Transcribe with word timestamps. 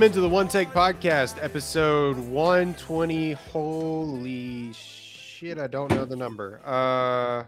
welcome 0.00 0.16
into 0.16 0.20
the 0.22 0.34
One 0.34 0.48
Take 0.48 0.70
Podcast, 0.70 1.36
episode 1.44 2.16
120. 2.16 3.32
Holy 3.32 4.72
shit, 4.72 5.58
I 5.58 5.66
don't 5.66 5.90
know 5.90 6.06
the 6.06 6.16
number. 6.16 6.62
Uh 6.64 7.44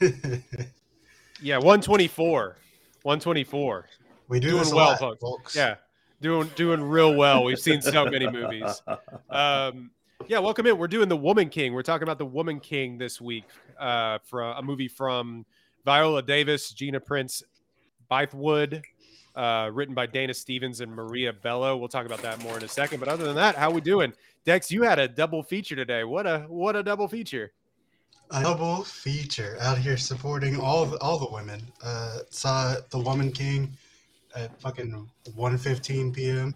yeah, 1.42 1.58
124. 1.58 2.56
124. 3.02 3.88
we 4.28 4.40
do 4.40 4.52
Doing 4.52 4.62
well, 4.70 4.74
lot, 4.74 4.98
folks. 5.00 5.20
folks. 5.20 5.54
Yeah. 5.54 5.74
Doing 6.22 6.50
doing 6.56 6.82
real 6.82 7.14
well. 7.14 7.44
We've 7.44 7.58
seen 7.58 7.82
so 7.82 8.06
many 8.06 8.26
movies. 8.26 8.80
Um 9.28 9.90
yeah, 10.28 10.38
welcome 10.38 10.66
in. 10.66 10.78
We're 10.78 10.88
doing 10.88 11.10
The 11.10 11.16
Woman 11.18 11.50
King. 11.50 11.74
We're 11.74 11.82
talking 11.82 12.04
about 12.04 12.16
The 12.16 12.24
Woman 12.24 12.58
King 12.58 12.96
this 12.96 13.20
week 13.20 13.44
uh 13.78 14.16
for 14.24 14.40
a 14.40 14.62
movie 14.62 14.88
from 14.88 15.44
Viola 15.84 16.22
Davis, 16.22 16.70
Gina 16.70 17.00
Prince, 17.00 17.42
Bythewood, 18.10 18.82
uh, 19.34 19.70
written 19.72 19.94
by 19.94 20.06
Dana 20.06 20.34
Stevens 20.34 20.80
and 20.80 20.94
Maria 20.94 21.32
Bello. 21.32 21.76
We'll 21.76 21.88
talk 21.88 22.06
about 22.06 22.22
that 22.22 22.42
more 22.42 22.56
in 22.56 22.64
a 22.64 22.68
second. 22.68 23.00
But 23.00 23.08
other 23.08 23.24
than 23.24 23.36
that, 23.36 23.56
how 23.56 23.70
we 23.70 23.80
doing? 23.80 24.12
Dex, 24.44 24.70
you 24.70 24.82
had 24.82 24.98
a 24.98 25.08
double 25.08 25.42
feature 25.42 25.76
today. 25.76 26.04
What 26.04 26.26
a 26.26 26.40
what 26.48 26.76
a 26.76 26.82
double 26.82 27.08
feature. 27.08 27.52
A 28.30 28.42
double 28.42 28.82
feature 28.82 29.58
out 29.60 29.76
here 29.76 29.98
supporting 29.98 30.58
all 30.58 30.86
the, 30.86 30.98
all 31.00 31.18
the 31.18 31.30
women. 31.30 31.62
Uh, 31.84 32.20
saw 32.30 32.76
The 32.88 32.98
Woman 32.98 33.30
King 33.30 33.70
at 34.34 34.58
fucking 34.60 35.06
1.15 35.36 36.14
p.m. 36.14 36.54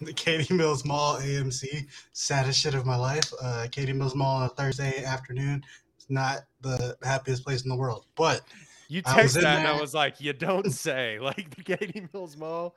The 0.00 0.12
Katy 0.12 0.54
Mills 0.54 0.84
Mall 0.84 1.16
AMC. 1.16 1.86
Saddest 2.12 2.60
shit 2.60 2.74
of 2.74 2.86
my 2.86 2.94
life. 2.94 3.32
Uh, 3.42 3.66
Katy 3.70 3.92
Mills 3.92 4.14
Mall 4.14 4.36
on 4.36 4.42
a 4.44 4.48
Thursday 4.50 5.02
afternoon. 5.04 5.64
It's 5.96 6.08
not 6.08 6.44
the 6.60 6.96
happiest 7.02 7.44
place 7.44 7.62
in 7.62 7.68
the 7.68 7.76
world. 7.76 8.04
But 8.14 8.42
You 8.88 9.02
I 9.04 9.10
was 9.22 9.34
text 9.34 9.36
in 9.36 9.42
that 9.44 9.58
and 9.58 9.68
I 9.68 9.80
was 9.80 9.92
like, 9.94 10.20
you 10.20 10.32
don't 10.32 10.70
say. 10.72 11.18
Like 11.22 11.54
the 11.54 11.62
Katy 11.62 12.08
Mills 12.12 12.36
Mall. 12.36 12.74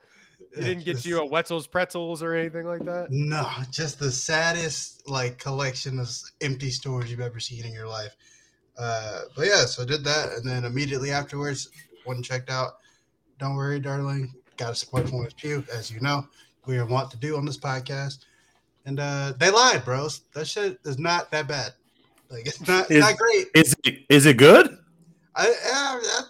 It 0.54 0.60
uh, 0.60 0.62
didn't 0.66 0.86
get 0.86 0.94
just- 0.96 1.06
you 1.06 1.20
a 1.22 1.26
Wetzel's 1.26 1.68
pretzels 1.68 2.22
or 2.22 2.34
anything 2.34 2.66
like 2.66 2.84
that. 2.86 3.08
No, 3.12 3.48
just 3.72 4.00
the 4.00 4.12
saddest 4.12 5.08
like 5.10 5.38
collection 5.38 6.00
of 6.00 6.10
empty 6.42 6.70
stores 6.72 7.10
you've 7.10 7.20
ever 7.22 7.40
seen 7.40 7.66
in 7.66 7.74
your 7.74 7.88
life. 7.88 8.16
Uh, 8.78 9.22
but 9.36 9.46
yeah, 9.48 9.66
so 9.66 9.84
I 9.84 9.86
did 9.86 10.04
that, 10.06 10.32
and 10.34 10.50
then 10.50 10.66
immediately 10.66 11.12
afterwards, 11.12 11.70
went 12.06 12.18
and 12.18 12.26
checked 12.26 12.50
out. 12.50 12.78
Don't 13.40 13.56
worry, 13.56 13.80
darling. 13.80 14.34
Got 14.58 14.70
to 14.70 14.76
support 14.76 15.08
Florence 15.10 15.34
Pugh, 15.36 15.64
as 15.74 15.92
you 15.92 16.00
know, 16.00 16.28
we 16.66 16.78
are 16.78 16.86
want 16.86 17.12
to 17.12 17.18
do 17.18 17.38
on 17.38 17.46
this 17.46 17.58
podcast. 17.58 18.26
And 18.86 19.00
uh, 19.00 19.34
they 19.38 19.52
lied, 19.52 19.86
bros. 19.86 20.22
That 20.34 20.48
shit 20.48 20.80
is 20.86 20.98
not 20.98 21.30
that 21.32 21.48
bad. 21.48 21.74
Like 22.32 22.48
it's 22.48 22.66
not, 22.68 22.82
it's 22.86 22.92
Is- 22.92 23.02
not 23.02 23.18
great. 23.18 23.48
Is 23.54 23.76
it 23.86 24.00
is 24.10 24.26
it 24.26 24.38
good? 24.38 24.78
I, 25.42 25.54
I, 25.74 26.22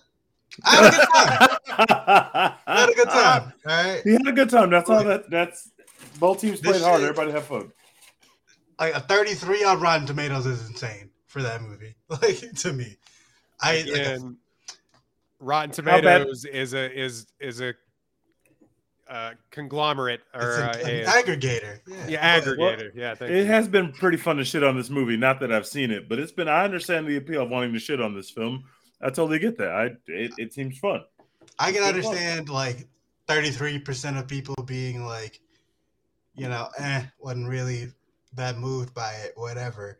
I 0.65 0.75
had 0.75 0.89
a 0.89 0.93
good 0.95 1.09
time. 1.09 2.53
I 2.67 2.79
had 2.79 2.89
a 2.89 2.93
good 2.93 3.09
time. 3.09 3.53
All 3.67 3.83
right. 3.93 4.01
He 4.03 4.11
had 4.11 4.27
a 4.27 4.31
good 4.31 4.49
time. 4.49 4.69
That's 4.69 4.89
all. 4.89 5.03
That 5.03 5.29
that's 5.29 5.69
both 6.19 6.41
teams 6.41 6.61
This 6.61 6.71
played 6.71 6.83
hard. 6.83 6.99
shit- 7.01 7.09
Everybody 7.09 7.31
had 7.31 7.43
fun. 7.43 7.71
like 8.79 8.93
a 8.93 8.99
33 8.99 9.63
on 9.63 9.79
Rotten 9.79 10.05
Tomatoes 10.07 10.45
is 10.45 10.67
insane 10.69 11.09
for 11.27 11.41
that 11.41 11.61
movie. 11.61 11.95
Like 12.09 12.53
to 12.55 12.73
me, 12.73 12.97
I 13.61 13.77
like 13.81 13.87
a- 13.87 14.33
Rotten 15.39 15.71
Tomatoes 15.71 16.45
is 16.45 16.73
a 16.73 16.91
is 16.99 17.27
is 17.39 17.61
a 17.61 17.73
uh, 19.09 19.31
conglomerate 19.49 20.21
it's 20.33 20.43
or 20.43 20.61
an, 20.61 20.69
uh, 20.69 20.73
an 20.85 20.89
a, 20.89 21.05
aggregator. 21.05 21.79
Yeah, 21.87 22.07
yeah, 22.07 22.39
But- 22.39 22.45
aggregator. 22.57 22.91
Yeah, 22.95 23.15
thank 23.15 23.31
It 23.31 23.37
you. 23.39 23.45
has 23.45 23.67
been 23.67 23.91
pretty 23.93 24.17
fun 24.17 24.37
to 24.37 24.45
shit 24.45 24.63
on 24.63 24.75
this 24.75 24.89
movie. 24.89 25.17
Not 25.17 25.39
that 25.41 25.51
I've 25.51 25.65
seen 25.67 25.91
it, 25.91 26.07
but 26.09 26.19
it's 26.19 26.31
been. 26.31 26.47
I 26.49 26.63
understand 26.65 27.07
the 27.07 27.15
appeal 27.17 27.43
of 27.43 27.49
wanting 27.49 27.73
to 27.73 27.79
shit 27.79 28.01
on 28.01 28.13
this 28.15 28.29
film. 28.29 28.63
I 29.03 29.07
totally 29.09 29.39
get 29.39 29.57
that. 29.57 29.71
I 29.71 29.85
it, 30.07 30.31
it 30.37 30.53
seems 30.53 30.77
fun. 30.77 31.01
I 31.59 31.71
can 31.71 31.83
understand 31.83 32.49
like 32.49 32.87
33% 33.27 34.19
of 34.19 34.27
people 34.27 34.55
being 34.65 35.05
like, 35.05 35.39
you 36.35 36.47
know, 36.47 36.69
eh, 36.77 37.03
wasn't 37.19 37.49
really 37.49 37.91
that 38.33 38.57
moved 38.57 38.93
by 38.93 39.11
it, 39.23 39.33
whatever. 39.35 39.99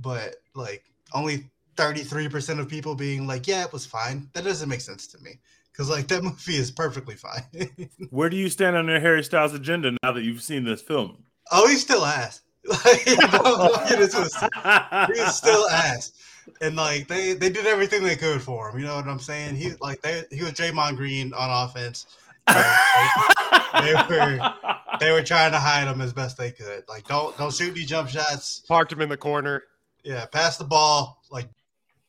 But 0.00 0.36
like 0.54 0.84
only 1.14 1.50
33% 1.76 2.58
of 2.58 2.68
people 2.68 2.94
being 2.94 3.26
like, 3.26 3.46
yeah, 3.46 3.64
it 3.64 3.72
was 3.72 3.86
fine. 3.86 4.28
That 4.32 4.44
doesn't 4.44 4.68
make 4.68 4.80
sense 4.80 5.06
to 5.08 5.18
me. 5.20 5.38
Because 5.70 5.90
like 5.90 6.08
that 6.08 6.22
movie 6.22 6.56
is 6.56 6.70
perfectly 6.70 7.16
fine. 7.16 7.88
Where 8.10 8.30
do 8.30 8.36
you 8.36 8.48
stand 8.48 8.76
on 8.76 8.88
your 8.88 9.00
Harry 9.00 9.24
Styles 9.24 9.54
agenda 9.54 9.96
now 10.02 10.12
that 10.12 10.22
you've 10.22 10.42
seen 10.42 10.64
this 10.64 10.82
film? 10.82 11.24
oh, 11.50 11.68
he's 11.68 11.82
still 11.82 12.04
ass. 12.04 12.42
Like, 12.64 13.04
don't, 13.04 13.42
don't 13.42 13.88
get 13.88 14.00
into 14.00 14.22
it. 14.22 15.16
he's 15.16 15.34
still 15.34 15.68
ass. 15.68 16.12
And 16.60 16.76
like 16.76 17.08
they 17.08 17.34
they 17.34 17.50
did 17.50 17.66
everything 17.66 18.02
they 18.02 18.16
could 18.16 18.42
for 18.42 18.70
him. 18.70 18.78
You 18.78 18.86
know 18.86 18.96
what 18.96 19.06
I'm 19.06 19.18
saying? 19.18 19.56
He 19.56 19.72
like 19.80 20.02
they 20.02 20.24
he 20.30 20.42
was 20.42 20.52
Draymond 20.52 20.96
Green 20.96 21.32
on 21.32 21.64
offense. 21.68 22.06
they 22.46 23.94
were 24.10 24.52
they 25.00 25.12
were 25.12 25.22
trying 25.22 25.52
to 25.52 25.58
hide 25.58 25.86
him 25.88 26.00
as 26.00 26.12
best 26.12 26.36
they 26.36 26.50
could. 26.50 26.84
Like 26.88 27.06
don't 27.06 27.36
don't 27.38 27.52
shoot 27.52 27.70
any 27.76 27.84
jump 27.84 28.08
shots. 28.08 28.60
Parked 28.68 28.92
him 28.92 29.00
in 29.00 29.08
the 29.08 29.16
corner. 29.16 29.62
Yeah, 30.04 30.26
pass 30.26 30.56
the 30.56 30.64
ball. 30.64 31.22
Like 31.30 31.48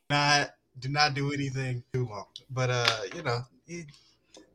not 0.10 0.52
do 0.80 0.90
not 0.90 1.14
do 1.14 1.32
anything 1.32 1.84
too 1.94 2.08
long. 2.08 2.26
But 2.50 2.70
uh, 2.70 2.98
you 3.16 3.24
know, 3.24 3.42
he 3.68 3.84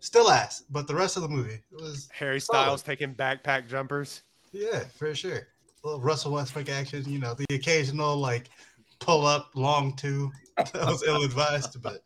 still 0.00 0.30
ass. 0.30 0.64
But 0.70 0.86
the 0.86 0.94
rest 0.94 1.16
of 1.16 1.22
the 1.22 1.28
movie 1.28 1.60
was 1.72 2.08
Harry 2.12 2.40
Solid. 2.40 2.62
Styles 2.62 2.82
taking 2.82 3.14
backpack 3.14 3.68
jumpers. 3.68 4.22
yeah, 4.52 4.84
for 4.96 5.14
sure. 5.14 5.46
A 5.84 5.86
little 5.86 6.00
Russell 6.00 6.32
Westbrook 6.32 6.68
action, 6.68 7.04
you 7.06 7.20
know, 7.20 7.34
the 7.34 7.46
occasional 7.54 8.16
like 8.16 8.50
pull 8.98 9.26
up 9.26 9.50
long 9.54 9.94
two. 9.96 10.30
That 10.56 10.86
was 10.86 11.04
ill 11.04 11.22
advised, 11.22 11.80
but 11.80 12.02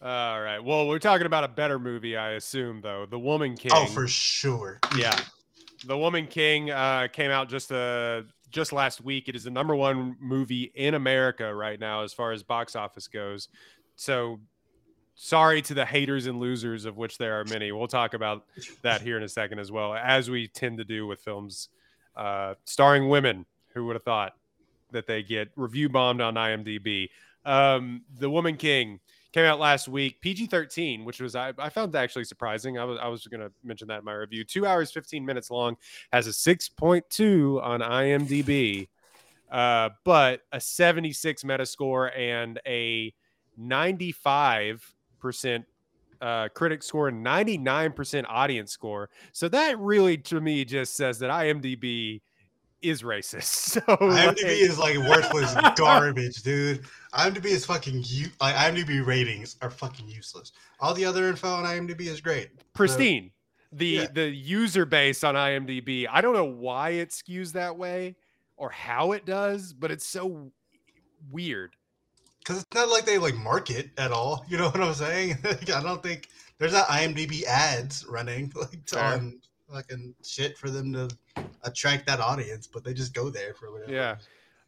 All 0.00 0.40
right. 0.40 0.60
Well, 0.62 0.86
we're 0.86 1.00
talking 1.00 1.26
about 1.26 1.42
a 1.42 1.48
better 1.48 1.80
movie, 1.80 2.16
I 2.16 2.32
assume, 2.32 2.80
though. 2.80 3.06
The 3.06 3.18
Woman 3.18 3.56
King. 3.56 3.72
oh, 3.74 3.86
for 3.86 4.06
sure. 4.06 4.78
yeah. 4.96 5.18
The 5.84 5.98
Woman 5.98 6.28
King 6.28 6.70
uh, 6.70 7.08
came 7.12 7.32
out 7.32 7.48
just 7.48 7.72
uh, 7.72 8.22
just 8.50 8.72
last 8.72 9.02
week. 9.02 9.28
It 9.28 9.34
is 9.34 9.42
the 9.44 9.50
number 9.50 9.74
one 9.74 10.16
movie 10.20 10.70
in 10.76 10.94
America 10.94 11.52
right 11.52 11.78
now 11.80 12.02
as 12.04 12.12
far 12.12 12.30
as 12.30 12.44
box 12.44 12.76
office 12.76 13.08
goes. 13.08 13.48
So 13.96 14.38
sorry 15.16 15.60
to 15.62 15.74
the 15.74 15.84
haters 15.84 16.26
and 16.26 16.38
losers, 16.38 16.84
of 16.84 16.96
which 16.96 17.18
there 17.18 17.40
are 17.40 17.44
many. 17.46 17.72
We'll 17.72 17.88
talk 17.88 18.14
about 18.14 18.44
that 18.82 19.00
here 19.02 19.16
in 19.16 19.24
a 19.24 19.28
second 19.28 19.58
as 19.58 19.72
well, 19.72 19.92
as 19.94 20.30
we 20.30 20.46
tend 20.46 20.78
to 20.78 20.84
do 20.84 21.06
with 21.06 21.20
films 21.20 21.68
uh, 22.14 22.54
starring 22.64 23.08
women. 23.08 23.44
Who 23.74 23.86
would 23.86 23.96
have 23.96 24.04
thought 24.04 24.34
that 24.94 25.06
they 25.06 25.22
get 25.22 25.50
review 25.54 25.88
bombed 25.88 26.20
on 26.20 26.34
IMDb? 26.34 27.10
Um, 27.44 28.02
the 28.18 28.30
Woman 28.30 28.56
King 28.56 29.00
came 29.32 29.44
out 29.44 29.58
last 29.58 29.88
week, 29.88 30.20
PG 30.20 30.46
13, 30.46 31.04
which 31.04 31.20
was, 31.20 31.34
I, 31.34 31.52
I 31.58 31.68
found 31.68 31.94
actually 31.96 32.24
surprising. 32.24 32.78
I 32.78 32.84
was, 32.84 32.98
I 33.02 33.08
was 33.08 33.26
going 33.26 33.40
to 33.40 33.50
mention 33.62 33.88
that 33.88 33.98
in 33.98 34.04
my 34.04 34.12
review. 34.12 34.44
Two 34.44 34.64
hours, 34.64 34.92
15 34.92 35.26
minutes 35.26 35.50
long, 35.50 35.76
has 36.12 36.26
a 36.26 36.30
6.2 36.30 37.62
on 37.62 37.80
IMDb, 37.80 38.88
uh, 39.50 39.90
but 40.04 40.42
a 40.52 40.60
76 40.60 41.42
Metascore 41.42 42.16
and 42.16 42.60
a 42.64 43.12
95% 43.60 44.80
uh, 46.20 46.48
critic 46.54 46.82
score 46.82 47.10
99% 47.10 48.24
audience 48.28 48.72
score. 48.72 49.10
So 49.32 49.48
that 49.48 49.78
really, 49.78 50.16
to 50.18 50.40
me, 50.40 50.64
just 50.64 50.96
says 50.96 51.18
that 51.18 51.30
IMDb 51.30 52.20
is 52.84 53.02
racist. 53.02 53.44
So 53.74 53.80
IMDb 53.80 54.26
like- 54.26 54.38
is 54.40 54.78
like 54.78 54.98
worthless 54.98 55.54
garbage, 55.76 56.42
dude. 56.42 56.82
IMDb 57.14 57.46
is 57.46 57.64
fucking 57.64 58.02
you. 58.06 58.26
Like 58.40 58.54
IMDb 58.54 59.04
ratings 59.04 59.56
are 59.62 59.70
fucking 59.70 60.08
useless. 60.08 60.52
All 60.80 60.94
the 60.94 61.04
other 61.04 61.28
info 61.28 61.48
on 61.48 61.64
IMDb 61.64 62.02
is 62.02 62.20
great. 62.20 62.50
pristine. 62.74 63.30
The 63.72 63.86
yeah. 63.86 64.06
the 64.12 64.28
user 64.28 64.84
base 64.86 65.24
on 65.24 65.34
IMDb, 65.34 66.06
I 66.10 66.20
don't 66.20 66.34
know 66.34 66.44
why 66.44 66.90
it 66.90 67.10
skews 67.10 67.52
that 67.52 67.76
way 67.76 68.14
or 68.56 68.70
how 68.70 69.12
it 69.12 69.26
does, 69.26 69.72
but 69.72 69.90
it's 69.90 70.06
so 70.06 70.52
weird. 71.30 71.74
Because 72.38 72.58
it's 72.62 72.74
not 72.74 72.88
like 72.88 73.04
they 73.06 73.18
like 73.18 73.34
market 73.34 73.90
at 73.98 74.12
all. 74.12 74.44
You 74.48 74.58
know 74.58 74.66
what 74.68 74.80
I'm 74.80 74.94
saying? 74.94 75.38
Like, 75.44 75.70
I 75.70 75.82
don't 75.82 76.02
think 76.02 76.28
there's 76.58 76.72
not 76.72 76.86
IMDb 76.86 77.42
ads 77.44 78.04
running 78.08 78.52
like 78.60 78.88
Fair. 78.88 79.02
on 79.02 79.40
fucking 79.72 80.14
shit 80.24 80.56
for 80.58 80.70
them 80.70 80.92
to 80.92 81.08
attract 81.62 82.06
that 82.06 82.20
audience, 82.20 82.66
but 82.66 82.84
they 82.84 82.92
just 82.94 83.14
go 83.14 83.30
there 83.30 83.54
for 83.54 83.72
whatever. 83.72 83.92
Yeah. 83.92 84.16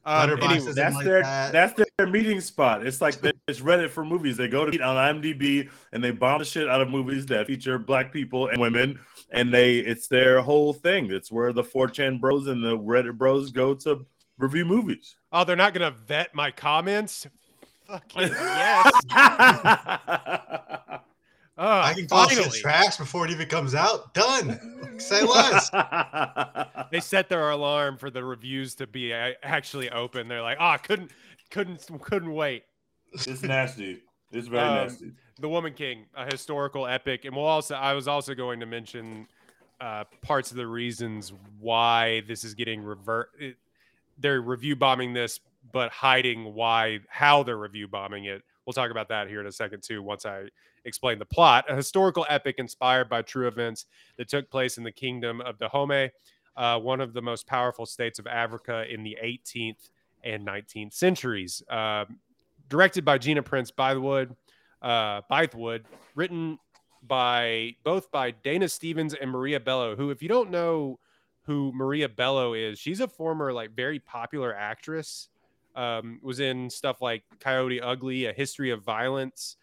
Um, 0.05 0.31
anyway, 0.41 0.61
That's 0.73 0.95
like 0.95 1.05
their 1.05 1.23
that. 1.23 1.51
that's 1.51 1.75
their 1.99 2.07
meeting 2.07 2.41
spot. 2.41 2.87
It's 2.87 3.01
like 3.01 3.21
they- 3.21 3.33
it's 3.49 3.59
Reddit 3.59 3.91
for 3.91 4.05
movies. 4.05 4.37
They 4.37 4.47
go 4.47 4.65
to 4.65 4.71
meet 4.71 4.81
on 4.81 4.95
IMDb 4.97 5.69
and 5.93 6.03
they 6.05 6.13
bomb 6.13 6.39
the 6.39 6.45
shit 6.45 6.69
out 6.69 6.81
of 6.81 6.89
movies 6.89 7.27
that 7.27 7.49
feature 7.49 7.77
black 7.77 8.13
people 8.13 8.47
and 8.47 8.61
women, 8.61 9.01
and 9.33 9.53
they 9.53 9.79
it's 9.79 10.07
their 10.07 10.41
whole 10.43 10.73
thing. 10.73 11.11
It's 11.11 11.33
where 11.33 11.53
the 11.53 11.65
4chan 11.65 12.21
bros 12.21 12.47
and 12.47 12.63
the 12.63 12.79
Reddit 12.79 13.19
bros 13.19 13.51
go 13.51 13.75
to 13.75 14.07
review 14.39 14.65
movies. 14.65 15.17
oh, 15.33 15.43
they're 15.43 15.57
not 15.57 15.75
gonna 15.75 15.91
vet 15.91 16.33
my 16.37 16.53
comments. 16.53 17.27
Fucking 17.89 18.29
yes. 18.29 18.93
Oh, 21.59 21.81
I 21.81 21.95
can 21.95 22.07
call 22.07 22.29
shit 22.29 22.39
finally. 22.39 22.59
trash 22.61 22.97
before 22.97 23.25
it 23.25 23.31
even 23.31 23.49
comes 23.49 23.75
out. 23.75 24.13
Done. 24.13 24.95
Say 24.99 25.23
less. 25.23 25.71
they 26.91 27.01
set 27.01 27.29
their 27.29 27.51
alarm 27.51 27.97
for 27.97 28.11
the 28.11 28.23
reviews 28.23 28.75
to 28.77 28.87
be 28.87 29.13
uh, 29.15 29.33
actually 29.43 29.91
open. 29.91 30.29
They're 30.29 30.43
like, 30.43 30.59
oh, 30.61 30.77
couldn't, 30.83 31.11
couldn't, 31.51 31.87
couldn't 32.03 32.33
wait. 32.33 32.65
it's 33.13 33.43
nasty. 33.43 34.03
It's 34.33 34.49
very 34.49 34.63
Um, 34.63 34.75
nasty. 34.89 35.13
The 35.39 35.49
Woman 35.49 35.73
King, 35.75 36.07
a 36.15 36.25
historical 36.31 36.87
epic, 36.87 37.25
and 37.25 37.35
we'll 37.37 37.45
also. 37.45 37.75
I 37.75 37.93
was 37.95 38.09
also 38.09 38.35
going 38.35 38.61
to 38.61 38.67
mention 38.67 39.27
uh, 39.81 40.05
parts 40.23 40.51
of 40.51 40.57
the 40.57 40.67
reasons 40.67 41.33
why 41.61 42.23
this 42.27 42.43
is 42.45 42.55
getting 42.55 42.83
revert. 42.83 43.31
It, 43.39 43.57
they're 44.19 44.41
review 44.41 44.77
bombing 44.77 45.13
this, 45.13 45.41
but 45.73 45.91
hiding 45.93 46.55
why 46.55 47.01
how 47.09 47.43
they're 47.43 47.59
review 47.59 47.87
bombing 47.87 48.25
it. 48.25 48.43
We'll 48.67 48.73
talk 48.73 48.91
about 48.91 49.09
that 49.11 49.29
here 49.29 49.41
in 49.41 49.47
a 49.47 49.53
second 49.53 49.83
too. 49.83 50.03
Once 50.03 50.25
I 50.25 50.45
explain 50.87 51.19
the 51.19 51.27
plot, 51.27 51.67
a 51.69 51.77
historical 51.77 52.25
epic 52.29 52.57
inspired 52.59 53.09
by 53.09 53.23
true 53.23 53.49
events 53.49 53.87
that 54.17 54.29
took 54.29 54.49
place 54.51 54.79
in 54.79 54.85
the 54.85 54.93
kingdom 54.93 55.41
of 55.43 55.59
Dahomey, 55.59 56.11
uh, 56.57 56.79
one 56.79 57.01
of 57.01 57.13
the 57.13 57.21
most 57.21 57.47
powerful 57.47 57.85
states 57.85 58.19
of 58.19 58.27
Africa 58.27 58.85
in 58.89 59.03
the 59.03 59.19
18th 59.23 59.91
and 60.25 60.47
19th 60.47 60.95
centuries. 60.95 61.63
Um, 61.69 62.19
directed 62.69 63.05
by 63.05 63.19
Gina 63.19 63.43
Prince 63.43 63.71
Bythewood, 63.71 64.35
uh, 64.83 65.23
Bythewood, 65.31 65.85
written 66.15 66.59
by 67.03 67.75
both 67.85 68.11
by 68.11 68.31
Dana 68.31 68.69
Stevens 68.69 69.15
and 69.15 69.31
Maria 69.31 69.61
Bello, 69.61 69.97
who, 69.97 70.11
if 70.11 70.23
you 70.23 70.29
don't 70.29 70.51
know 70.51 70.99
who 71.43 71.73
Maria 71.73 72.09
Bello 72.09 72.55
is, 72.55 72.79
she's 72.79 73.01
a 73.01 73.09
former 73.09 73.53
like 73.53 73.71
very 73.75 73.99
popular 73.99 74.55
actress. 74.55 75.29
Um, 75.77 76.21
was 76.23 76.41
in 76.41 76.71
stuff 76.71 77.03
like 77.03 77.23
Coyote 77.39 77.83
Ugly, 77.83 78.25
A 78.25 78.33
History 78.33 78.71
of 78.71 78.83
Violence, 78.83 79.57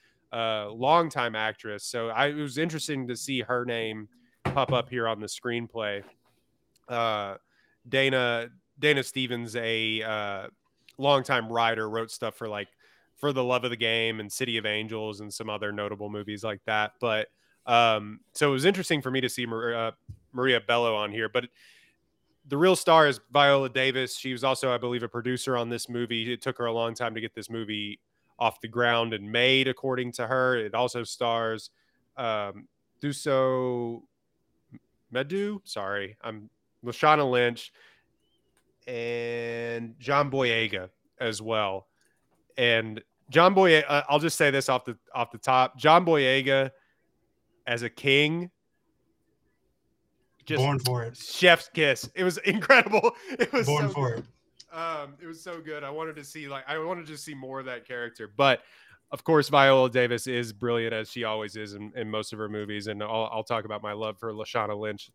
longtime 0.71 1.35
actress. 1.35 1.83
So 1.83 2.09
I 2.09 2.27
it 2.27 2.35
was 2.35 2.57
interesting 2.57 3.07
to 3.07 3.15
see 3.15 3.41
her 3.41 3.65
name 3.65 4.07
pop 4.43 4.71
up 4.71 4.89
here 4.89 5.07
on 5.07 5.19
the 5.19 5.27
screenplay. 5.27 6.03
Uh, 6.87 7.35
Dana 7.87 8.49
Dana 8.79 9.03
Stevens, 9.03 9.55
a 9.55 10.01
uh, 10.01 10.47
longtime 10.97 11.51
writer, 11.51 11.89
wrote 11.89 12.11
stuff 12.11 12.35
for 12.35 12.47
like 12.47 12.69
for 13.17 13.31
the 13.31 13.43
love 13.43 13.63
of 13.63 13.69
the 13.69 13.77
game 13.77 14.19
and 14.19 14.31
City 14.31 14.57
of 14.57 14.65
Angels 14.65 15.21
and 15.21 15.33
some 15.33 15.49
other 15.49 15.71
notable 15.71 16.09
movies 16.09 16.43
like 16.43 16.61
that. 16.65 16.93
But 16.99 17.27
um, 17.65 18.19
so 18.33 18.49
it 18.49 18.53
was 18.53 18.65
interesting 18.65 19.01
for 19.01 19.11
me 19.11 19.21
to 19.21 19.29
see 19.29 19.45
Maria, 19.45 19.77
uh, 19.77 19.91
Maria 20.33 20.59
Bello 20.59 20.95
on 20.95 21.11
here. 21.11 21.29
But 21.29 21.45
the 22.47 22.57
real 22.57 22.75
star 22.75 23.07
is 23.07 23.19
Viola 23.31 23.69
Davis. 23.69 24.17
She 24.17 24.33
was 24.33 24.43
also, 24.43 24.73
I 24.73 24.77
believe, 24.77 25.03
a 25.03 25.07
producer 25.07 25.55
on 25.55 25.69
this 25.69 25.87
movie. 25.87 26.33
It 26.33 26.41
took 26.41 26.57
her 26.57 26.65
a 26.65 26.73
long 26.73 26.93
time 26.93 27.15
to 27.15 27.21
get 27.21 27.33
this 27.33 27.49
movie 27.49 27.99
off 28.43 28.59
the 28.59 28.67
ground 28.67 29.13
and 29.13 29.31
made, 29.31 29.69
according 29.69 30.11
to 30.11 30.27
her. 30.27 30.57
It 30.57 30.73
also 30.75 31.05
stars 31.05 31.69
um, 32.17 32.67
Thuso 33.01 34.01
Mbedu. 35.13 35.61
Sorry, 35.63 36.17
I'm 36.21 36.49
Lashana 36.85 37.29
Lynch 37.29 37.71
and 38.85 39.97
John 39.97 40.29
Boyega 40.29 40.89
as 41.21 41.41
well. 41.41 41.87
And 42.57 43.01
John 43.29 43.55
Boyega, 43.55 43.85
uh, 43.87 44.03
I'll 44.09 44.19
just 44.19 44.37
say 44.37 44.51
this 44.51 44.67
off 44.67 44.83
the 44.83 44.97
off 45.15 45.31
the 45.31 45.37
top. 45.37 45.77
John 45.77 46.05
Boyega 46.05 46.69
as 47.65 47.83
a 47.83 47.89
king, 47.89 48.51
just 50.45 50.61
Born 50.61 50.79
for 50.79 51.03
it. 51.03 51.15
chef's 51.15 51.69
kiss. 51.73 52.09
It 52.13 52.25
was 52.25 52.37
incredible. 52.45 53.15
It 53.39 53.53
was 53.53 53.67
Born 53.67 53.87
so 53.87 53.93
for 53.93 54.13
it. 54.15 54.25
Um, 54.73 55.15
it 55.21 55.27
was 55.27 55.41
so 55.41 55.61
good. 55.61 55.83
I 55.83 55.89
wanted 55.89 56.15
to 56.17 56.23
see 56.23 56.47
like 56.47 56.63
I 56.67 56.77
wanted 56.79 57.05
to 57.07 57.17
see 57.17 57.33
more 57.33 57.59
of 57.59 57.65
that 57.67 57.87
character, 57.87 58.29
but 58.35 58.61
of 59.11 59.23
course, 59.23 59.47
Viola 59.49 59.89
Davis 59.91 60.25
is 60.25 60.51
brilliant 60.51 60.91
as 60.93 61.11
she 61.11 61.23
always 61.23 61.55
is 61.55 61.75
in, 61.75 61.93
in 61.95 62.09
most 62.09 62.33
of 62.33 62.39
her 62.39 62.49
movies, 62.49 62.87
and 62.87 63.03
I'll, 63.03 63.29
I'll 63.31 63.43
talk 63.43 63.63
about 63.63 63.83
my 63.83 63.93
love 63.93 64.17
for 64.17 64.33
Lashana 64.33 64.75
Lynch 64.75 65.11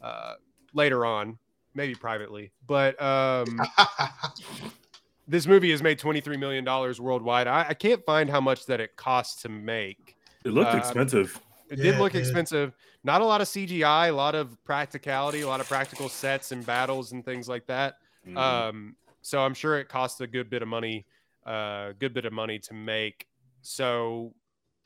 uh, 0.00 0.34
later 0.72 1.04
on, 1.04 1.36
maybe 1.74 1.96
privately. 1.96 2.52
But 2.64 3.00
um, 3.02 3.60
this 5.26 5.46
movie 5.46 5.70
has 5.70 5.82
made 5.82 5.98
twenty 5.98 6.20
three 6.20 6.36
million 6.36 6.64
dollars 6.64 7.00
worldwide. 7.00 7.46
I, 7.46 7.66
I 7.70 7.74
can't 7.74 8.04
find 8.04 8.30
how 8.30 8.40
much 8.40 8.66
that 8.66 8.80
it 8.80 8.96
costs 8.96 9.42
to 9.42 9.48
make. 9.48 10.16
It 10.44 10.50
looked 10.50 10.74
uh, 10.74 10.78
expensive. 10.78 11.40
It 11.70 11.78
Yeah, 11.78 11.84
did 11.92 11.98
look 11.98 12.14
it 12.14 12.18
did. 12.18 12.20
expensive. 12.20 12.72
Not 13.04 13.20
a 13.20 13.24
lot 13.24 13.40
of 13.40 13.48
CGI, 13.48 14.08
a 14.08 14.12
lot 14.12 14.34
of 14.34 14.62
practicality, 14.64 15.40
a 15.40 15.46
lot 15.48 15.60
of 15.60 15.68
practical 15.68 16.08
sets 16.08 16.52
and 16.52 16.64
battles 16.66 17.12
and 17.12 17.24
things 17.24 17.48
like 17.48 17.66
that. 17.66 17.96
Mhm. 18.28 18.36
Um, 18.36 18.96
so 19.22 19.40
I'm 19.40 19.54
sure 19.54 19.78
it 19.78 19.88
costs 19.88 20.20
a 20.20 20.26
good 20.26 20.48
bit 20.50 20.62
of 20.62 20.68
money, 20.68 21.06
uh, 21.46 21.92
good 21.98 22.14
bit 22.14 22.24
of 22.24 22.32
money 22.32 22.58
to 22.60 22.74
make. 22.74 23.26
So 23.62 24.34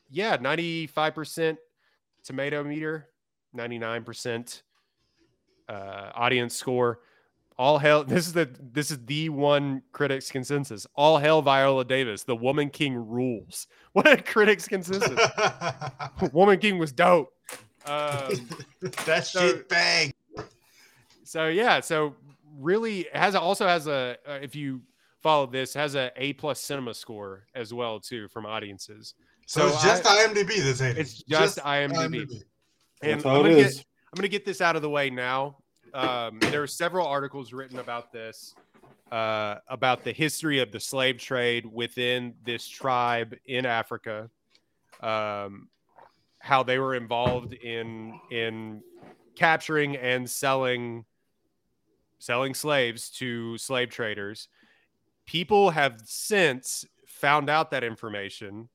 yeah, 0.09 0.37
95% 0.37 1.57
tomato 2.23 2.63
meter, 2.63 3.07
99% 3.55 4.61
uh, 5.69 5.71
audience 6.13 6.55
score. 6.55 6.99
All 7.57 7.77
hell. 7.77 8.03
This 8.07 8.27
is 8.27 8.33
the 8.33 8.49
this 8.73 8.91
is 8.91 9.05
the 9.05 9.29
one 9.29 9.81
critics 9.93 10.29
consensus. 10.29 10.85
All 10.95 11.17
hell 11.17 11.41
Viola 11.41 11.85
Davis. 11.85 12.23
The 12.23 12.35
Woman 12.35 12.69
King 12.69 12.95
rules. 12.95 13.67
What 13.93 14.07
a 14.11 14.21
critics 14.21 14.67
consensus. 14.67 15.17
Woman 16.33 16.59
King 16.59 16.77
was 16.79 16.91
dope. 16.91 17.31
Um, 17.85 18.49
that 19.05 19.25
So- 19.25 19.39
shit 19.47 19.69
bang. 19.69 20.11
so 21.23 21.47
yeah 21.47 21.79
so 21.79 22.13
really 22.57 23.07
has 23.13 23.35
also 23.35 23.67
has 23.67 23.87
a 23.87 24.17
uh, 24.27 24.33
if 24.41 24.55
you 24.55 24.81
follow 25.21 25.45
this 25.45 25.73
has 25.73 25.95
a 25.95 26.11
a 26.15 26.33
plus 26.33 26.59
cinema 26.59 26.93
score 26.93 27.43
as 27.55 27.73
well 27.73 27.99
too 27.99 28.27
from 28.29 28.45
audiences 28.45 29.15
So, 29.45 29.61
so 29.61 29.73
it's 29.73 29.83
just 29.83 30.05
I- 30.07 30.27
IMDb 30.27 30.47
this 30.63 30.81
ain't 30.81 30.97
it's 30.97 31.21
just 31.23 31.57
IMDb. 31.59 32.21
and 33.01 33.21
That's 33.21 33.25
I'm 33.25 33.41
gonna, 33.43 33.49
it 33.49 33.55
get. 33.55 33.75
I'm 33.77 34.15
gonna 34.17 34.27
get 34.27 34.45
this 34.45 34.61
out 34.61 34.75
of 34.75 34.81
the 34.81 34.89
way 34.89 35.09
now 35.09 35.57
um, 35.93 36.39
there 36.39 36.61
are 36.61 36.67
several 36.67 37.07
articles 37.07 37.53
written 37.53 37.79
about 37.79 38.11
this 38.11 38.53
uh, 39.11 39.55
about 39.67 40.03
the 40.03 40.11
history 40.11 40.59
of 40.59 40.71
the 40.71 40.79
slave 40.79 41.17
trade 41.19 41.65
within 41.65 42.33
this 42.43 42.67
tribe 42.67 43.35
in 43.45 43.65
africa 43.65 44.29
um, 45.01 45.67
how 46.39 46.63
they 46.63 46.77
were 46.79 46.95
involved 46.95 47.53
in 47.53 48.19
in 48.31 48.81
capturing 49.35 49.95
and 49.97 50.29
selling 50.29 51.03
selling 52.25 52.55
slaves 52.55 53.09
to 53.11 53.55
slave 53.57 53.89
traders. 53.89 54.47
People 55.27 55.69
have 55.69 56.01
since 56.05 56.83
found 57.07 57.49
out 57.49 57.69
that 57.71 57.83
information 57.83 58.67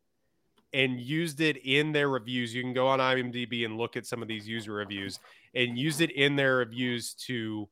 and 0.73 1.01
used 1.01 1.41
it 1.41 1.57
in 1.65 1.91
their 1.91 2.09
reviews. 2.09 2.55
You 2.55 2.63
can 2.63 2.73
go 2.73 2.87
on 2.87 3.01
IMDb 3.01 3.65
and 3.65 3.77
look 3.77 3.97
at 3.97 4.07
some 4.07 4.23
of 4.23 4.29
these 4.29 4.47
user 4.47 4.73
reviews 4.73 5.19
and 5.53 5.77
use 5.77 6.01
it 6.01 6.13
in 6.13 6.37
their 6.37 6.57
reviews 6.59 7.15
to 7.15 7.69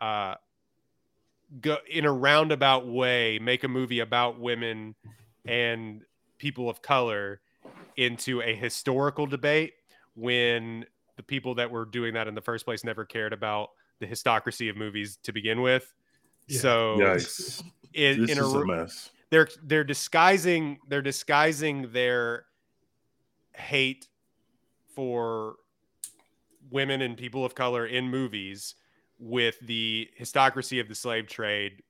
uh, 0.00 0.34
go 1.62 1.78
in 1.90 2.04
a 2.04 2.12
roundabout 2.12 2.86
way, 2.86 3.38
make 3.38 3.64
a 3.64 3.68
movie 3.68 4.00
about 4.00 4.38
women 4.38 4.94
and 5.46 6.02
people 6.36 6.68
of 6.68 6.82
color 6.82 7.40
into 7.96 8.42
a 8.42 8.54
historical 8.54 9.26
debate 9.26 9.72
when 10.14 10.84
the 11.16 11.22
people 11.22 11.54
that 11.54 11.70
were 11.70 11.86
doing 11.86 12.12
that 12.12 12.28
in 12.28 12.34
the 12.34 12.42
first 12.42 12.66
place 12.66 12.84
never 12.84 13.06
cared 13.06 13.32
about 13.32 13.70
the 14.00 14.06
histocracy 14.06 14.68
of 14.68 14.76
movies 14.76 15.18
to 15.24 15.32
begin 15.32 15.60
with. 15.60 15.92
Yeah. 16.46 16.60
So 16.60 16.96
Yikes! 16.98 17.62
in, 17.94 18.20
This 18.22 18.30
in 18.32 18.38
a, 18.38 18.46
is 18.46 18.52
a 18.54 18.64
mess. 18.64 19.10
they're 19.30 19.48
they're 19.64 19.84
disguising 19.84 20.78
they're 20.88 21.02
disguising 21.02 21.90
their 21.92 22.44
hate 23.54 24.08
for 24.94 25.56
women 26.70 27.02
and 27.02 27.16
people 27.16 27.44
of 27.44 27.54
color 27.54 27.86
in 27.86 28.08
movies 28.10 28.74
with 29.18 29.58
the 29.60 30.08
histocracy 30.16 30.78
of 30.80 30.88
the 30.88 30.94
slave 30.94 31.26
trade 31.26 31.82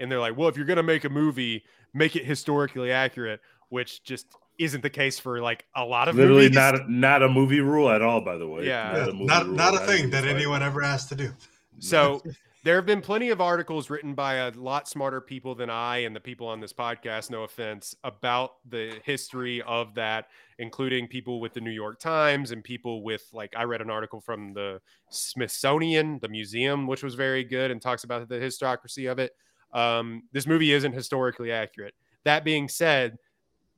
and 0.00 0.10
they're 0.10 0.18
like 0.20 0.36
well 0.36 0.48
if 0.48 0.56
you're 0.56 0.66
going 0.66 0.76
to 0.78 0.82
make 0.82 1.04
a 1.04 1.08
movie 1.08 1.62
make 1.94 2.16
it 2.16 2.24
historically 2.24 2.90
accurate 2.90 3.40
which 3.68 4.02
just 4.04 4.26
isn't 4.58 4.80
the 4.82 4.90
case 4.90 5.18
for 5.18 5.40
like 5.40 5.64
a 5.76 5.84
lot 5.84 6.08
of 6.08 6.16
Literally 6.16 6.42
movies. 6.44 6.56
not 6.56 6.88
not 6.90 7.22
a 7.22 7.28
movie 7.28 7.60
rule 7.60 7.88
at 7.90 8.02
all. 8.02 8.20
By 8.20 8.36
the 8.36 8.46
way, 8.46 8.66
Yeah. 8.66 8.96
Yeah, 8.98 9.06
movie 9.06 9.24
not 9.24 9.48
not 9.48 9.74
a 9.74 9.78
thing 9.86 10.10
that 10.10 10.22
slightly. 10.24 10.30
anyone 10.42 10.62
ever 10.62 10.82
asked 10.82 11.08
to 11.08 11.14
do. 11.14 11.32
So 11.78 12.22
there 12.64 12.76
have 12.76 12.86
been 12.86 13.00
plenty 13.00 13.30
of 13.30 13.40
articles 13.40 13.90
written 13.90 14.14
by 14.14 14.34
a 14.34 14.50
lot 14.52 14.88
smarter 14.88 15.20
people 15.20 15.54
than 15.54 15.68
I 15.68 15.98
and 15.98 16.14
the 16.14 16.20
people 16.20 16.46
on 16.46 16.60
this 16.60 16.72
podcast, 16.72 17.30
no 17.30 17.42
offense, 17.42 17.96
about 18.04 18.52
the 18.68 19.00
history 19.04 19.62
of 19.62 19.94
that, 19.94 20.28
including 20.58 21.08
people 21.08 21.40
with 21.40 21.54
the 21.54 21.60
New 21.60 21.72
York 21.72 21.98
Times 21.98 22.52
and 22.52 22.62
people 22.62 23.02
with, 23.02 23.28
like, 23.32 23.52
I 23.56 23.64
read 23.64 23.80
an 23.80 23.90
article 23.90 24.20
from 24.20 24.54
the 24.54 24.80
Smithsonian, 25.10 26.20
the 26.20 26.28
museum, 26.28 26.86
which 26.86 27.02
was 27.02 27.14
very 27.14 27.42
good 27.42 27.70
and 27.70 27.82
talks 27.82 28.04
about 28.04 28.28
the 28.28 28.38
histocracy 28.38 29.06
of 29.06 29.18
it. 29.18 29.32
Um, 29.72 30.24
this 30.32 30.46
movie 30.46 30.72
isn't 30.72 30.92
historically 30.92 31.50
accurate. 31.50 31.94
That 32.24 32.44
being 32.44 32.68
said, 32.68 33.18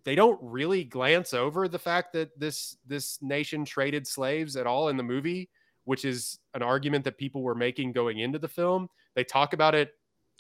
they 0.05 0.15
don't 0.15 0.39
really 0.43 0.85
glance 0.85 1.33
over 1.33 1.67
the 1.67 1.79
fact 1.79 2.13
that 2.13 2.39
this 2.39 2.77
this 2.87 3.19
nation 3.23 3.65
traded 3.65 4.07
slaves 4.07 4.57
at 4.57 4.67
all 4.67 4.89
in 4.89 4.99
the 4.99 5.03
movie, 5.03 5.49
which 5.85 6.05
is 6.05 6.39
an 6.55 6.63
argument 6.63 7.05
that 7.05 7.19
people 7.19 7.43
were 7.43 7.55
making 7.55 7.93
going 7.93 8.19
into 8.19 8.39
the 8.39 8.49
film. 8.49 8.89
They 9.15 9.25
talk 9.25 9.53
about 9.53 9.75
it 9.75 9.95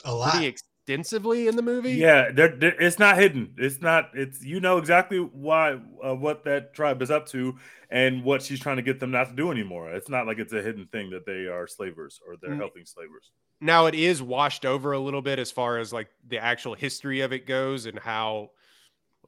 A 0.04 0.14
lot. 0.14 0.42
extensively 0.42 1.48
in 1.48 1.56
the 1.56 1.62
movie. 1.62 1.92
Yeah, 1.92 2.30
they're, 2.32 2.56
they're- 2.56 2.76
it's 2.80 2.98
not 2.98 3.16
hidden. 3.18 3.54
It's 3.58 3.80
not. 3.80 4.10
It's 4.14 4.42
you 4.44 4.60
know 4.60 4.78
exactly 4.78 5.18
why 5.18 5.78
uh, 6.04 6.14
what 6.14 6.44
that 6.44 6.74
tribe 6.74 7.00
is 7.02 7.10
up 7.10 7.26
to 7.28 7.56
and 7.90 8.24
what 8.24 8.42
she's 8.42 8.60
trying 8.60 8.76
to 8.76 8.82
get 8.82 9.00
them 9.00 9.10
not 9.10 9.28
to 9.30 9.34
do 9.34 9.50
anymore. 9.50 9.90
It's 9.92 10.08
not 10.08 10.26
like 10.26 10.38
it's 10.38 10.52
a 10.52 10.62
hidden 10.62 10.86
thing 10.86 11.10
that 11.10 11.26
they 11.26 11.46
are 11.46 11.66
slavers 11.66 12.20
or 12.26 12.36
they're 12.36 12.50
Mm. 12.50 12.58
helping 12.58 12.84
slavers. 12.84 13.30
now 13.60 13.86
it 13.86 13.94
is 13.94 14.20
washed 14.20 14.64
over 14.66 14.92
a 14.92 14.98
little 14.98 15.22
bit 15.22 15.38
as 15.38 15.50
far 15.50 15.78
as 15.78 15.92
like 15.92 16.08
the 16.28 16.38
actual 16.38 16.74
history 16.74 17.20
of 17.20 17.32
it 17.32 17.46
goes 17.46 17.86
and 17.86 17.98
how 17.98 18.50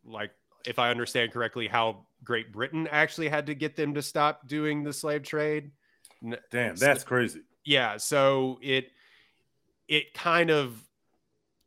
like 0.04 0.32
if 0.66 0.78
i 0.80 0.90
understand 0.90 1.30
correctly 1.32 1.68
how 1.68 2.04
great 2.25 2.52
britain 2.52 2.88
actually 2.90 3.28
had 3.28 3.46
to 3.46 3.54
get 3.54 3.76
them 3.76 3.94
to 3.94 4.02
stop 4.02 4.46
doing 4.49 4.82
the 4.82 4.92
slave 4.92 5.23
trade 5.23 5.64
N- 5.64 5.70
Damn, 6.50 6.76
that's 6.76 7.04
crazy. 7.04 7.40
yeah 7.64 7.97
so 7.97 8.59
it 8.62 8.90
it 9.88 10.14
kind 10.14 10.50
of 10.50 10.83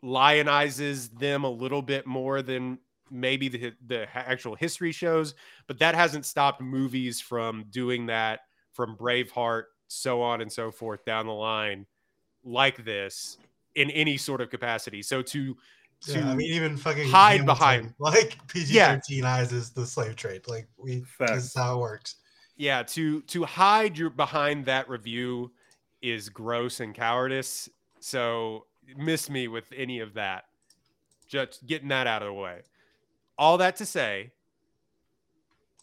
lionizes 0.04 1.10
them 1.20 1.44
a 1.44 1.50
little 1.50 1.82
bit 1.82 2.06
more 2.06 2.42
than 2.42 2.80
maybe 3.12 3.48
the 3.48 3.74
the 3.88 4.08
actual 4.16 4.56
history 4.56 4.92
shows 4.92 5.34
but 5.68 5.80
that 5.80 5.96
hasn't 5.96 6.26
stopped 6.26 6.62
movies 6.62 7.20
from 7.20 7.66
doing 7.72 8.06
that 8.06 8.42
from 8.72 8.96
braveheart 8.96 9.64
so 9.88 10.22
on 10.22 10.42
and 10.42 10.52
so 10.52 10.72
forth 10.72 11.04
down 11.06 11.26
the 11.26 11.34
line 11.34 11.86
like 12.44 12.84
this 12.86 13.38
in 13.76 13.90
any 13.92 14.16
sort 14.16 14.42
of 14.42 14.50
capacity 14.50 15.02
so 15.02 15.22
to 15.22 15.58
to 16.02 16.14
Yeah, 16.14 16.30
I 16.32 16.36
mean, 16.36 16.50
even 16.54 16.78
fucking 16.78 17.10
hide 17.10 17.42
Hamilton, 17.42 17.46
behind- 17.46 17.94
like 18.00 18.38
PG 18.48 18.74
thirteen 18.74 19.26
eyes 19.26 19.52
is 19.52 19.72
the 19.72 19.86
slave 19.86 20.16
trade. 20.16 20.44
Like 20.48 20.70
we, 20.78 21.02
Facts. 21.02 21.32
this 21.34 21.44
is 21.48 21.54
how 21.54 21.76
it 21.76 21.82
works. 21.82 22.16
Yeah 22.60 22.84
to 22.84 23.22
to 23.22 23.46
hide 23.46 23.98
your 23.98 24.12
behind 24.12 24.66
that 24.66 24.88
review 24.88 25.52
is 26.04 26.30
gross 26.30 26.80
and 26.80 26.94
cowardice. 26.94 27.68
So 28.00 28.66
miss 28.96 29.30
me 29.30 29.48
with 29.48 29.66
any 29.76 30.00
of 30.00 30.14
that. 30.14 30.46
Just 31.28 31.66
getting 31.66 31.88
that 31.88 32.06
out 32.06 32.22
of 32.22 32.28
the 32.28 32.34
way. 32.34 32.62
All 33.38 33.58
that 33.58 33.78
to 33.78 33.86
say 33.86 34.32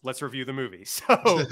let's 0.02 0.22
review 0.22 0.44
the 0.44 0.52
movie. 0.52 0.86
So 0.96 1.42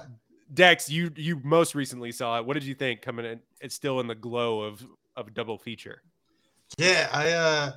dex 0.54 0.88
you 0.88 1.10
you 1.16 1.40
most 1.44 1.74
recently 1.74 2.12
saw 2.12 2.38
it. 2.38 2.46
What 2.46 2.54
did 2.54 2.64
you 2.64 2.74
think 2.74 3.02
coming 3.02 3.26
in 3.26 3.40
it's 3.60 3.74
still 3.74 4.00
in 4.00 4.06
the 4.06 4.14
glow 4.14 4.62
of 4.62 4.82
of 5.16 5.28
a 5.28 5.30
double 5.30 5.58
feature? 5.58 6.02
Yeah, 6.78 7.08
I 7.12 7.30
uh 7.32 7.72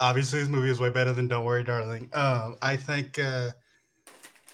obviously 0.00 0.40
this 0.40 0.48
movie 0.48 0.70
is 0.70 0.80
way 0.80 0.90
better 0.90 1.12
than 1.12 1.28
Don't 1.28 1.44
Worry, 1.44 1.64
Darling. 1.64 2.10
Um, 2.12 2.56
I 2.60 2.76
think 2.76 3.18
uh 3.18 3.50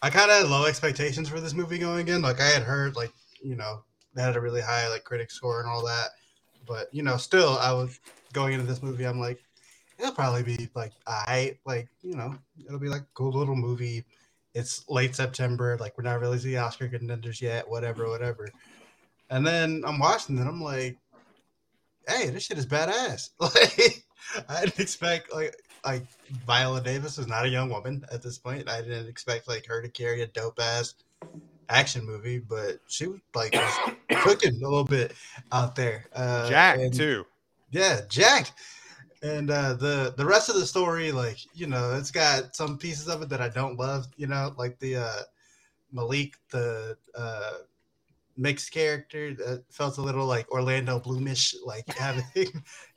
I 0.02 0.10
kind 0.10 0.30
of 0.30 0.38
had 0.38 0.48
low 0.48 0.66
expectations 0.66 1.28
for 1.28 1.40
this 1.40 1.54
movie 1.54 1.78
going 1.78 2.08
in. 2.08 2.22
Like 2.22 2.40
I 2.40 2.46
had 2.46 2.62
heard, 2.62 2.96
like 2.96 3.12
you 3.42 3.56
know, 3.56 3.82
they 4.14 4.22
had 4.22 4.36
a 4.36 4.40
really 4.40 4.60
high 4.60 4.88
like 4.88 5.04
critic 5.04 5.30
score 5.30 5.60
and 5.60 5.68
all 5.68 5.84
that, 5.86 6.08
but 6.66 6.92
you 6.92 7.02
know, 7.02 7.16
still 7.16 7.58
I 7.58 7.72
was 7.72 7.98
going 8.32 8.52
into 8.52 8.66
this 8.66 8.82
movie. 8.82 9.04
I'm 9.04 9.20
like, 9.20 9.42
it'll 9.98 10.12
probably 10.12 10.42
be 10.42 10.68
like 10.74 10.92
I 11.06 11.58
like 11.66 11.88
you 12.02 12.14
know, 12.16 12.36
it'll 12.66 12.78
be 12.78 12.88
like 12.88 13.02
a 13.02 13.14
cool 13.14 13.32
little 13.32 13.56
movie. 13.56 14.04
It's 14.54 14.88
late 14.88 15.14
September, 15.14 15.76
like 15.78 15.96
we're 15.98 16.04
not 16.04 16.20
really 16.20 16.38
the 16.38 16.58
Oscar 16.58 16.88
contenders 16.88 17.40
yet. 17.42 17.68
Whatever, 17.68 18.08
whatever. 18.08 18.48
And 19.30 19.46
then 19.46 19.82
I'm 19.86 19.98
watching 19.98 20.38
it. 20.38 20.46
I'm 20.46 20.62
like, 20.62 20.96
hey, 22.08 22.30
this 22.30 22.44
shit 22.44 22.58
is 22.58 22.66
badass. 22.66 23.30
Like 23.40 24.04
I 24.48 24.60
didn't 24.60 24.80
expect 24.80 25.32
like 25.32 25.56
like 25.84 26.06
Viola 26.46 26.80
Davis 26.80 27.18
is 27.18 27.26
not 27.26 27.46
a 27.46 27.48
young 27.48 27.70
woman 27.70 28.04
at 28.12 28.22
this 28.22 28.38
point. 28.38 28.68
I 28.68 28.82
didn't 28.82 29.08
expect 29.08 29.48
like 29.48 29.66
her 29.66 29.82
to 29.82 29.88
carry 29.88 30.22
a 30.22 30.26
dope 30.26 30.60
ass 30.60 30.94
action 31.68 32.04
movie, 32.04 32.38
but 32.38 32.80
she 32.86 33.06
was 33.06 33.20
like 33.34 33.54
was 33.54 33.94
cooking 34.22 34.62
a 34.62 34.68
little 34.68 34.84
bit 34.84 35.14
out 35.52 35.74
there. 35.76 36.06
Uh, 36.14 36.48
jack 36.48 36.78
and- 36.78 36.94
too 36.94 37.24
yeah, 37.70 38.00
Jack. 38.08 38.50
And 39.20 39.50
uh, 39.50 39.74
the 39.74 40.14
the 40.16 40.24
rest 40.24 40.48
of 40.48 40.54
the 40.54 40.66
story, 40.66 41.10
like 41.10 41.38
you 41.52 41.66
know, 41.66 41.94
it's 41.96 42.12
got 42.12 42.54
some 42.54 42.78
pieces 42.78 43.08
of 43.08 43.20
it 43.20 43.28
that 43.30 43.40
I 43.40 43.48
don't 43.48 43.76
love. 43.76 44.06
You 44.16 44.28
know, 44.28 44.54
like 44.56 44.78
the 44.78 44.96
uh, 44.96 45.22
Malik, 45.90 46.36
the 46.50 46.96
uh, 47.16 47.54
mixed 48.38 48.70
character 48.72 49.34
that 49.34 49.64
felt 49.70 49.98
a 49.98 50.00
little 50.00 50.24
like 50.26 50.50
Orlando 50.50 50.98
Bloomish, 51.00 51.54
like 51.66 51.86
having, 51.98 52.24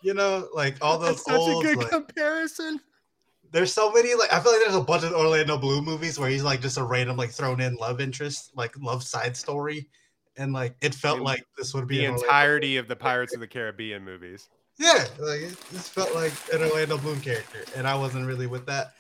you 0.02 0.14
know, 0.14 0.48
like 0.54 0.78
all 0.82 0.98
those 0.98 1.24
That's 1.24 1.26
such 1.26 1.36
old. 1.40 1.66
A 1.66 1.68
good 1.68 1.78
like- 1.80 1.90
comparison. 1.90 2.80
There's 3.52 3.74
so 3.74 3.92
many 3.92 4.16
like 4.16 4.32
I 4.32 4.40
feel 4.40 4.54
like 4.54 4.62
there's 4.62 4.76
a 4.76 4.82
bunch 4.82 5.04
of 5.04 5.12
Orlando 5.12 5.58
Bloom 5.58 5.84
movies 5.84 6.18
where 6.18 6.30
he's 6.30 6.44
like 6.44 6.62
just 6.62 6.78
a 6.78 6.84
random 6.84 7.18
like 7.18 7.32
thrown 7.32 7.60
in 7.60 7.76
love 7.76 8.00
interest, 8.00 8.52
like 8.56 8.74
love 8.80 9.04
side 9.04 9.36
story, 9.36 9.90
and 10.38 10.54
like 10.54 10.76
it 10.80 10.96
felt 10.96 11.18
And 11.18 11.26
like 11.26 11.44
this 11.58 11.74
would 11.74 11.86
be 11.86 11.98
the 11.98 12.06
an 12.06 12.12
Orlando- 12.12 12.28
entirety 12.28 12.78
of 12.78 12.88
the 12.88 12.96
pirates 12.96 13.34
of 13.34 13.42
the 13.42 13.48
caribbean 13.48 14.06
movies. 14.06 14.48
Yeah, 14.80 15.06
like 15.20 15.42
it 15.42 15.58
just 15.74 15.92
felt 15.92 16.16
like 16.16 16.32
an 16.54 16.62
Orlando 16.64 16.98
Bloom 16.98 17.20
character, 17.20 17.66
and 17.76 17.86
I 17.86 17.94
wasn't 17.96 18.26
really 18.26 18.48
with 18.48 18.66
that. 18.68 18.94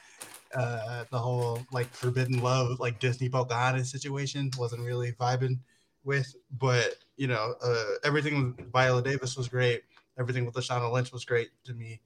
Uh, 0.54 1.06
the 1.12 1.18
whole 1.18 1.66
like 1.72 1.88
forbidden 1.94 2.42
love, 2.42 2.78
like 2.82 3.00
Disney 3.00 3.30
Pocahontas 3.30 3.90
situation, 3.90 4.52
wasn't 4.58 4.82
really 4.84 5.14
vibing 5.14 5.60
with. 6.04 6.36
But 6.60 6.96
you 7.18 7.28
know, 7.28 7.56
uh, 7.64 7.86
everything 8.04 8.56
with 8.58 8.72
Viola 8.72 9.02
Davis 9.02 9.38
was 9.38 9.48
great. 9.48 9.84
Everything 10.20 10.46
with 10.46 10.56
Lashana 10.56 10.92
Lynch 10.92 11.12
was 11.12 11.26
great 11.26 11.50
to 11.66 11.74
me. 11.74 12.00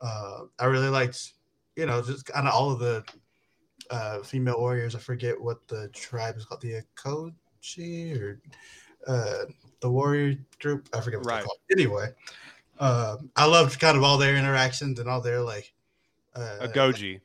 Uh, 0.00 0.44
I 0.58 0.66
really 0.66 0.88
liked, 0.88 1.32
you 1.76 1.86
know, 1.86 2.00
just 2.02 2.26
kind 2.26 2.46
of 2.46 2.54
all 2.54 2.70
of 2.70 2.78
the 2.78 3.04
uh, 3.90 4.20
female 4.22 4.58
warriors. 4.58 4.94
I 4.94 4.98
forget 4.98 5.40
what 5.40 5.66
the 5.68 5.88
tribe 5.88 6.36
is 6.36 6.44
called, 6.44 6.60
the 6.60 6.82
Akochi 6.96 8.20
or 8.20 8.40
uh, 9.06 9.44
the 9.80 9.90
warrior 9.90 10.36
group. 10.60 10.88
I 10.94 11.00
forget 11.00 11.20
what 11.20 11.26
Right. 11.28 11.36
they're 11.36 11.44
called. 11.46 11.58
Anyway, 11.72 12.08
um, 12.78 13.30
I 13.34 13.46
loved 13.46 13.80
kind 13.80 13.96
of 13.96 14.02
all 14.02 14.18
their 14.18 14.36
interactions 14.36 15.00
and 15.00 15.08
all 15.08 15.20
their 15.20 15.40
like 15.40 15.72
uh, 16.34 16.58
Agojie 16.60 17.20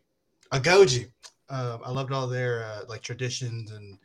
a 0.54 0.60
goji. 0.60 1.12
Um, 1.50 1.82
I 1.84 1.92
loved 1.92 2.14
all 2.14 2.28
their 2.28 2.64
uh, 2.64 2.82
like 2.88 3.02
traditions 3.02 3.72
and 3.72 3.98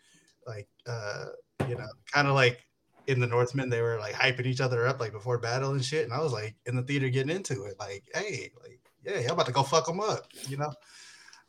like 0.46 0.68
uh, 0.86 1.26
you 1.66 1.74
know, 1.74 1.88
kind 2.12 2.28
of 2.28 2.34
like 2.34 2.64
in 3.06 3.20
the 3.20 3.26
Northman, 3.26 3.70
they 3.70 3.80
were 3.80 3.98
like 3.98 4.14
hyping 4.14 4.46
each 4.46 4.60
other 4.60 4.86
up 4.86 5.00
like 5.00 5.12
before 5.12 5.38
battle 5.38 5.72
and 5.72 5.84
shit. 5.84 6.04
And 6.04 6.12
I 6.12 6.20
was 6.20 6.32
like 6.32 6.54
in 6.66 6.76
the 6.76 6.82
theater 6.82 7.08
getting 7.08 7.34
into 7.34 7.64
it, 7.64 7.76
like, 7.78 8.04
hey, 8.14 8.50
like, 8.62 8.80
yeah, 9.04 9.20
I'm 9.26 9.32
about 9.32 9.46
to 9.46 9.52
go 9.52 9.62
fuck 9.62 9.86
them 9.86 10.00
up, 10.00 10.26
you 10.48 10.56
know. 10.56 10.72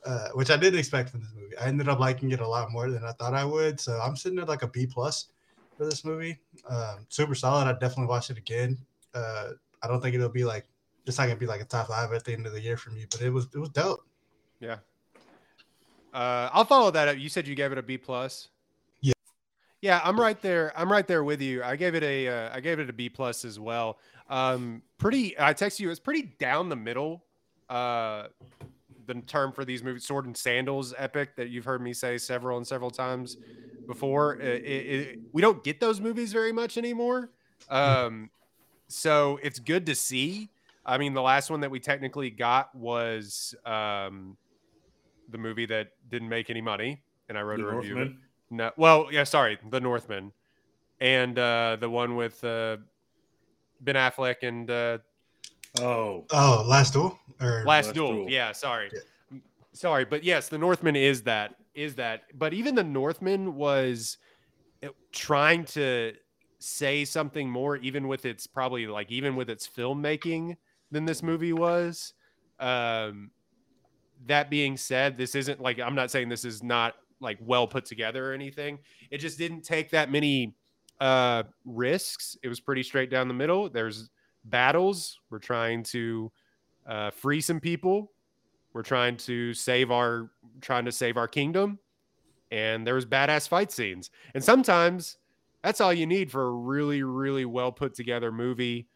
Uh, 0.06 0.30
which 0.30 0.50
I 0.50 0.56
didn't 0.56 0.80
expect 0.80 1.10
from 1.10 1.20
this 1.20 1.34
movie. 1.36 1.58
I 1.58 1.66
ended 1.66 1.90
up 1.90 2.00
liking 2.00 2.32
it 2.32 2.40
a 2.40 2.48
lot 2.48 2.72
more 2.72 2.90
than 2.90 3.04
I 3.04 3.12
thought 3.12 3.34
I 3.34 3.44
would. 3.44 3.82
So 3.82 4.00
I'm 4.02 4.16
sitting 4.16 4.40
at 4.40 4.48
like 4.48 4.64
a 4.64 4.68
B 4.68 4.88
plus 4.88 5.26
for 5.78 5.84
this 5.84 6.06
movie. 6.06 6.40
Um, 6.70 7.06
super 7.10 7.36
solid. 7.36 7.68
I'd 7.68 7.80
definitely 7.80 8.08
watch 8.08 8.30
it 8.30 8.38
again. 8.38 8.78
Uh, 9.14 9.50
I 9.84 9.88
don't 9.90 10.02
think 10.02 10.16
it'll 10.16 10.30
be 10.30 10.46
like 10.46 10.66
it's 11.06 11.18
not 11.18 11.26
gonna 11.26 11.36
be 11.38 11.48
like 11.48 11.60
a 11.60 11.66
top 11.66 11.88
five 11.88 12.14
at 12.14 12.24
the 12.24 12.32
end 12.32 12.46
of 12.46 12.54
the 12.54 12.62
year 12.62 12.78
for 12.78 12.92
me, 12.92 13.06
but 13.12 13.22
it 13.22 13.30
was 13.30 13.48
it 13.54 13.60
was 13.60 13.70
dope. 13.70 14.06
Yeah. 14.62 14.78
Uh, 16.14 16.50
I'll 16.54 16.66
follow 16.66 16.92
that 16.92 17.08
up. 17.08 17.18
You 17.18 17.30
said 17.30 17.48
you 17.48 17.56
gave 17.56 17.72
it 17.72 17.78
a 17.78 17.84
B 17.84 17.98
plus. 17.98 18.48
Yeah. 19.82 20.02
I'm 20.04 20.20
right 20.20 20.40
there. 20.42 20.72
I'm 20.78 20.92
right 20.92 21.08
there 21.08 21.24
with 21.24 21.42
you. 21.42 21.64
I 21.64 21.76
gave 21.76 21.96
it 21.96 22.04
a 22.04 22.28
uh, 22.28 22.50
I 22.56 22.60
gave 22.60 22.80
it 22.80 22.90
a 22.90 22.94
B 22.94 23.10
plus 23.10 23.46
as 23.46 23.60
well. 23.60 23.98
Um, 24.30 24.82
pretty. 24.98 25.36
I 25.40 25.54
text 25.54 25.80
you. 25.80 25.90
It's 25.90 26.00
pretty 26.00 26.34
down 26.40 26.70
the 26.70 26.76
middle. 26.76 27.24
Uh, 27.70 28.28
the 29.06 29.16
term 29.26 29.52
for 29.52 29.66
these 29.66 29.84
movies, 29.84 30.06
sword 30.06 30.26
and 30.26 30.36
sandals 30.38 30.94
epic 30.98 31.36
that 31.36 31.50
you've 31.50 31.66
heard 31.66 31.82
me 31.82 31.94
say 31.94 32.18
several 32.18 32.58
and 32.58 32.68
several 32.68 32.92
times 32.92 33.38
before. 33.88 34.36
It, 34.40 34.64
it, 34.64 34.68
it- 34.68 35.20
we 35.34 35.42
don't 35.42 35.64
get 35.64 35.80
those 35.80 36.00
movies 36.00 36.32
very 36.34 36.52
much 36.52 36.78
anymore. 36.78 37.32
Um, 37.70 38.30
so 38.88 39.40
it's 39.42 39.60
good 39.60 39.86
to 39.88 39.96
see. 39.96 40.50
I 40.86 40.98
mean, 40.98 41.14
the 41.14 41.22
last 41.22 41.50
one 41.52 41.60
that 41.62 41.70
we 41.72 41.80
technically 41.80 42.30
got 42.30 42.74
was 42.76 43.54
um, 43.66 44.38
the 45.30 45.38
movie 45.38 45.66
that 45.68 45.90
didn't 46.10 46.30
make 46.30 46.50
any 46.50 46.62
money, 46.62 47.02
and 47.30 47.38
I 47.38 47.42
wrote 47.42 47.60
The 47.60 47.68
a 47.68 47.76
review. 47.76 47.96
Northman? 47.96 48.20
No, 48.52 48.72
well, 48.78 49.08
yeah, 49.12 49.24
sorry, 49.24 49.58
The 49.70 49.80
Northman, 49.80 50.32
and 51.00 51.38
uh, 51.38 51.78
the 51.80 51.90
one 51.90 52.16
with 52.16 52.44
uh, 52.44 52.78
Ben 53.82 53.96
Affleck 53.96 54.38
and 54.44 54.70
uh, 54.70 54.98
Oh, 55.80 56.26
Oh, 56.32 56.66
last 56.68 56.94
duel 56.94 57.20
or 57.40 57.64
Last 57.66 57.88
Last 57.88 57.94
Duel. 57.94 58.14
Duel. 58.14 58.30
Yeah, 58.30 58.52
sorry, 58.54 58.90
Yeah. 58.92 59.40
sorry, 59.74 60.06
but 60.06 60.24
yes, 60.24 60.50
The 60.50 60.58
Northman 60.58 60.96
is 60.96 61.24
that 61.24 61.56
is 61.76 61.96
that. 61.96 62.24
But 62.38 62.54
even 62.54 62.74
The 62.76 62.84
Northman 62.84 63.56
was 63.56 64.18
uh, 64.84 64.88
trying 65.12 65.64
to 65.66 66.14
say 66.58 67.06
something 67.06 67.48
more, 67.50 67.78
even 67.78 68.08
with 68.08 68.26
its 68.26 68.48
probably 68.48 68.88
like 68.88 69.12
even 69.12 69.36
with 69.36 69.50
its 69.50 69.68
filmmaking 69.68 70.58
than 70.92 71.06
this 71.06 71.22
movie 71.22 71.54
was. 71.54 72.14
Um, 72.60 73.30
that 74.26 74.50
being 74.50 74.76
said, 74.76 75.16
this 75.18 75.36
isn't 75.36 75.62
like 75.62 75.80
I'm 75.80 75.96
not 75.96 76.10
saying 76.12 76.28
this 76.30 76.44
is 76.44 76.64
not 76.64 76.96
like 77.20 77.38
well 77.42 77.68
put 77.68 77.86
together 77.86 78.32
or 78.32 78.34
anything. 78.34 78.80
It 79.12 79.18
just 79.20 79.38
didn't 79.38 79.62
take 79.62 79.92
that 79.92 80.12
many 80.12 80.56
uh 81.00 81.44
risks. 81.66 82.38
It 82.44 82.48
was 82.48 82.60
pretty 82.60 82.84
straight 82.84 83.10
down 83.10 83.28
the 83.28 83.34
middle. 83.34 83.70
There's 83.70 84.10
battles. 84.46 85.20
We're 85.30 85.40
trying 85.40 85.84
to 85.84 86.32
uh, 86.88 87.12
free 87.12 87.42
some 87.42 87.60
people. 87.60 88.12
We're 88.74 88.84
trying 88.84 89.18
to 89.18 89.54
save 89.54 89.92
our 89.92 90.30
trying 90.62 90.86
to 90.86 90.92
save 90.92 91.18
our 91.18 91.28
kingdom, 91.28 91.80
and 92.52 92.86
there 92.86 92.96
was 92.96 93.06
badass 93.06 93.48
fight 93.48 93.72
scenes. 93.72 94.12
And 94.34 94.44
sometimes 94.44 95.18
that's 95.64 95.82
all 95.82 95.94
you 95.94 96.06
need 96.06 96.32
for 96.32 96.48
a 96.48 96.52
really 96.52 97.04
really 97.04 97.46
well 97.46 97.72
put 97.72 97.94
together 97.94 98.32
movie. 98.32 98.88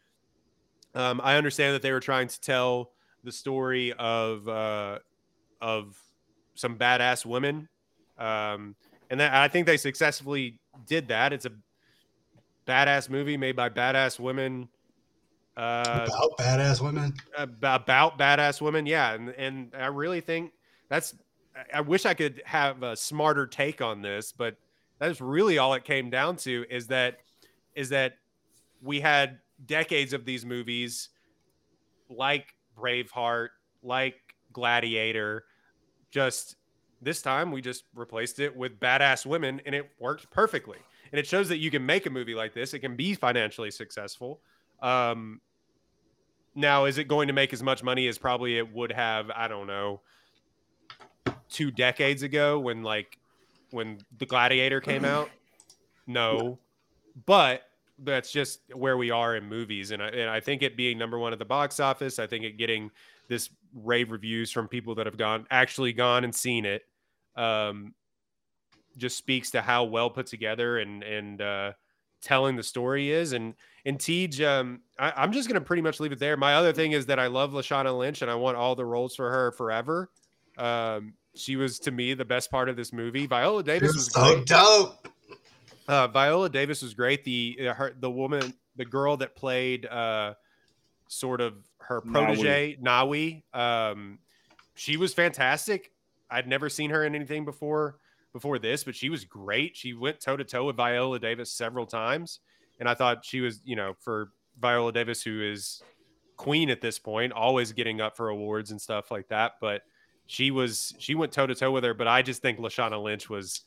Um, 0.95 1.19
I 1.23 1.35
understand 1.35 1.73
that 1.73 1.81
they 1.81 1.91
were 1.91 1.99
trying 1.99 2.27
to 2.27 2.39
tell 2.39 2.91
the 3.23 3.31
story 3.31 3.93
of 3.93 4.47
uh, 4.47 4.99
of 5.59 5.97
some 6.55 6.77
badass 6.77 7.25
women, 7.25 7.67
um, 8.17 8.75
and 9.09 9.19
that, 9.19 9.33
I 9.33 9.47
think 9.47 9.67
they 9.67 9.77
successfully 9.77 10.59
did 10.85 11.07
that. 11.09 11.33
It's 11.33 11.45
a 11.45 11.51
badass 12.67 13.09
movie 13.09 13.37
made 13.37 13.55
by 13.55 13.69
badass 13.69 14.19
women. 14.19 14.69
Uh, 15.55 16.07
About 16.07 16.37
badass 16.39 16.81
women. 16.81 17.13
about, 17.37 17.87
badass 18.17 18.59
women, 18.61 18.85
yeah, 18.85 19.13
and 19.13 19.29
and 19.29 19.71
I 19.77 19.87
really 19.87 20.21
think 20.21 20.51
that's. 20.89 21.13
I- 21.13 21.19
I 21.71 21.81
wish 21.81 22.07
I 22.07 22.15
could 22.15 22.41
have 22.45 22.81
a 22.81 22.95
smarter 22.95 23.45
take 23.45 23.79
on 23.79 24.01
this, 24.01 24.31
but 24.31 24.55
that's 24.97 25.21
really 25.21 25.59
all 25.59 25.75
it 25.75 25.83
came 25.83 26.09
down 26.09 26.35
to 26.37 26.65
is 26.67 26.87
that 26.87 27.19
is 27.75 27.89
that 27.89 28.17
we 28.81 28.99
had 28.99 29.37
decades 29.63 30.13
of 30.13 30.25
these 30.25 30.45
movies 30.47 31.09
like 32.09 32.55
Braveheart, 32.75 33.49
like 33.83 34.15
Gladiator, 34.51 35.45
just 36.09 36.55
this 37.03 37.21
time 37.21 37.51
we 37.51 37.61
just 37.61 37.83
replaced 37.95 38.39
it 38.39 38.55
with 38.55 38.79
badass 38.79 39.25
women 39.25 39.61
and 39.65 39.75
it 39.75 39.89
worked 39.99 40.29
perfectly. 40.31 40.77
And 41.11 41.19
it 41.19 41.27
shows 41.27 41.49
that 41.49 41.57
you 41.57 41.69
can 41.69 41.85
make 41.85 42.05
a 42.05 42.09
movie 42.09 42.35
like 42.35 42.53
this. 42.53 42.73
It 42.73 42.79
can 42.79 42.95
be 42.95 43.13
financially 43.13 43.71
successful. 43.71 44.41
Um, 44.81 45.41
now, 46.55 46.85
is 46.85 46.97
it 46.97 47.07
going 47.07 47.27
to 47.27 47.33
make 47.33 47.53
as 47.53 47.63
much 47.63 47.83
money 47.83 48.07
as 48.07 48.17
probably 48.17 48.57
it 48.57 48.73
would 48.73 48.91
have? 48.91 49.29
I 49.31 49.47
don't 49.47 49.67
know, 49.67 50.01
two 51.49 51.71
decades 51.71 52.23
ago 52.23 52.59
when 52.59 52.83
like 52.83 53.17
when 53.71 53.99
the 54.17 54.25
Gladiator 54.25 54.81
came 54.81 55.05
out. 55.05 55.29
No, 56.05 56.59
but 57.25 57.63
that's 57.99 58.31
just 58.31 58.59
where 58.73 58.97
we 58.97 59.09
are 59.11 59.35
in 59.35 59.47
movies, 59.47 59.91
and 59.91 60.01
I, 60.01 60.07
and 60.09 60.29
I 60.29 60.39
think 60.39 60.61
it 60.61 60.75
being 60.75 60.97
number 60.97 61.17
one 61.17 61.33
at 61.33 61.39
the 61.39 61.45
box 61.45 61.79
office, 61.79 62.19
I 62.19 62.27
think 62.27 62.43
it 62.43 62.57
getting 62.57 62.91
this 63.27 63.49
rave 63.73 64.11
reviews 64.11 64.51
from 64.51 64.67
people 64.67 64.95
that 64.95 65.05
have 65.05 65.17
gone 65.17 65.47
actually 65.49 65.93
gone 65.93 66.23
and 66.23 66.35
seen 66.35 66.65
it, 66.65 66.83
um, 67.35 67.93
just 68.97 69.17
speaks 69.17 69.51
to 69.51 69.61
how 69.61 69.85
well 69.85 70.09
put 70.09 70.27
together 70.27 70.77
and 70.79 71.03
and 71.03 71.41
uh, 71.41 71.71
telling 72.21 72.55
the 72.55 72.63
story 72.63 73.11
is. 73.11 73.33
And 73.33 73.53
and 73.85 73.99
Tej, 73.99 74.43
um, 74.45 74.81
I, 74.99 75.13
I'm 75.15 75.31
just 75.31 75.47
gonna 75.47 75.61
pretty 75.61 75.81
much 75.81 75.99
leave 75.99 76.11
it 76.11 76.19
there. 76.19 76.37
My 76.37 76.55
other 76.55 76.73
thing 76.73 76.91
is 76.91 77.05
that 77.07 77.19
I 77.19 77.27
love 77.27 77.51
Lashana 77.51 77.97
Lynch, 77.97 78.21
and 78.21 78.29
I 78.31 78.35
want 78.35 78.57
all 78.57 78.75
the 78.75 78.85
roles 78.85 79.15
for 79.15 79.29
her 79.29 79.51
forever. 79.51 80.09
Um, 80.57 81.13
she 81.35 81.55
was 81.55 81.79
to 81.79 81.91
me 81.91 82.13
the 82.13 82.25
best 82.25 82.51
part 82.51 82.69
of 82.69 82.75
this 82.75 82.93
movie. 82.93 83.25
Viola 83.25 83.63
Davis 83.63 83.93
was 83.95 84.05
It's 84.07 84.15
so 84.15 84.35
great. 84.35 84.45
dope. 84.45 85.07
Uh, 85.87 86.07
Viola 86.07 86.47
Davis 86.49 86.81
was 86.81 86.93
great. 86.93 87.23
The 87.23 87.57
uh, 87.69 87.73
her 87.73 87.93
the 87.99 88.09
woman, 88.11 88.53
the 88.75 88.85
girl 88.85 89.17
that 89.17 89.35
played 89.35 89.85
uh, 89.87 90.35
sort 91.07 91.41
of 91.41 91.55
her 91.79 92.01
Nawi. 92.01 92.11
protege, 92.13 92.77
Nawi. 92.81 93.43
Um, 93.53 94.19
she 94.75 94.95
was 94.97 95.13
fantastic. 95.13 95.91
I'd 96.33 96.47
never 96.47 96.69
seen 96.69 96.89
her 96.89 97.05
in 97.05 97.15
anything 97.15 97.45
before 97.45 97.97
before 98.33 98.57
this, 98.57 98.83
but 98.83 98.95
she 98.95 99.09
was 99.09 99.23
great. 99.23 99.77
She 99.77 99.93
went 99.93 100.19
toe 100.19 100.35
to 100.35 100.43
toe 100.43 100.65
with 100.65 100.75
Viola 100.75 101.19
Davis 101.19 101.51
several 101.51 101.85
times, 101.85 102.39
and 102.79 102.89
I 102.89 102.95
thought 102.95 103.23
she 103.23 103.41
was, 103.41 103.61
you 103.63 103.75
know, 103.75 103.93
for 103.99 104.31
Viola 104.59 104.91
Davis, 104.91 105.21
who 105.21 105.41
is 105.41 105.81
queen 106.35 106.69
at 106.69 106.81
this 106.81 106.97
point, 106.97 107.31
always 107.31 107.71
getting 107.71 108.01
up 108.01 108.17
for 108.17 108.29
awards 108.29 108.71
and 108.71 108.81
stuff 108.81 109.11
like 109.11 109.27
that. 109.29 109.53
But 109.61 109.83
she 110.25 110.51
was 110.51 110.95
she 110.97 111.15
went 111.15 111.31
toe 111.31 111.47
to 111.47 111.55
toe 111.55 111.71
with 111.71 111.83
her. 111.83 111.93
But 111.93 112.07
I 112.07 112.23
just 112.23 112.41
think 112.41 112.59
Lashana 112.59 113.01
Lynch 113.01 113.29
was 113.29 113.61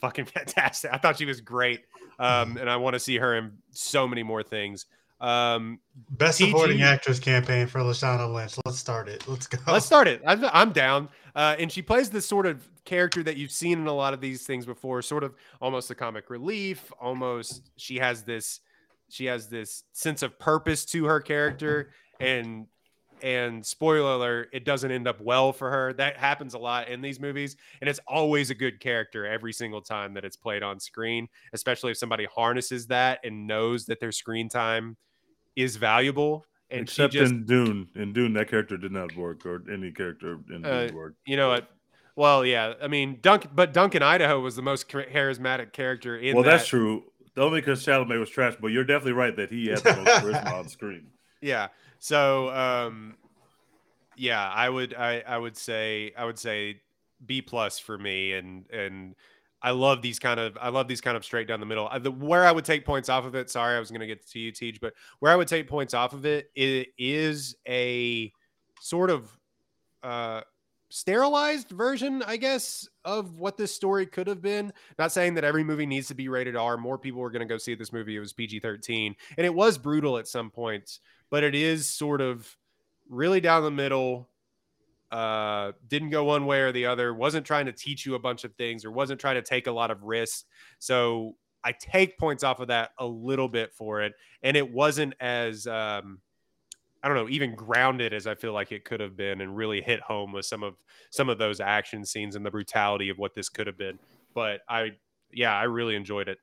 fucking 0.00 0.24
fantastic. 0.26 0.92
I 0.92 0.98
thought 0.98 1.18
she 1.18 1.24
was 1.24 1.40
great, 1.40 1.80
um, 2.18 2.58
and 2.58 2.68
I 2.68 2.76
want 2.76 2.94
to 2.94 3.00
see 3.00 3.16
her 3.16 3.36
in 3.36 3.52
so 3.70 4.06
many 4.06 4.22
more 4.22 4.42
things. 4.42 4.86
Um, 5.20 5.80
Best 6.10 6.40
TG. 6.40 6.46
supporting 6.46 6.82
actress 6.82 7.18
campaign 7.18 7.66
for 7.66 7.80
Lashana 7.80 8.32
Lynch. 8.32 8.54
Let's 8.64 8.78
start 8.78 9.08
it. 9.08 9.26
Let's 9.28 9.46
go. 9.46 9.58
Let's 9.66 9.86
start 9.86 10.08
it. 10.08 10.22
I'm, 10.26 10.44
I'm 10.52 10.72
down. 10.72 11.08
Uh, 11.34 11.56
and 11.58 11.70
she 11.70 11.82
plays 11.82 12.10
this 12.10 12.26
sort 12.26 12.46
of 12.46 12.66
character 12.84 13.22
that 13.22 13.36
you've 13.36 13.52
seen 13.52 13.78
in 13.78 13.86
a 13.86 13.92
lot 13.92 14.14
of 14.14 14.20
these 14.20 14.46
things 14.46 14.66
before, 14.66 15.02
sort 15.02 15.22
of 15.22 15.34
almost 15.60 15.90
a 15.90 15.94
comic 15.94 16.30
relief. 16.30 16.90
Almost, 17.00 17.70
she 17.76 17.96
has 17.96 18.22
this, 18.22 18.60
she 19.10 19.26
has 19.26 19.48
this 19.48 19.84
sense 19.92 20.22
of 20.22 20.38
purpose 20.38 20.84
to 20.86 21.04
her 21.04 21.20
character, 21.20 21.90
and 22.18 22.66
and 23.22 23.64
spoiler 23.64 24.12
alert, 24.12 24.48
it 24.52 24.64
doesn't 24.64 24.90
end 24.90 25.06
up 25.06 25.20
well 25.20 25.52
for 25.52 25.70
her. 25.70 25.92
That 25.92 26.16
happens 26.16 26.54
a 26.54 26.58
lot 26.58 26.88
in 26.88 27.02
these 27.02 27.20
movies, 27.20 27.56
and 27.80 27.88
it's 27.90 28.00
always 28.08 28.48
a 28.48 28.54
good 28.54 28.80
character 28.80 29.26
every 29.26 29.52
single 29.52 29.82
time 29.82 30.14
that 30.14 30.24
it's 30.24 30.36
played 30.36 30.62
on 30.62 30.80
screen. 30.80 31.28
Especially 31.52 31.90
if 31.90 31.98
somebody 31.98 32.26
harnesses 32.34 32.86
that 32.86 33.20
and 33.22 33.46
knows 33.46 33.84
that 33.86 34.00
their 34.00 34.12
screen 34.12 34.48
time 34.48 34.96
is 35.56 35.76
valuable. 35.76 36.44
And 36.70 36.82
Except 36.82 37.12
just, 37.12 37.32
in 37.32 37.44
Dune. 37.46 37.88
In 37.96 38.12
Dune, 38.12 38.32
that 38.34 38.48
character 38.48 38.76
did 38.76 38.92
not 38.92 39.16
work, 39.16 39.44
or 39.44 39.62
any 39.72 39.90
character 39.90 40.38
in 40.50 40.64
Uh, 40.64 40.86
Dune 40.86 40.94
worked. 40.94 41.16
you 41.26 41.36
know 41.36 41.48
what? 41.48 41.68
Well, 42.14 42.44
yeah. 42.44 42.74
I 42.80 42.86
mean, 42.86 43.18
Dunk, 43.22 43.48
but 43.54 43.72
Duncan 43.72 44.02
Idaho 44.02 44.40
was 44.40 44.54
the 44.54 44.62
most 44.62 44.88
charismatic 44.88 45.72
character 45.72 46.16
in. 46.16 46.34
Well, 46.34 46.44
that's 46.44 46.62
that. 46.64 46.68
true. 46.68 47.04
Only 47.36 47.60
because 47.60 47.84
Chalamet 47.84 48.18
was 48.20 48.28
trash, 48.28 48.54
but 48.60 48.68
you're 48.68 48.84
definitely 48.84 49.12
right 49.12 49.34
that 49.36 49.50
he 49.50 49.68
had 49.68 49.78
the 49.78 49.96
most 49.96 50.08
charisma 50.22 50.52
on 50.52 50.68
screen. 50.68 51.06
Yeah. 51.40 51.68
So, 51.98 52.50
um, 52.50 53.14
yeah, 54.16 54.46
I 54.46 54.68
would, 54.68 54.92
I, 54.94 55.22
I 55.26 55.38
would 55.38 55.56
say, 55.56 56.12
I 56.18 56.26
would 56.26 56.38
say 56.38 56.82
B 57.24 57.40
plus 57.40 57.78
for 57.78 57.96
me, 57.96 58.34
and 58.34 58.68
and 58.70 59.14
I 59.62 59.72
love 59.72 60.02
these 60.02 60.18
kind 60.18 60.40
of, 60.40 60.56
I 60.60 60.70
love 60.70 60.88
these 60.88 61.00
kind 61.00 61.16
of 61.16 61.24
straight 61.24 61.46
down 61.46 61.60
the 61.60 61.66
middle. 61.66 61.88
Uh, 61.90 61.98
The 61.98 62.10
where 62.10 62.46
I 62.46 62.52
would 62.52 62.64
take 62.64 62.84
points 62.84 63.08
off 63.08 63.26
of 63.26 63.34
it. 63.34 63.50
Sorry, 63.50 63.76
I 63.76 63.80
was 63.80 63.90
going 63.90 64.00
to 64.00 64.06
get 64.06 64.26
to 64.28 64.38
you, 64.38 64.52
Teach, 64.52 64.80
but 64.80 64.94
where 65.18 65.32
I 65.32 65.36
would 65.36 65.48
take 65.48 65.68
points 65.68 65.94
off 65.94 66.12
of 66.12 66.24
it, 66.24 66.50
it 66.54 66.88
is 66.98 67.56
a 67.68 68.32
sort 68.80 69.10
of 69.10 69.36
uh 70.02 70.40
sterilized 70.90 71.68
version, 71.70 72.22
I 72.26 72.36
guess, 72.36 72.88
of 73.04 73.38
what 73.38 73.56
this 73.56 73.74
story 73.74 74.06
could 74.06 74.26
have 74.26 74.42
been. 74.42 74.72
Not 74.98 75.12
saying 75.12 75.34
that 75.34 75.44
every 75.44 75.62
movie 75.62 75.86
needs 75.86 76.08
to 76.08 76.14
be 76.14 76.28
rated 76.28 76.56
R. 76.56 76.76
More 76.76 76.98
people 76.98 77.20
were 77.20 77.30
going 77.30 77.46
to 77.46 77.52
go 77.52 77.58
see 77.58 77.74
this 77.74 77.92
movie. 77.92 78.16
It 78.16 78.20
was 78.20 78.32
PG 78.32 78.60
13, 78.60 79.14
and 79.36 79.46
it 79.46 79.54
was 79.54 79.78
brutal 79.78 80.18
at 80.18 80.26
some 80.26 80.50
points, 80.50 81.00
but 81.30 81.44
it 81.44 81.54
is 81.54 81.86
sort 81.86 82.20
of 82.20 82.56
really 83.08 83.40
down 83.40 83.62
the 83.62 83.70
middle. 83.70 84.29
Uh, 85.10 85.72
didn't 85.88 86.10
go 86.10 86.24
one 86.24 86.46
way 86.46 86.60
or 86.60 86.72
the 86.72 86.86
other. 86.86 87.12
Wasn't 87.12 87.44
trying 87.44 87.66
to 87.66 87.72
teach 87.72 88.06
you 88.06 88.14
a 88.14 88.18
bunch 88.18 88.44
of 88.44 88.54
things 88.54 88.84
or 88.84 88.92
wasn't 88.92 89.20
trying 89.20 89.34
to 89.36 89.42
take 89.42 89.66
a 89.66 89.72
lot 89.72 89.90
of 89.90 90.02
risks. 90.04 90.44
So 90.78 91.34
I 91.64 91.72
take 91.72 92.18
points 92.18 92.44
off 92.44 92.60
of 92.60 92.68
that 92.68 92.90
a 92.98 93.06
little 93.06 93.48
bit 93.48 93.72
for 93.72 94.02
it. 94.02 94.14
And 94.42 94.56
it 94.56 94.70
wasn't 94.70 95.14
as, 95.20 95.66
um, 95.66 96.20
I 97.02 97.08
don't 97.08 97.16
know, 97.16 97.28
even 97.28 97.54
grounded 97.54 98.12
as 98.12 98.26
I 98.26 98.34
feel 98.34 98.52
like 98.52 98.72
it 98.72 98.84
could 98.84 99.00
have 99.00 99.16
been, 99.16 99.40
and 99.40 99.56
really 99.56 99.80
hit 99.80 100.00
home 100.00 100.32
with 100.32 100.44
some 100.44 100.62
of 100.62 100.76
some 101.10 101.28
of 101.28 101.38
those 101.38 101.58
action 101.60 102.04
scenes 102.04 102.36
and 102.36 102.44
the 102.44 102.50
brutality 102.50 103.08
of 103.08 103.18
what 103.18 103.34
this 103.34 103.48
could 103.48 103.66
have 103.66 103.78
been. 103.78 103.98
But 104.34 104.60
I, 104.68 104.92
yeah, 105.32 105.54
I 105.54 105.64
really 105.64 105.96
enjoyed 105.96 106.28
it. 106.28 106.38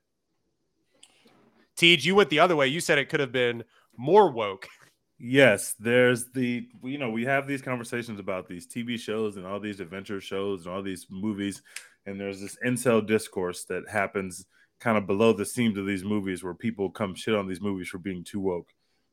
Tej, 1.76 1.98
you 2.00 2.16
went 2.16 2.28
the 2.28 2.40
other 2.40 2.56
way. 2.56 2.66
You 2.66 2.80
said 2.80 2.98
it 2.98 3.08
could 3.08 3.20
have 3.20 3.32
been 3.32 3.64
more 3.96 4.30
woke. 4.30 4.68
Yes, 5.20 5.74
there's 5.80 6.26
the 6.30 6.68
you 6.82 6.98
know 6.98 7.10
we 7.10 7.24
have 7.24 7.46
these 7.48 7.62
conversations 7.62 8.20
about 8.20 8.46
these 8.48 8.66
TV 8.66 8.96
shows 8.96 9.36
and 9.36 9.44
all 9.46 9.58
these 9.58 9.80
adventure 9.80 10.20
shows 10.20 10.64
and 10.64 10.74
all 10.74 10.82
these 10.82 11.06
movies, 11.10 11.62
and 12.06 12.20
there's 12.20 12.40
this 12.40 12.56
incel 12.64 13.04
discourse 13.04 13.64
that 13.64 13.88
happens 13.88 14.46
kind 14.78 14.96
of 14.96 15.08
below 15.08 15.32
the 15.32 15.44
scenes 15.44 15.76
of 15.76 15.86
these 15.86 16.04
movies 16.04 16.44
where 16.44 16.54
people 16.54 16.88
come 16.90 17.14
shit 17.16 17.34
on 17.34 17.48
these 17.48 17.60
movies 17.60 17.88
for 17.88 17.98
being 17.98 18.22
too 18.22 18.38
woke. 18.38 18.68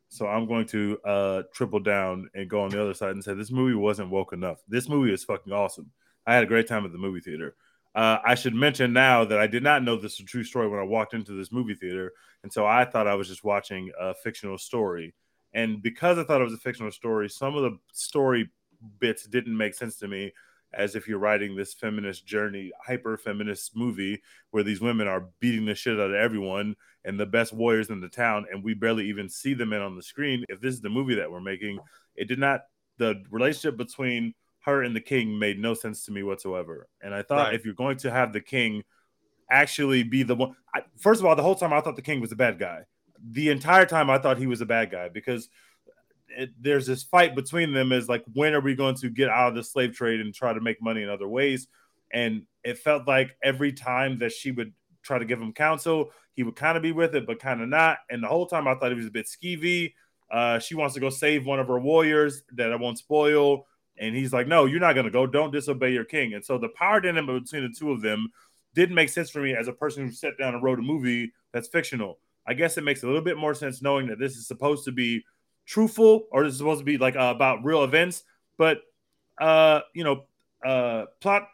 So 0.09 0.27
I'm 0.27 0.47
going 0.47 0.67
to 0.67 0.99
uh, 1.03 1.43
triple 1.51 1.79
down 1.79 2.29
and 2.35 2.47
go 2.47 2.61
on 2.61 2.69
the 2.69 2.79
other 2.81 2.93
side 2.93 3.11
and 3.11 3.23
say 3.23 3.33
this 3.33 3.51
movie 3.51 3.73
wasn't 3.73 4.11
woke 4.11 4.31
enough. 4.31 4.59
This 4.67 4.87
movie 4.87 5.11
is 5.11 5.23
fucking 5.23 5.51
awesome. 5.51 5.89
I 6.27 6.35
had 6.35 6.43
a 6.43 6.47
great 6.47 6.67
time 6.67 6.85
at 6.85 6.91
the 6.91 6.99
movie 6.99 7.19
theater. 7.19 7.55
Uh, 7.95 8.19
I 8.23 8.35
should 8.35 8.53
mention 8.53 8.93
now 8.93 9.25
that 9.25 9.39
I 9.39 9.47
did 9.47 9.63
not 9.63 9.81
know 9.81 9.95
this 9.95 10.13
is 10.13 10.19
a 10.19 10.23
true 10.25 10.43
story 10.43 10.67
when 10.67 10.79
I 10.79 10.83
walked 10.83 11.15
into 11.15 11.31
this 11.35 11.51
movie 11.51 11.73
theater, 11.73 12.11
and 12.43 12.53
so 12.53 12.67
I 12.67 12.85
thought 12.85 13.07
I 13.07 13.15
was 13.15 13.27
just 13.27 13.43
watching 13.43 13.91
a 13.99 14.13
fictional 14.13 14.59
story. 14.59 15.15
And 15.55 15.81
because 15.81 16.19
I 16.19 16.23
thought 16.25 16.41
it 16.41 16.43
was 16.43 16.53
a 16.53 16.57
fictional 16.57 16.91
story, 16.91 17.29
some 17.29 17.55
of 17.55 17.63
the 17.63 17.79
story 17.93 18.51
bits 18.99 19.25
didn't 19.25 19.55
make 19.55 19.73
sense 19.73 19.95
to 19.97 20.07
me 20.07 20.33
as 20.73 20.95
if 20.97 21.07
you're 21.07 21.17
writing 21.17 21.55
this 21.55 21.73
feminist 21.73 22.25
journey, 22.25 22.73
hyper 22.85 23.15
feminist 23.15 23.73
movie 23.73 24.21
where 24.51 24.63
these 24.63 24.81
women 24.81 25.07
are 25.07 25.29
beating 25.39 25.65
the 25.65 25.73
shit 25.73 25.97
out 25.97 26.09
of 26.09 26.13
everyone 26.13 26.75
and 27.05 27.17
the 27.17 27.25
best 27.25 27.53
warriors 27.53 27.89
in 27.89 28.01
the 28.01 28.09
town, 28.09 28.45
and 28.51 28.61
we 28.61 28.73
barely 28.73 29.07
even 29.07 29.29
see 29.29 29.53
the 29.53 29.65
men 29.65 29.81
on 29.81 29.95
the 29.95 30.03
screen. 30.03 30.43
If 30.49 30.59
this 30.59 30.73
is 30.73 30.81
the 30.81 30.89
movie 30.89 31.15
that 31.15 31.31
we're 31.31 31.39
making, 31.39 31.79
it 32.17 32.27
did 32.27 32.39
not, 32.39 32.61
the 32.97 33.23
relationship 33.31 33.77
between 33.77 34.33
her 34.65 34.83
and 34.83 34.93
the 34.93 34.99
king 34.99 35.39
made 35.39 35.57
no 35.57 35.73
sense 35.73 36.03
to 36.05 36.11
me 36.11 36.23
whatsoever. 36.23 36.87
And 37.01 37.15
I 37.15 37.21
thought 37.21 37.45
Right. 37.45 37.53
if 37.53 37.63
you're 37.63 37.75
going 37.75 37.97
to 37.99 38.11
have 38.11 38.33
the 38.33 38.41
king 38.41 38.83
actually 39.49 40.03
be 40.03 40.23
the 40.23 40.35
one, 40.35 40.55
I, 40.73 40.81
first 40.97 41.21
of 41.21 41.25
all, 41.25 41.35
the 41.37 41.43
whole 41.43 41.55
time 41.55 41.71
I 41.71 41.79
thought 41.79 41.95
the 41.95 42.01
king 42.01 42.19
was 42.19 42.33
a 42.33 42.35
bad 42.35 42.59
guy 42.59 42.83
the 43.23 43.49
entire 43.49 43.85
time 43.85 44.09
I 44.09 44.17
thought 44.17 44.37
he 44.37 44.47
was 44.47 44.61
a 44.61 44.65
bad 44.65 44.91
guy 44.91 45.09
because 45.09 45.49
it, 46.29 46.51
there's 46.59 46.85
this 46.85 47.03
fight 47.03 47.35
between 47.35 47.73
them 47.73 47.91
is 47.91 48.09
like 48.09 48.23
when 48.33 48.53
are 48.53 48.61
we 48.61 48.75
going 48.75 48.95
to 48.95 49.09
get 49.09 49.29
out 49.29 49.49
of 49.49 49.55
the 49.55 49.63
slave 49.63 49.93
trade 49.93 50.19
and 50.19 50.33
try 50.33 50.53
to 50.53 50.61
make 50.61 50.81
money 50.81 51.01
in 51.01 51.09
other 51.09 51.27
ways? 51.27 51.67
And 52.11 52.43
it 52.63 52.77
felt 52.77 53.07
like 53.07 53.35
every 53.43 53.73
time 53.73 54.19
that 54.19 54.31
she 54.31 54.51
would 54.51 54.73
try 55.03 55.19
to 55.19 55.25
give 55.25 55.39
him 55.39 55.53
counsel 55.53 56.11
he 56.33 56.43
would 56.43 56.55
kind 56.55 56.75
of 56.75 56.83
be 56.83 56.91
with 56.91 57.15
it 57.15 57.25
but 57.25 57.39
kind 57.39 57.61
of 57.61 57.69
not. 57.69 57.99
And 58.09 58.23
the 58.23 58.27
whole 58.27 58.47
time 58.47 58.67
i 58.67 58.75
thought 58.75 58.91
he 58.91 58.97
was 58.97 59.07
a 59.07 59.11
bit 59.11 59.27
skeevy. 59.27 59.93
Uh, 60.31 60.59
she 60.59 60.75
wants 60.75 60.95
to 60.95 60.99
go 60.99 61.09
save 61.09 61.45
one 61.45 61.59
of 61.59 61.67
her 61.67 61.79
warriors 61.79 62.43
that 62.53 62.73
i 62.73 62.75
won't 62.75 62.97
spoil. 62.97 63.65
And 63.97 64.15
he's 64.15 64.33
like 64.33 64.47
no 64.47 64.65
you're 64.65 64.79
not 64.79 64.93
going 64.93 65.05
to 65.05 65.11
go. 65.11 65.25
Don't 65.25 65.51
disobey 65.51 65.91
your 65.91 66.05
king. 66.05 66.33
And 66.33 66.43
so 66.43 66.57
the 66.57 66.69
power 66.69 66.99
dynamic 66.99 67.43
between 67.43 67.63
the 67.63 67.75
two 67.77 67.91
of 67.91 68.01
them 68.01 68.29
didn't 68.73 68.95
make 68.95 69.09
sense 69.09 69.29
for 69.29 69.39
me 69.39 69.55
as 69.55 69.69
a 69.69 69.73
person 69.73 70.05
who 70.05 70.11
sat 70.11 70.37
down 70.37 70.53
and 70.53 70.61
wrote 70.61 70.79
a 70.79 70.81
movie 70.81 71.31
that's 71.53 71.69
fictional 71.69 72.19
i 72.47 72.53
guess 72.53 72.77
it 72.77 72.83
makes 72.83 73.03
a 73.03 73.05
little 73.05 73.21
bit 73.21 73.37
more 73.37 73.53
sense 73.53 73.81
knowing 73.81 74.07
that 74.07 74.19
this 74.19 74.35
is 74.35 74.47
supposed 74.47 74.85
to 74.85 74.91
be 74.91 75.23
truthful 75.65 76.27
or 76.31 76.43
this 76.43 76.53
is 76.53 76.59
supposed 76.59 76.79
to 76.79 76.85
be 76.85 76.97
like 76.97 77.15
uh, 77.15 77.33
about 77.35 77.63
real 77.65 77.83
events. 77.83 78.23
But 78.57 78.81
uh 79.39 79.81
you 79.93 80.03
know 80.03 80.25
uh 80.65 81.05
plot 81.19 81.49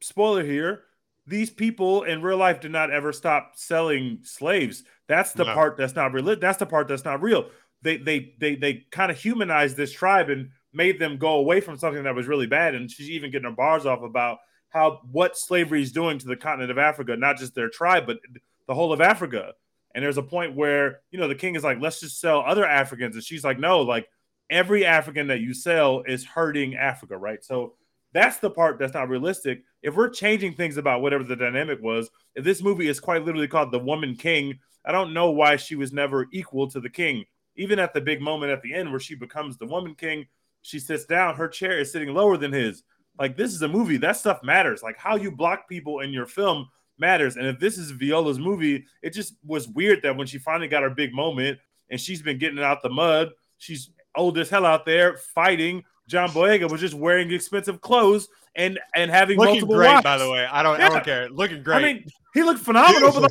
spoiler 0.00 0.42
here 0.42 0.82
these 1.26 1.50
people 1.50 2.04
in 2.04 2.22
real 2.22 2.36
life 2.38 2.60
did 2.60 2.70
not 2.70 2.90
ever 2.90 3.12
stop 3.12 3.52
selling 3.56 4.20
slaves. 4.22 4.84
That's 5.08 5.32
the 5.32 5.44
No. 5.44 5.54
part 5.54 5.76
that's 5.76 5.94
not 5.94 6.12
real 6.12 6.36
that's 6.36 6.58
the 6.58 6.66
part 6.66 6.88
that's 6.88 7.04
not 7.04 7.20
real. 7.22 7.50
They 7.82 7.96
they 7.98 8.34
they 8.38 8.56
they 8.56 8.86
kind 8.90 9.10
of 9.10 9.18
humanized 9.18 9.76
this 9.76 9.92
tribe 9.92 10.30
and 10.30 10.50
made 10.72 10.98
them 10.98 11.18
go 11.18 11.34
away 11.34 11.60
from 11.60 11.78
something 11.78 12.04
that 12.04 12.14
was 12.14 12.26
really 12.26 12.46
bad. 12.46 12.74
And 12.74 12.90
she's 12.90 13.10
even 13.10 13.30
getting 13.30 13.48
her 13.50 13.56
bars 13.56 13.86
off 13.86 14.02
about 14.02 14.38
how 14.70 15.00
what 15.10 15.36
slavery 15.36 15.82
is 15.82 15.92
doing 15.92 16.18
to 16.18 16.26
the 16.26 16.36
continent 16.36 16.70
of 16.70 16.78
africa 16.78 17.16
not 17.16 17.38
just 17.38 17.54
their 17.54 17.70
tribe 17.70 18.04
but 18.06 18.18
the 18.66 18.74
whole 18.74 18.92
of 18.92 19.00
africa 19.00 19.52
and 19.96 20.04
there's 20.04 20.18
a 20.18 20.22
point 20.22 20.54
where, 20.54 21.00
you 21.10 21.18
know, 21.18 21.26
the 21.26 21.34
king 21.34 21.54
is 21.54 21.64
like, 21.64 21.80
let's 21.80 22.00
just 22.00 22.20
sell 22.20 22.40
other 22.40 22.66
Africans. 22.66 23.14
And 23.14 23.24
she's 23.24 23.42
like, 23.42 23.58
no, 23.58 23.80
like 23.80 24.06
every 24.50 24.84
African 24.84 25.28
that 25.28 25.40
you 25.40 25.54
sell 25.54 26.02
is 26.06 26.22
hurting 26.22 26.76
Africa, 26.76 27.16
right? 27.16 27.42
So 27.42 27.76
that's 28.12 28.36
the 28.36 28.50
part 28.50 28.78
that's 28.78 28.92
not 28.92 29.08
realistic. 29.08 29.62
If 29.82 29.94
we're 29.94 30.10
changing 30.10 30.52
things 30.52 30.76
about 30.76 31.00
whatever 31.00 31.24
the 31.24 31.34
dynamic 31.34 31.80
was, 31.80 32.10
if 32.34 32.44
this 32.44 32.62
movie 32.62 32.88
is 32.88 33.00
quite 33.00 33.24
literally 33.24 33.48
called 33.48 33.72
The 33.72 33.78
Woman 33.78 34.16
King, 34.16 34.58
I 34.84 34.92
don't 34.92 35.14
know 35.14 35.30
why 35.30 35.56
she 35.56 35.76
was 35.76 35.94
never 35.94 36.26
equal 36.30 36.68
to 36.72 36.80
the 36.80 36.90
king. 36.90 37.24
Even 37.56 37.78
at 37.78 37.94
the 37.94 38.00
big 38.02 38.20
moment 38.20 38.52
at 38.52 38.60
the 38.60 38.74
end 38.74 38.90
where 38.90 39.00
she 39.00 39.14
becomes 39.14 39.56
the 39.56 39.66
woman 39.66 39.94
king, 39.94 40.26
she 40.60 40.78
sits 40.78 41.06
down, 41.06 41.36
her 41.36 41.48
chair 41.48 41.78
is 41.78 41.90
sitting 41.90 42.12
lower 42.12 42.36
than 42.36 42.52
his. 42.52 42.82
Like, 43.18 43.34
this 43.34 43.54
is 43.54 43.62
a 43.62 43.68
movie. 43.68 43.96
That 43.96 44.18
stuff 44.18 44.42
matters. 44.42 44.82
Like, 44.82 44.98
how 44.98 45.16
you 45.16 45.30
block 45.30 45.70
people 45.70 46.00
in 46.00 46.12
your 46.12 46.26
film 46.26 46.68
matters. 46.98 47.36
And 47.36 47.46
if 47.46 47.58
this 47.58 47.78
is 47.78 47.90
Viola's 47.92 48.38
movie, 48.38 48.84
it 49.02 49.10
just 49.10 49.34
was 49.44 49.68
weird 49.68 50.02
that 50.02 50.16
when 50.16 50.26
she 50.26 50.38
finally 50.38 50.68
got 50.68 50.82
her 50.82 50.90
big 50.90 51.14
moment 51.14 51.58
and 51.90 52.00
she's 52.00 52.22
been 52.22 52.38
getting 52.38 52.58
out 52.58 52.82
the 52.82 52.90
mud, 52.90 53.30
she's 53.58 53.90
old 54.14 54.38
as 54.38 54.50
hell 54.50 54.66
out 54.66 54.84
there 54.86 55.16
fighting. 55.16 55.84
John 56.08 56.30
Boyega 56.30 56.70
was 56.70 56.80
just 56.80 56.94
wearing 56.94 57.30
expensive 57.32 57.80
clothes 57.80 58.28
and 58.54 58.78
and 58.94 59.10
having 59.10 59.38
Looking 59.38 59.54
multiple 59.54 59.76
great, 59.76 59.88
wives. 59.88 60.04
by 60.04 60.18
the 60.18 60.30
way. 60.30 60.46
I 60.50 60.62
don't. 60.62 60.80
I 60.80 60.88
don't 60.88 61.04
care. 61.04 61.28
Looking 61.28 61.62
great. 61.62 61.76
I 61.76 61.82
mean, 61.82 62.04
he 62.34 62.42
looked 62.42 62.60
phenomenal. 62.60 63.10
Beautiful 63.10 63.28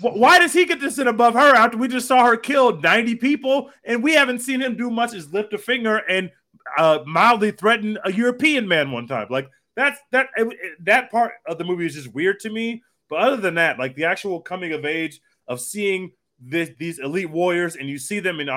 But 0.00 0.12
like, 0.12 0.20
why 0.20 0.38
does 0.38 0.52
he 0.52 0.64
get 0.64 0.80
to 0.80 0.90
sit 0.90 1.06
above 1.06 1.34
her 1.34 1.54
after 1.54 1.76
we 1.76 1.88
just 1.88 2.06
saw 2.06 2.24
her 2.24 2.36
kill 2.36 2.80
90 2.80 3.16
people 3.16 3.70
and 3.84 4.02
we 4.02 4.12
haven't 4.14 4.40
seen 4.40 4.60
him 4.60 4.76
do 4.76 4.90
much 4.90 5.14
as 5.14 5.32
lift 5.32 5.52
a 5.52 5.58
finger 5.58 5.98
and 6.08 6.30
uh, 6.78 7.00
mildly 7.06 7.50
threaten 7.50 7.98
a 8.04 8.12
European 8.12 8.66
man 8.68 8.90
one 8.90 9.06
time? 9.06 9.26
Like 9.30 9.48
that's 9.76 9.98
that 10.12 10.28
it- 10.36 10.46
it- 10.52 10.84
that 10.84 11.10
part 11.10 11.32
of 11.46 11.58
the 11.58 11.64
movie 11.64 11.86
is 11.86 11.94
just 11.94 12.14
weird 12.14 12.40
to 12.40 12.50
me. 12.50 12.82
But 13.08 13.20
other 13.20 13.36
than 13.36 13.54
that, 13.56 13.78
like 13.78 13.94
the 13.96 14.04
actual 14.04 14.40
coming 14.40 14.72
of 14.72 14.84
age 14.84 15.20
of 15.48 15.60
seeing 15.60 16.12
this, 16.40 16.70
these 16.78 16.98
elite 16.98 17.30
warriors 17.30 17.76
and 17.76 17.88
you 17.88 17.98
see 17.98 18.18
them 18.20 18.40
in 18.40 18.48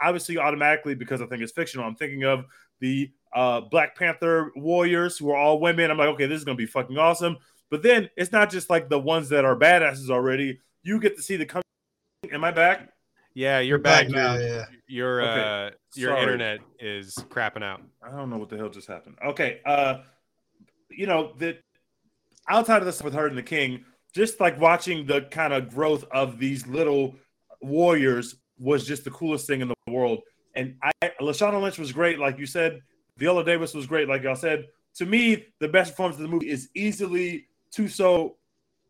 obviously 0.00 0.38
automatically 0.38 0.94
because 0.94 1.20
I 1.22 1.26
think 1.26 1.42
it's 1.42 1.52
fictional. 1.52 1.86
I'm 1.86 1.94
thinking 1.96 2.24
of 2.24 2.44
the 2.80 3.10
uh, 3.34 3.60
Black 3.62 3.96
Panther 3.96 4.52
warriors 4.56 5.18
who 5.18 5.30
are 5.30 5.36
all 5.36 5.60
women. 5.60 5.90
I'm 5.90 5.98
like, 5.98 6.08
okay, 6.10 6.26
this 6.26 6.38
is 6.38 6.44
gonna 6.44 6.56
be 6.56 6.66
fucking 6.66 6.96
awesome. 6.98 7.36
But 7.70 7.82
then 7.82 8.08
it's 8.16 8.32
not 8.32 8.50
just 8.50 8.70
like 8.70 8.88
the 8.88 8.98
ones 8.98 9.28
that 9.30 9.44
are 9.44 9.56
badasses 9.56 10.10
already. 10.10 10.60
You 10.82 10.98
get 11.00 11.16
to 11.16 11.22
see 11.22 11.36
the 11.36 11.44
coming. 11.46 11.62
Am 12.32 12.42
I 12.44 12.50
back? 12.50 12.90
yeah, 13.34 13.60
you're 13.60 13.78
Back 13.78 14.06
back. 14.08 14.14
now, 14.16 14.34
Your, 14.34 14.42
yeah. 14.48 14.64
your, 14.88 15.22
Okay, 15.22 15.40
uh, 15.66 15.70
your 15.94 16.10
sorry. 16.10 16.22
internet 16.22 16.58
is 16.80 17.14
crapping 17.28 17.62
out. 17.62 17.82
I 18.02 18.10
don't 18.10 18.30
know 18.30 18.38
what 18.38 18.48
the 18.48 18.56
hell 18.56 18.68
just 18.70 18.88
happened. 18.88 19.16
Okay, 19.24 19.60
uh, 19.64 19.98
you 20.98 21.06
know 21.06 21.32
that 21.38 21.60
outside 22.48 22.78
of 22.78 22.84
this 22.84 23.02
with 23.02 23.14
her 23.14 23.28
and 23.28 23.38
the 23.38 23.42
king, 23.42 23.84
just 24.14 24.40
like 24.40 24.60
watching 24.60 25.06
the 25.06 25.22
kind 25.30 25.52
of 25.52 25.70
growth 25.70 26.04
of 26.10 26.40
these 26.40 26.66
little 26.66 27.14
warriors 27.60 28.34
was 28.58 28.84
just 28.84 29.04
the 29.04 29.10
coolest 29.10 29.46
thing 29.46 29.60
in 29.60 29.68
the 29.68 29.92
world. 29.92 30.20
And 30.56 30.74
I, 30.82 31.12
Lashana 31.20 31.62
Lynch 31.62 31.78
was 31.78 31.92
great, 31.92 32.18
like 32.18 32.36
you 32.36 32.46
said. 32.46 32.80
Viola 33.16 33.44
Davis 33.44 33.74
was 33.74 33.86
great, 33.86 34.08
like 34.08 34.24
y'all 34.24 34.34
said. 34.34 34.66
To 34.96 35.06
me, 35.06 35.46
the 35.60 35.68
best 35.68 35.92
performance 35.92 36.16
of 36.16 36.22
the 36.22 36.28
movie 36.28 36.50
is 36.50 36.68
easily 36.74 37.46
Thuso, 37.72 38.34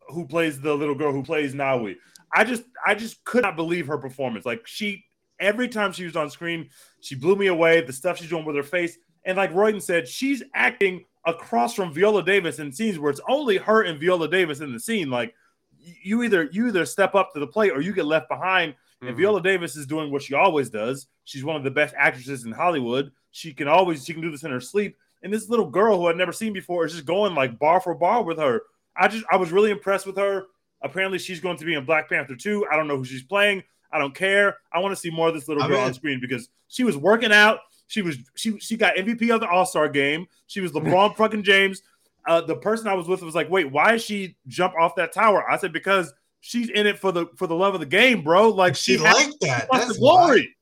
who 0.07 0.25
plays 0.25 0.59
the 0.59 0.73
little 0.73 0.95
girl 0.95 1.11
who 1.11 1.21
plays 1.21 1.53
Nawi. 1.53 1.95
I 2.33 2.43
just, 2.43 2.63
I 2.85 2.95
just 2.95 3.23
could 3.23 3.43
not 3.43 3.55
believe 3.55 3.85
her 3.85 3.99
performance. 3.99 4.47
Like 4.47 4.65
she, 4.65 5.05
every 5.39 5.67
time 5.67 5.91
she 5.91 6.05
was 6.05 6.15
on 6.15 6.31
screen, 6.31 6.69
she 7.01 7.13
blew 7.13 7.35
me 7.35 7.47
away. 7.47 7.81
The 7.81 7.93
stuff 7.93 8.17
she's 8.17 8.29
doing 8.29 8.45
with 8.45 8.55
her 8.55 8.63
face, 8.63 8.97
and 9.25 9.37
like 9.37 9.53
Royden 9.53 9.81
said, 9.81 10.07
she's 10.07 10.41
acting 10.55 11.05
across 11.25 11.73
from 11.73 11.93
Viola 11.93 12.23
Davis 12.23 12.59
in 12.59 12.71
scenes 12.71 12.97
where 12.99 13.11
it's 13.11 13.21
only 13.27 13.57
her 13.57 13.83
and 13.83 13.99
Viola 13.99 14.27
Davis 14.27 14.59
in 14.61 14.71
the 14.73 14.79
scene. 14.79 15.09
Like 15.09 15.33
you 15.79 16.23
either 16.23 16.49
you 16.51 16.67
either 16.67 16.85
step 16.85 17.15
up 17.15 17.33
to 17.33 17.39
the 17.39 17.47
plate 17.47 17.71
or 17.71 17.81
you 17.81 17.93
get 17.93 18.05
left 18.05 18.29
behind. 18.29 18.75
And 19.01 19.11
Mhm. 19.11 19.17
Viola 19.17 19.41
Davis 19.41 19.75
is 19.77 19.85
doing 19.87 20.11
what 20.11 20.21
she 20.21 20.33
always 20.33 20.69
does. 20.69 21.07
She's 21.23 21.43
one 21.43 21.55
of 21.55 21.63
the 21.63 21.71
best 21.71 21.93
actresses 21.97 22.43
in 22.45 22.51
Hollywood. 22.51 23.11
She 23.31 23.53
can 23.53 23.67
always 23.67 24.05
she 24.05 24.13
can 24.13 24.21
do 24.21 24.31
this 24.31 24.43
in 24.43 24.51
her 24.51 24.59
sleep. 24.61 24.97
And 25.21 25.33
this 25.33 25.49
little 25.49 25.69
girl 25.69 25.97
who 25.97 26.07
I'd 26.07 26.15
never 26.17 26.31
seen 26.33 26.53
before 26.53 26.85
is 26.85 26.93
just 26.93 27.05
going 27.05 27.35
like 27.35 27.59
bar 27.59 27.79
for 27.81 27.93
bar 27.93 28.23
with 28.23 28.37
her. 28.39 28.61
I 28.95 29.07
just 29.07 29.25
I 29.31 29.37
was 29.37 29.51
really 29.51 29.71
impressed 29.71 30.05
with 30.05 30.17
her. 30.17 30.47
Apparently, 30.81 31.19
she's 31.19 31.41
going 31.41 31.57
to 31.57 31.65
be 31.65 31.73
in 31.75 31.83
Black 31.85 32.07
Panther 32.09 32.35
2. 32.37 32.65
I 32.71 32.77
don't 32.77 32.87
know 32.87 32.95
who 32.97 33.03
she's 33.03 33.23
playing. 33.23 33.63
I 33.91 33.99
don't 33.99 34.15
care. 34.15 34.57
I 34.71 34.79
want 34.79 34.93
to 34.93 34.99
see 34.99 35.09
more 35.09 35.27
of 35.27 35.33
this 35.33 35.47
little 35.47 35.63
girl 35.67 35.79
on 35.79 35.93
screen 35.93 36.19
because 36.21 36.47
she 36.69 36.83
was 36.85 36.95
working 36.95 37.33
out. 37.33 37.59
She 37.89 38.01
was 38.03 38.17
she 38.35 38.57
she 38.59 38.77
got 38.77 38.95
MVP 38.95 39.33
of 39.33 39.41
the 39.41 39.49
All 39.49 39.65
Star 39.65 39.89
game. 39.89 40.27
She 40.47 40.61
was 40.61 40.71
LeBron 40.71 41.15
fucking 41.17 41.43
James. 41.43 41.81
Uh, 42.27 42.39
the 42.41 42.55
person 42.55 42.87
I 42.87 42.93
was 42.93 43.07
with 43.07 43.21
was 43.23 43.33
like, 43.33 43.49
"Wait, 43.49 43.71
why 43.71 43.95
is 43.95 44.03
she 44.03 44.37
jump 44.47 44.75
off 44.79 44.95
that 44.95 45.11
tower?" 45.11 45.43
I 45.49 45.57
said, 45.57 45.73
"Because 45.73 46.13
she's 46.39 46.69
in 46.69 46.85
it 46.85 46.99
for 46.99 47.11
the 47.11 47.25
for 47.35 47.47
the 47.47 47.55
love 47.55 47.73
of 47.73 47.79
the 47.79 47.87
game, 47.87 48.21
bro. 48.23 48.49
Like 48.49 48.75
She 48.75 48.93
has- 48.93 49.01
like 49.01 49.33
that. 49.41 49.67
wants 49.71 49.87
That's 49.87 49.97
the 49.97 49.99
glory. 49.99 50.55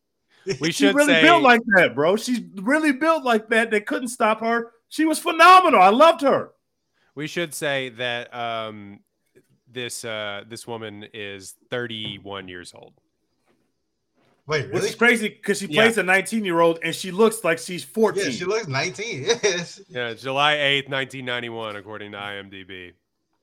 We 0.62 0.72
She 0.72 0.86
should 0.86 0.96
really 0.96 1.12
say 1.12 1.22
built 1.24 1.44
like 1.44 1.60
that, 1.76 1.94
bro. 1.94 2.16
She's 2.16 2.40
really 2.56 2.94
built 2.94 3.26
like 3.26 3.50
that. 3.50 3.70
They 3.70 3.82
couldn't 3.82 4.08
stop 4.08 4.40
her. 4.40 4.72
She 4.88 5.04
was 5.04 5.20
phenomenal. 5.20 5.82
I 5.82 5.90
loved 5.90 6.22
her. 6.22 6.52
we 7.16 7.28
should 7.28 7.54
say 7.54 7.90
that 7.90 8.34
um, 8.34 9.02
this 9.70 10.06
uh, 10.06 10.44
this 10.48 10.66
woman 10.66 11.06
is 11.14 11.56
31 11.70 12.48
years 12.48 12.72
old. 12.74 12.94
Wait, 14.48 14.72
Which 14.72 14.84
is 14.86 14.96
crazy 14.96 15.28
because 15.28 15.60
she 15.60 15.68
Yeah. 15.68 15.84
plays 15.84 15.98
a 15.98 16.04
19 16.04 16.46
year 16.46 16.62
old 16.62 16.80
and 16.82 16.96
she 16.96 17.12
looks 17.12 17.44
like 17.44 17.60
she's 17.60 17.84
14. 17.84 18.24
Yeah, 18.24 18.30
she 18.32 18.46
looks 18.46 18.68
19. 18.68 19.24
Yes. 19.44 19.82
Yeah, 19.90 20.14
July 20.14 20.56
8th, 20.56 20.90
1991, 20.90 21.76
according 21.76 22.14
to 22.14 22.18
IMDb. 22.18 22.94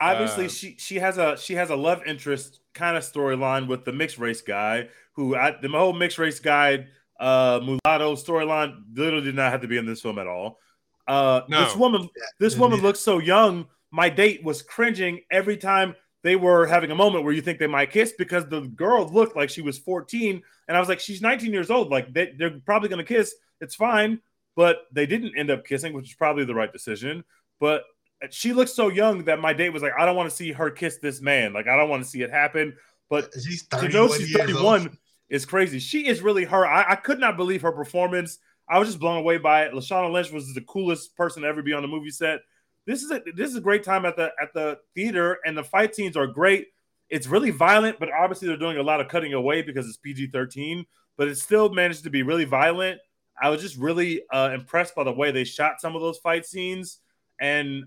Obviously, 0.00 0.46
Uh, 0.46 0.48
she 0.48 0.76
she 0.78 0.96
has 0.96 1.18
a 1.18 1.36
she 1.36 1.54
has 1.54 1.70
a 1.70 1.76
love 1.76 2.02
interest 2.06 2.60
kind 2.72 2.96
of 2.96 3.02
storyline 3.04 3.68
with 3.68 3.84
the 3.84 3.92
mixed 3.92 4.18
race 4.18 4.42
guy 4.42 4.88
who 5.12 5.36
I, 5.36 5.54
the 5.62 5.68
whole 5.68 5.92
mixed 5.92 6.18
race 6.18 6.40
guy 6.40 6.86
uh 7.20 7.60
mulatto 7.62 8.16
storyline 8.16 8.82
literally 8.92 9.24
did 9.24 9.36
not 9.36 9.52
have 9.52 9.60
to 9.60 9.68
be 9.68 9.76
in 9.76 9.86
this 9.86 10.00
film 10.02 10.18
at 10.18 10.26
all. 10.26 10.58
Uh, 11.06 11.42
No. 11.48 11.64
this 11.64 11.76
woman 11.76 12.08
this 12.40 12.56
woman 12.56 12.80
looks 12.80 13.00
so 13.00 13.18
young. 13.18 13.66
My 13.92 14.08
date 14.08 14.42
was 14.42 14.62
cringing 14.62 15.20
every 15.30 15.56
time 15.56 15.94
they 16.24 16.34
were 16.34 16.66
having 16.66 16.90
a 16.90 16.94
moment 16.96 17.22
where 17.22 17.32
you 17.32 17.40
think 17.40 17.60
they 17.60 17.68
might 17.68 17.92
kiss 17.92 18.12
because 18.18 18.46
the 18.48 18.62
girl 18.62 19.06
looked 19.06 19.36
like 19.36 19.50
she 19.50 19.62
was 19.62 19.78
14 19.78 20.42
and 20.66 20.76
I 20.76 20.80
was 20.80 20.88
like 20.88 20.98
she's 20.98 21.22
19 21.22 21.52
years 21.52 21.70
old 21.70 21.90
like 21.90 22.12
they, 22.12 22.34
they're 22.36 22.58
probably 22.66 22.88
going 22.88 23.04
to 23.04 23.14
kiss 23.14 23.34
it's 23.60 23.76
fine 23.76 24.20
but 24.56 24.78
they 24.90 25.06
didn't 25.06 25.38
end 25.38 25.50
up 25.50 25.64
kissing 25.64 25.92
which 25.92 26.10
is 26.10 26.14
probably 26.14 26.44
the 26.44 26.54
right 26.54 26.72
decision 26.72 27.22
but 27.60 27.84
she 28.30 28.52
looks 28.52 28.72
so 28.72 28.88
young 28.88 29.24
that 29.24 29.38
my 29.38 29.52
date 29.52 29.70
was 29.70 29.82
like 29.82 29.92
I 29.96 30.04
don't 30.04 30.16
want 30.16 30.28
to 30.28 30.34
see 30.34 30.50
her 30.50 30.70
kiss 30.70 30.98
this 30.98 31.20
man 31.20 31.52
like 31.52 31.68
I 31.68 31.76
don't 31.76 31.88
want 31.88 32.02
to 32.02 32.08
see 32.08 32.22
it 32.22 32.30
happen 32.30 32.74
but 33.08 33.30
She's 33.40 33.66
to 33.68 33.88
know 33.88 34.12
she's 34.12 34.32
31 34.32 34.98
is 35.28 35.44
crazy. 35.44 35.78
She 35.78 36.06
is 36.06 36.22
really 36.22 36.44
her. 36.44 36.66
I, 36.66 36.92
I 36.92 36.96
could 36.96 37.18
not 37.18 37.36
believe 37.36 37.62
her 37.62 37.72
performance. 37.72 38.38
I 38.68 38.78
was 38.78 38.88
just 38.88 39.00
blown 39.00 39.18
away 39.18 39.38
by 39.38 39.64
it. 39.64 39.72
Lashana 39.72 40.10
Lynch 40.12 40.30
was 40.30 40.54
the 40.54 40.60
coolest 40.62 41.16
person 41.16 41.42
to 41.42 41.48
ever 41.48 41.62
be 41.62 41.72
on 41.72 41.82
the 41.82 41.88
movie 41.88 42.10
set. 42.10 42.40
This 42.86 43.02
is 43.02 43.10
a 43.10 43.22
this 43.34 43.50
is 43.50 43.56
a 43.56 43.60
great 43.60 43.82
time 43.82 44.04
at 44.04 44.16
the 44.16 44.30
at 44.40 44.52
the 44.52 44.78
theater, 44.94 45.38
and 45.44 45.56
the 45.56 45.64
fight 45.64 45.94
scenes 45.94 46.16
are 46.16 46.26
great. 46.26 46.68
It's 47.08 47.26
really 47.26 47.50
violent, 47.50 47.98
but 47.98 48.10
obviously 48.12 48.48
they're 48.48 48.56
doing 48.56 48.78
a 48.78 48.82
lot 48.82 49.00
of 49.00 49.08
cutting 49.08 49.32
away 49.34 49.62
because 49.62 49.88
it's 49.88 49.96
PG 49.96 50.28
thirteen. 50.28 50.84
But 51.16 51.28
it 51.28 51.38
still 51.38 51.70
managed 51.70 52.04
to 52.04 52.10
be 52.10 52.22
really 52.22 52.44
violent. 52.44 53.00
I 53.40 53.48
was 53.50 53.60
just 53.60 53.76
really 53.76 54.22
uh, 54.32 54.50
impressed 54.52 54.94
by 54.94 55.04
the 55.04 55.12
way 55.12 55.30
they 55.30 55.44
shot 55.44 55.80
some 55.80 55.96
of 55.96 56.02
those 56.02 56.18
fight 56.18 56.44
scenes, 56.46 57.00
and 57.40 57.84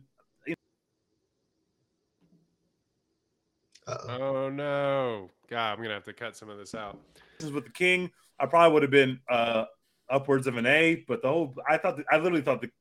Uh-oh. 3.88 4.20
Oh 4.20 4.50
no. 4.50 5.30
God, 5.50 5.72
I'm 5.72 5.78
gonna 5.78 5.94
have 5.94 6.04
to 6.06 6.14
cut 6.14 6.36
some 6.36 6.50
of 6.50 6.58
this 6.58 6.76
out. 6.76 7.00
This 7.40 7.48
is 7.48 7.54
with 7.54 7.64
the 7.64 7.72
king. 7.72 8.12
I 8.40 8.46
probably 8.46 8.74
would 8.74 8.82
have 8.82 8.92
been 8.92 9.20
uh, 9.30 9.66
upwards 10.10 10.46
of 10.46 10.58
an 10.58 10.66
A. 10.66 11.06
But 11.08 11.22
the 11.22 11.30
whole, 11.30 11.56
I 11.68 11.78
thought, 11.78 12.00
I 12.12 12.18
literally 12.18 12.42
thought 12.42 12.62
the 12.62 12.68
king 12.68 12.74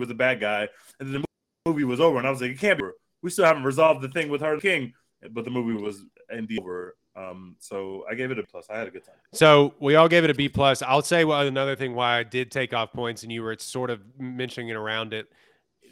was 0.00 0.10
a 0.10 0.14
bad 0.14 0.40
guy, 0.40 0.68
and 0.98 1.14
then 1.14 1.22
the 1.22 1.70
movie 1.70 1.84
was 1.84 2.00
over, 2.00 2.18
and 2.18 2.26
I 2.26 2.30
was 2.30 2.40
like, 2.40 2.50
it 2.52 2.58
can't 2.58 2.78
be. 2.78 2.84
over. 2.84 2.94
We 3.22 3.30
still 3.30 3.44
haven't 3.44 3.64
resolved 3.64 4.00
the 4.02 4.08
thing 4.08 4.28
with 4.30 4.40
her 4.40 4.54
and 4.54 4.62
king, 4.62 4.94
but 5.30 5.44
the 5.44 5.50
movie 5.50 5.80
was 5.80 6.02
indeed 6.30 6.60
over. 6.60 6.96
Um, 7.14 7.56
so 7.58 8.04
I 8.10 8.14
gave 8.14 8.30
it 8.30 8.38
a 8.38 8.42
plus. 8.44 8.66
I 8.70 8.78
had 8.78 8.88
a 8.88 8.90
good 8.90 9.04
time. 9.04 9.16
So 9.34 9.74
we 9.78 9.94
all 9.96 10.08
gave 10.08 10.24
it 10.24 10.30
a 10.30 10.34
B 10.34 10.48
plus. 10.48 10.80
I'll 10.80 11.02
say 11.02 11.24
well, 11.24 11.40
another 11.46 11.76
thing 11.76 11.94
why 11.94 12.18
I 12.18 12.22
did 12.22 12.50
take 12.50 12.72
off 12.72 12.92
points, 12.92 13.22
and 13.22 13.30
you 13.30 13.42
were 13.42 13.56
sort 13.58 13.90
of 13.90 14.00
mentioning 14.18 14.68
it 14.70 14.76
around 14.76 15.12
it. 15.12 15.26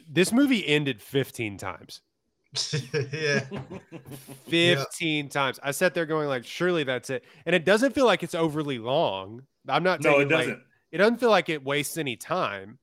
This 0.09 0.31
movie 0.31 0.65
ended 0.67 1.01
15 1.01 1.57
times. 1.57 2.01
yeah. 3.13 3.41
15 4.49 5.29
times. 5.29 5.59
I 5.61 5.71
sat 5.71 5.93
there 5.93 6.05
going 6.05 6.27
like, 6.27 6.45
surely 6.45 6.83
that's 6.83 7.09
it. 7.09 7.23
And 7.45 7.55
it 7.55 7.65
doesn't 7.65 7.93
feel 7.93 8.05
like 8.05 8.23
it's 8.23 8.33
overly 8.35 8.79
long. 8.79 9.43
I'm 9.67 9.83
not 9.83 10.01
No, 10.01 10.19
it 10.19 10.29
doesn't. 10.29 10.59
it 10.91 10.97
doesn't 10.97 11.19
feel 11.19 11.29
like 11.29 11.49
it 11.49 11.63
wastes 11.63 11.97
any 11.97 12.15
time, 12.15 12.79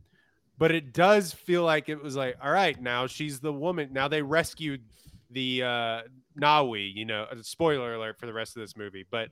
but 0.58 0.72
it 0.72 0.92
does 0.92 1.32
feel 1.32 1.62
like 1.62 1.88
it 1.88 2.02
was 2.02 2.16
like, 2.16 2.36
all 2.42 2.50
right, 2.50 2.80
now 2.80 3.06
she's 3.06 3.40
the 3.40 3.52
woman. 3.52 3.90
Now 3.92 4.08
they 4.08 4.22
rescued 4.22 4.82
the 5.30 5.62
uh 5.62 6.02
Nawi, 6.40 6.94
you 6.94 7.04
know, 7.04 7.26
uh, 7.30 7.36
spoiler 7.42 7.94
alert 7.94 8.18
for 8.18 8.26
the 8.26 8.32
rest 8.32 8.56
of 8.56 8.60
this 8.60 8.76
movie, 8.76 9.04
but 9.10 9.30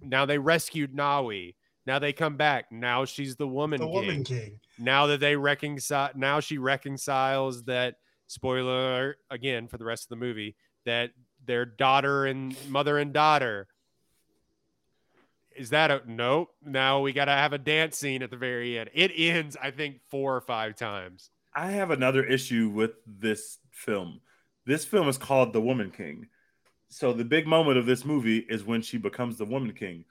now 0.00 0.24
they 0.24 0.38
rescued 0.38 0.94
Nawi. 0.94 1.54
Now 1.84 1.98
they 1.98 2.12
come 2.12 2.36
back. 2.36 2.70
Now 2.70 3.04
she's 3.04 3.36
the 3.36 3.48
woman 3.48 3.80
The 3.80 3.86
king. 3.86 3.94
Woman 3.94 4.24
King. 4.24 4.60
Now 4.78 5.06
that 5.08 5.20
they 5.20 5.36
reconcile, 5.36 6.10
now 6.14 6.40
she 6.40 6.58
reconciles 6.58 7.64
that 7.64 7.96
spoiler 8.28 8.92
alert, 8.92 9.18
again 9.30 9.66
for 9.68 9.78
the 9.78 9.84
rest 9.84 10.04
of 10.04 10.08
the 10.10 10.24
movie 10.24 10.56
that 10.86 11.10
their 11.44 11.64
daughter 11.64 12.26
and 12.26 12.56
mother 12.68 12.98
and 12.98 13.12
daughter. 13.12 13.66
Is 15.56 15.70
that 15.70 15.90
a 15.90 16.02
nope? 16.06 16.50
Now 16.64 17.00
we 17.00 17.12
got 17.12 17.26
to 17.26 17.32
have 17.32 17.52
a 17.52 17.58
dance 17.58 17.96
scene 17.98 18.22
at 18.22 18.30
the 18.30 18.36
very 18.36 18.78
end. 18.78 18.90
It 18.94 19.12
ends, 19.16 19.56
I 19.62 19.70
think, 19.70 20.00
four 20.10 20.34
or 20.36 20.40
five 20.40 20.76
times. 20.76 21.30
I 21.54 21.70
have 21.72 21.90
another 21.90 22.24
issue 22.24 22.68
with 22.68 22.92
this 23.06 23.58
film. 23.70 24.20
This 24.64 24.84
film 24.84 25.08
is 25.08 25.18
called 25.18 25.52
The 25.52 25.60
Woman 25.60 25.90
King. 25.90 26.28
So 26.88 27.12
the 27.12 27.24
big 27.24 27.46
moment 27.46 27.78
of 27.78 27.86
this 27.86 28.04
movie 28.04 28.38
is 28.38 28.64
when 28.64 28.82
she 28.82 28.98
becomes 28.98 29.38
the 29.38 29.44
Woman 29.44 29.72
King. 29.72 30.04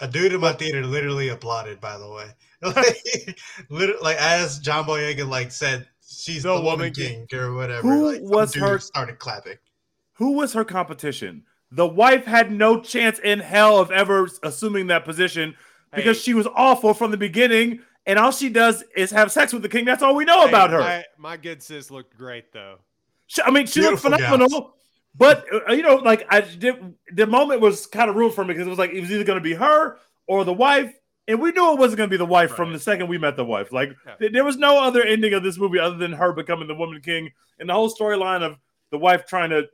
A 0.00 0.06
dude 0.06 0.32
in 0.32 0.40
my 0.40 0.52
theater 0.52 0.84
literally 0.84 1.28
applauded. 1.28 1.80
By 1.80 1.98
the 1.98 2.08
way, 2.08 2.26
like, 2.62 3.38
literally, 3.68 4.00
like 4.02 4.16
as 4.18 4.58
John 4.60 4.84
Boyega 4.84 5.28
like 5.28 5.50
said, 5.50 5.88
she's 6.06 6.44
The 6.44 6.50
the, 6.50 6.54
woman 6.62 6.64
Woman 6.64 6.92
king, 6.92 7.26
or 7.32 7.54
whatever. 7.54 7.82
Who 7.82 8.12
like, 8.12 8.20
was 8.22 8.54
her- 8.54 8.78
Started 8.78 9.18
clapping. 9.18 9.56
Who 10.14 10.32
was 10.32 10.52
her 10.52 10.64
competition? 10.64 11.44
The 11.70 11.86
wife 11.86 12.24
had 12.24 12.50
no 12.50 12.80
chance 12.80 13.18
in 13.18 13.40
hell 13.40 13.78
of 13.78 13.90
ever 13.90 14.28
assuming 14.42 14.86
that 14.86 15.04
position 15.04 15.54
because 15.94 16.16
Hey. 16.18 16.22
she 16.22 16.34
was 16.34 16.46
awful 16.54 16.94
from 16.94 17.10
the 17.10 17.16
beginning, 17.16 17.80
and 18.06 18.18
all 18.18 18.30
she 18.32 18.48
does 18.48 18.82
is 18.96 19.10
have 19.10 19.30
sex 19.30 19.52
with 19.52 19.62
the 19.62 19.68
king. 19.68 19.84
That's 19.84 20.02
all 20.02 20.14
we 20.14 20.24
know 20.24 20.46
about 20.46 20.70
her. 20.70 20.80
My, 20.80 21.04
my 21.18 21.36
good 21.36 21.62
sis 21.62 21.90
looked 21.90 22.16
great 22.16 22.52
though. 22.52 22.78
She, 23.26 23.42
I 23.42 23.50
mean, 23.50 23.66
she 23.66 23.80
looked 23.82 24.02
Beautiful 24.02 24.18
phenomenal. 24.26 24.74
But 25.14 25.44
uh, 25.68 25.72
you 25.72 25.82
know, 25.82 25.96
like 25.96 26.26
I 26.30 26.40
did, 26.42 26.94
the 27.12 27.26
moment 27.26 27.60
was 27.60 27.86
kind 27.86 28.08
of 28.08 28.16
ruined 28.16 28.34
for 28.34 28.44
me 28.44 28.54
because 28.54 28.66
it 28.66 28.70
was 28.70 28.78
like 28.78 28.90
it 28.92 29.00
was 29.00 29.10
either 29.10 29.24
going 29.24 29.38
to 29.38 29.42
be 29.42 29.54
her 29.54 29.98
or 30.26 30.44
the 30.44 30.52
wife, 30.52 30.94
and 31.26 31.40
we 31.40 31.50
knew 31.52 31.72
it 31.72 31.78
wasn't 31.78 31.98
going 31.98 32.08
to 32.08 32.12
be 32.14 32.18
the 32.18 32.24
wife 32.26 32.52
from 32.52 32.72
the 32.72 32.78
second 32.78 33.08
we 33.08 33.18
met 33.18 33.36
the 33.36 33.44
wife. 33.44 33.72
Like 33.72 33.90
Yeah. 34.06 34.14
th- 34.16 34.32
there 34.32 34.44
was 34.44 34.56
no 34.56 34.80
other 34.82 35.02
ending 35.02 35.34
of 35.34 35.42
this 35.42 35.58
movie 35.58 35.78
other 35.78 35.96
than 35.96 36.12
her 36.12 36.32
becoming 36.32 36.68
the 36.68 36.74
woman 36.74 37.00
king, 37.02 37.30
and 37.58 37.68
the 37.68 37.74
whole 37.74 37.90
storyline 37.92 38.42
of 38.42 38.56
the 38.90 38.98
wife 38.98 39.26
trying 39.26 39.50
to 39.50 39.64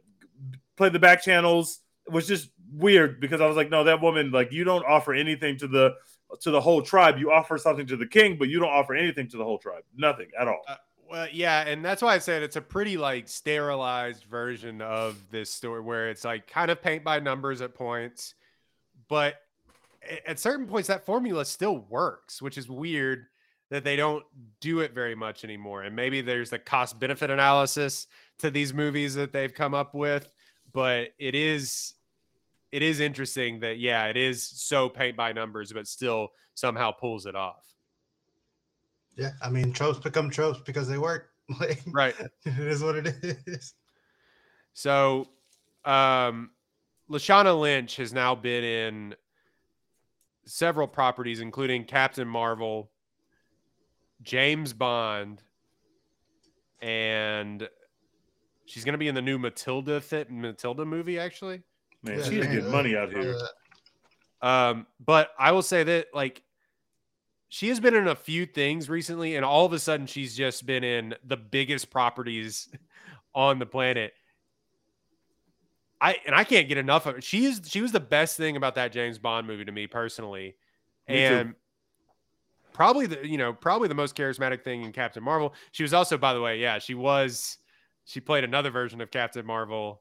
play 0.77 0.89
the 0.89 0.99
back 0.99 1.23
channels 1.23 1.81
was 2.09 2.27
just 2.27 2.51
weird 2.73 3.21
because 3.21 3.41
I 3.41 3.47
was 3.47 3.57
like, 3.57 3.71
no, 3.71 3.85
that 3.85 4.01
woman, 4.01 4.31
like 4.31 4.53
you 4.53 4.65
don't 4.65 4.85
offer 4.85 5.15
anything 5.15 5.57
to 5.59 5.69
the 5.69 5.95
to 6.41 6.51
the 6.51 6.61
whole 6.61 6.83
tribe. 6.83 7.19
You 7.19 7.31
offer 7.31 7.59
something 7.59 7.87
to 7.87 7.97
the 7.97 8.07
king, 8.07 8.37
but 8.39 8.49
you 8.49 8.59
don't 8.59 8.73
offer 8.73 8.95
anything 8.95 9.29
to 9.31 9.37
the 9.37 9.45
whole 9.45 9.59
tribe. 9.59 9.85
Nothing 9.97 10.29
at 10.39 10.49
all. 10.49 10.63
Uh, 10.69 10.77
well, 11.09 11.29
yeah, 11.33 11.67
and 11.67 11.85
that's 11.85 12.03
why 12.03 12.15
I 12.15 12.19
said 12.19 12.43
it's 12.43 12.57
a 12.57 12.61
pretty 12.61 12.97
like 12.97 13.29
sterilized 13.29 14.25
version 14.25 14.81
of 14.81 15.17
this 15.31 15.51
story 15.51 15.81
where 15.81 16.11
it's 16.11 16.25
like 16.25 16.47
kind 16.47 16.71
of 16.71 16.83
paint 16.83 17.05
by 17.05 17.21
numbers 17.21 17.61
at 17.61 17.75
points, 17.75 18.35
but 19.09 19.37
at 20.27 20.39
certain 20.39 20.67
points 20.67 20.89
that 20.89 21.05
formula 21.07 21.45
still 21.45 21.79
works, 21.89 22.43
which 22.43 22.59
is 22.59 22.69
weird 22.69 23.27
that 23.71 23.85
they 23.85 23.97
don't 23.97 24.25
do 24.61 24.81
it 24.81 24.93
very 24.93 25.15
much 25.15 25.45
anymore. 25.45 25.83
And 25.83 25.97
maybe 25.97 26.21
there's 26.21 26.53
a 26.53 26.59
cost 26.59 26.99
benefit 26.99 27.31
analysis 27.31 28.07
to 28.39 28.51
these 28.51 28.75
movies 28.75 29.15
that 29.15 29.33
they've 29.33 29.53
come 29.53 29.75
up 29.75 29.95
with, 29.95 30.29
but 30.75 31.15
it 31.19 31.35
is 31.35 31.95
it 32.73 32.83
is 32.83 33.01
interesting 33.01 33.61
that 33.61 33.79
yeah, 33.79 34.07
it 34.07 34.17
is 34.17 34.43
so 34.43 34.89
paint 34.89 35.17
by 35.17 35.33
numbers, 35.33 35.73
but 35.73 35.87
still 35.87 36.31
somehow 36.55 36.91
pulls 36.91 37.25
it 37.25 37.37
off. 37.37 37.65
Yeah, 39.17 39.31
I 39.41 39.49
mean 39.49 39.73
tropes 39.73 40.01
become 40.01 40.29
tropes 40.29 40.61
because 40.67 40.89
they 40.89 40.99
work. 40.99 41.31
Like, 41.61 41.83
Right. 41.87 42.15
it 42.47 42.59
is 42.59 42.83
what 42.83 42.97
it 42.97 43.07
is. 43.47 43.75
So, 44.73 45.29
um, 45.85 46.53
Lashana 47.11 47.61
Lynch 47.61 47.97
has 47.97 48.15
now 48.15 48.35
been 48.35 48.65
in 48.65 49.15
several 50.47 50.89
properties, 50.89 51.41
including 51.41 51.85
Captain 51.85 52.27
Marvel, 52.27 52.91
James 54.23 54.73
Bond, 54.73 55.43
and 56.81 57.69
she's 58.67 58.85
going 58.85 58.93
to 58.95 58.99
be 58.99 59.09
in 59.09 59.15
the 59.15 59.23
new 59.23 59.39
Matilda 59.39 60.01
th- 60.01 60.29
Matilda 60.31 60.85
movie. 60.85 61.19
Actually, 61.19 61.63
Man, 62.03 62.19
Yeah, 62.19 62.25
she's 62.25 62.45
man, 62.45 62.55
getting 62.55 62.71
money 62.71 62.97
out 62.97 63.11
here. 63.11 63.37
um, 64.43 64.87
but 65.05 65.31
I 65.39 65.53
will 65.53 65.63
say 65.63 65.83
that 65.85 66.09
like 66.15 66.43
she 67.49 67.69
has 67.69 67.79
been 67.81 67.95
in 67.95 68.09
a 68.09 68.15
few 68.17 68.47
things 68.47 68.89
recently, 68.89 69.37
and 69.37 69.45
all 69.45 69.65
of 69.65 69.73
a 69.73 69.79
sudden 69.79 70.07
she's 70.07 70.37
just 70.37 70.67
been 70.67 70.83
in 70.85 71.15
the 71.25 71.37
biggest 71.37 71.91
properties 71.91 72.69
on 73.35 73.59
the 73.59 73.67
planet. 73.67 74.13
I 76.01 76.17
and 76.27 76.35
I 76.35 76.45
can't 76.45 76.69
get 76.69 76.77
enough 76.79 77.07
of 77.07 77.17
it. 77.17 77.25
She 77.25 77.45
is 77.47 77.61
she 77.67 77.81
was 77.81 77.93
the 77.93 78.01
best 78.01 78.37
thing 78.37 78.57
about 78.57 78.75
that 78.75 78.93
James 78.93 79.19
Bond 79.19 79.47
movie 79.47 79.65
to 79.65 79.73
me 79.73 79.87
personally, 79.87 80.57
Me 81.09 81.15
too. 81.17 81.21
and 81.23 81.55
probably 82.73 83.07
the 83.07 83.27
you 83.27 83.39
know 83.39 83.53
probably 83.53 83.89
the 83.89 83.95
most 83.95 84.17
charismatic 84.17 84.63
thing 84.65 84.83
in 84.83 84.93
Captain 84.93 85.23
Marvel. 85.23 85.55
She 85.73 85.83
was 85.83 85.95
also, 85.95 86.19
by 86.19 86.35
the 86.35 86.41
way, 86.43 86.59
yeah, 86.61 86.79
she 86.79 86.95
was 86.95 87.57
she 88.05 88.21
played 88.21 88.45
another 88.45 88.71
version 88.71 89.01
of 89.01 89.11
Captain 89.11 89.45
Marvel 89.45 90.01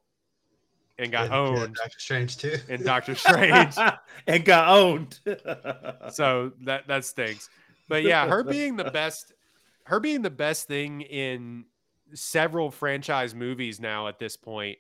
and 0.98 1.12
got 1.12 1.24
and, 1.26 1.32
yeah, 1.32 1.38
owned 1.38 1.76
Doctor 1.76 2.00
Strange 2.00 2.38
too. 2.38 2.58
And 2.70 2.84
Doctor 2.84 3.16
Strange 3.16 3.76
and 4.28 4.46
got 4.46 4.68
owned. 4.68 5.20
so 6.12 6.52
that 6.62 6.88
that 6.88 7.06
stinks. 7.06 7.50
But 7.88 8.04
yeah, 8.04 8.28
her 8.28 8.44
being 8.44 8.76
the 8.76 8.86
best, 8.92 9.34
her 9.86 10.00
being 10.00 10.22
the 10.22 10.30
best 10.30 10.68
thing 10.68 11.02
in 11.02 11.66
several 12.14 12.72
franchise 12.72 13.34
movies 13.34 13.80
now 13.80 14.08
at 14.08 14.20
this 14.20 14.38
point 14.38 14.78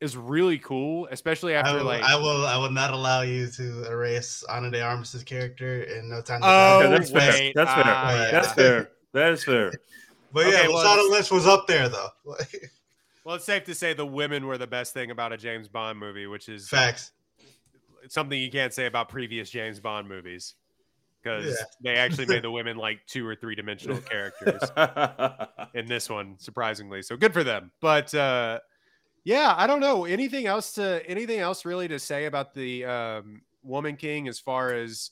is 0.00 0.16
really 0.16 0.58
cool, 0.58 1.08
especially 1.10 1.56
I 1.56 1.60
after 1.60 1.78
will, 1.78 1.84
like 1.84 2.02
I 2.02 2.16
will. 2.16 2.46
I 2.46 2.56
will 2.56 2.70
not 2.70 2.92
allow 2.92 3.22
you 3.22 3.48
to 3.48 3.84
erase 3.90 4.44
Ana 4.48 4.70
de 4.70 4.80
Armas' 4.80 5.24
character 5.24 5.82
in 5.82 6.08
No 6.08 6.20
Time 6.20 6.40
to 6.40 6.46
Oh, 6.46 6.82
Die. 6.82 6.88
That's 6.88 7.10
fair. 7.10 7.52
That's 7.54 7.72
fair. 7.72 7.84
yeah. 7.84 8.30
That's 8.30 8.52
fair. 8.52 8.90
That 9.12 9.32
is 9.32 9.44
fair. 9.44 9.72
But 10.32 10.46
yeah, 10.46 10.58
Okay, 10.60 10.68
well, 10.68 10.84
Lashana 10.84 11.10
Lynch 11.10 11.30
was 11.30 11.46
up 11.46 11.66
there 11.66 11.88
though. 11.88 12.08
well, 13.24 13.36
it's 13.36 13.44
safe 13.44 13.64
to 13.64 13.74
say 13.74 13.94
the 13.94 14.06
women 14.06 14.46
were 14.46 14.58
the 14.58 14.66
best 14.66 14.92
thing 14.94 15.10
about 15.10 15.32
a 15.32 15.36
James 15.36 15.68
Bond 15.68 15.98
movie, 15.98 16.26
which 16.26 16.48
is 16.48 16.68
Facts. 16.68 17.12
something 18.08 18.38
you 18.40 18.50
can't 18.50 18.72
say 18.74 18.86
about 18.86 19.08
previous 19.08 19.50
James 19.50 19.80
Bond 19.80 20.08
movies 20.08 20.54
because 21.22 21.46
Yeah. 21.46 21.64
they 21.82 21.94
actually 21.98 22.26
made 22.26 22.42
the 22.42 22.50
women 22.58 22.76
like 22.76 23.00
two 23.06 23.26
or 23.26 23.34
three 23.34 23.54
dimensional 23.54 23.98
characters. 23.98 24.60
in 25.74 25.86
this 25.86 26.08
one, 26.08 26.36
surprisingly. 26.38 27.02
So 27.02 27.16
good 27.16 27.32
for 27.32 27.44
them. 27.44 27.70
But 27.80 28.14
uh 28.14 28.60
yeah, 29.24 29.52
I 29.56 29.66
don't 29.66 29.80
know. 29.80 30.04
Anything 30.06 30.46
else 30.46 30.72
to 30.74 31.02
anything 31.06 31.40
else 31.40 31.64
really 31.64 31.88
to 31.88 31.98
say 31.98 32.26
about 32.26 32.54
the 32.54 32.84
um 32.84 33.42
Woman 33.62 33.96
King 33.96 34.28
as 34.28 34.38
far 34.38 34.72
as 34.74 35.10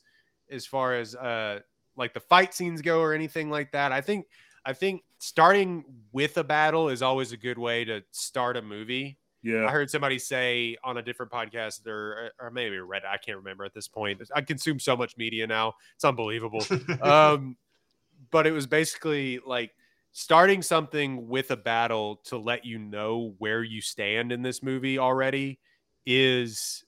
as 0.51 0.65
far 0.65 0.95
as 0.95 1.15
uh 1.15 1.61
like 1.97 2.15
the 2.15 2.21
fight 2.21 2.55
scenes 2.55 2.83
go 2.83 3.01
or 3.01 3.13
anything 3.15 3.51
like 3.51 3.73
that. 3.73 3.91
I 3.93 4.01
think 4.01 4.27
I 4.67 4.73
think 4.73 5.05
starting 5.19 5.85
with 6.13 6.37
a 6.37 6.45
battle 6.45 6.89
is 6.89 7.01
always 7.01 7.33
a 7.33 7.37
good 7.37 7.57
way 7.57 7.85
to 7.85 8.03
start 8.11 8.57
a 8.57 8.63
movie. 8.63 9.19
Yeah. 9.43 9.65
I 9.67 9.71
heard 9.71 9.89
somebody 9.89 10.19
say 10.19 10.77
on 10.83 10.97
a 10.97 11.03
different 11.03 11.31
podcast 11.31 11.87
or 11.87 12.33
or 12.41 12.51
maybe 12.51 12.79
read 12.79 13.03
I 13.09 13.17
can't 13.17 13.39
remember 13.39 13.65
at 13.65 13.73
this 13.73 13.87
point. 13.87 14.21
I 14.35 14.41
consume 14.41 14.81
so 14.81 14.97
much 14.97 15.17
media 15.17 15.47
now. 15.47 15.75
It's 15.95 16.05
unbelievable 16.05 16.65
um 17.01 17.57
but 18.31 18.47
it 18.47 18.53
was 18.53 18.67
basically 18.67 19.41
like 19.47 19.73
starting 20.13 20.63
something 20.63 21.29
with 21.29 21.51
a 21.51 21.57
battle 21.57 22.17
to 22.25 22.39
let 22.39 22.65
you 22.65 22.79
know 22.79 23.35
where 23.39 23.63
you 23.63 23.81
stand 23.81 24.33
in 24.33 24.43
this 24.43 24.63
movie 24.63 24.99
already 24.99 25.59
is 26.07 26.85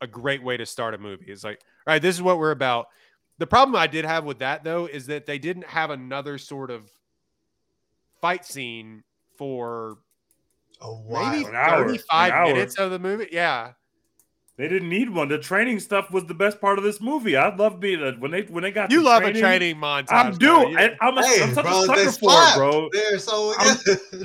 a 0.00 0.06
great 0.06 0.42
way 0.42 0.56
to 0.56 0.66
start 0.66 0.94
a 0.94 0.98
movie 0.98 1.26
it's 1.28 1.44
like 1.44 1.60
all 1.86 1.94
right 1.94 2.02
this 2.02 2.14
is 2.14 2.22
what 2.22 2.38
we're 2.38 2.50
about 2.50 2.88
the 3.38 3.46
problem 3.46 3.76
i 3.76 3.86
did 3.86 4.04
have 4.04 4.24
with 4.24 4.38
that 4.38 4.64
though 4.64 4.86
is 4.86 5.06
that 5.06 5.26
they 5.26 5.38
didn't 5.38 5.66
have 5.66 5.90
another 5.90 6.38
sort 6.38 6.70
of 6.70 6.90
fight 8.20 8.44
scene 8.44 9.02
for 9.36 9.98
A 10.80 10.86
while. 10.92 11.30
maybe 11.32 11.46
hour, 11.54 11.86
35 11.88 12.32
hour. 12.32 12.46
minutes 12.46 12.78
of 12.78 12.90
the 12.90 12.98
movie 12.98 13.28
yeah 13.32 13.72
They 14.56 14.66
didn't 14.66 14.88
need 14.88 15.08
one. 15.10 15.28
The 15.28 15.38
training 15.38 15.78
stuff 15.78 16.10
was 16.10 16.24
the 16.24 16.34
best 16.34 16.60
part 16.60 16.78
of 16.78 16.84
this 16.84 17.00
movie. 17.00 17.36
I 17.36 17.54
love 17.54 17.78
being 17.78 18.02
a, 18.02 18.10
when 18.18 18.32
they 18.32 18.42
when 18.42 18.64
they 18.64 18.72
got 18.72 18.90
You 18.90 18.98
the 18.98 19.04
love 19.04 19.22
a 19.22 19.32
training 19.32 19.76
montage. 19.76 20.06
I'm 20.10 20.32
though. 20.32 20.68
due. 20.68 20.76
I, 20.78 20.96
I'm, 21.00 21.16
a, 21.16 21.24
Hey, 21.24 21.42
I'm 21.44 21.54
such 21.54 21.64
bro, 21.64 21.82
a 21.82 21.86
sucker 21.86 22.10
for 22.12 22.30
it, 22.32 22.54
bro. 22.56 22.88
They're 22.92 23.18
so 23.20 23.54
I'm- 23.56 23.76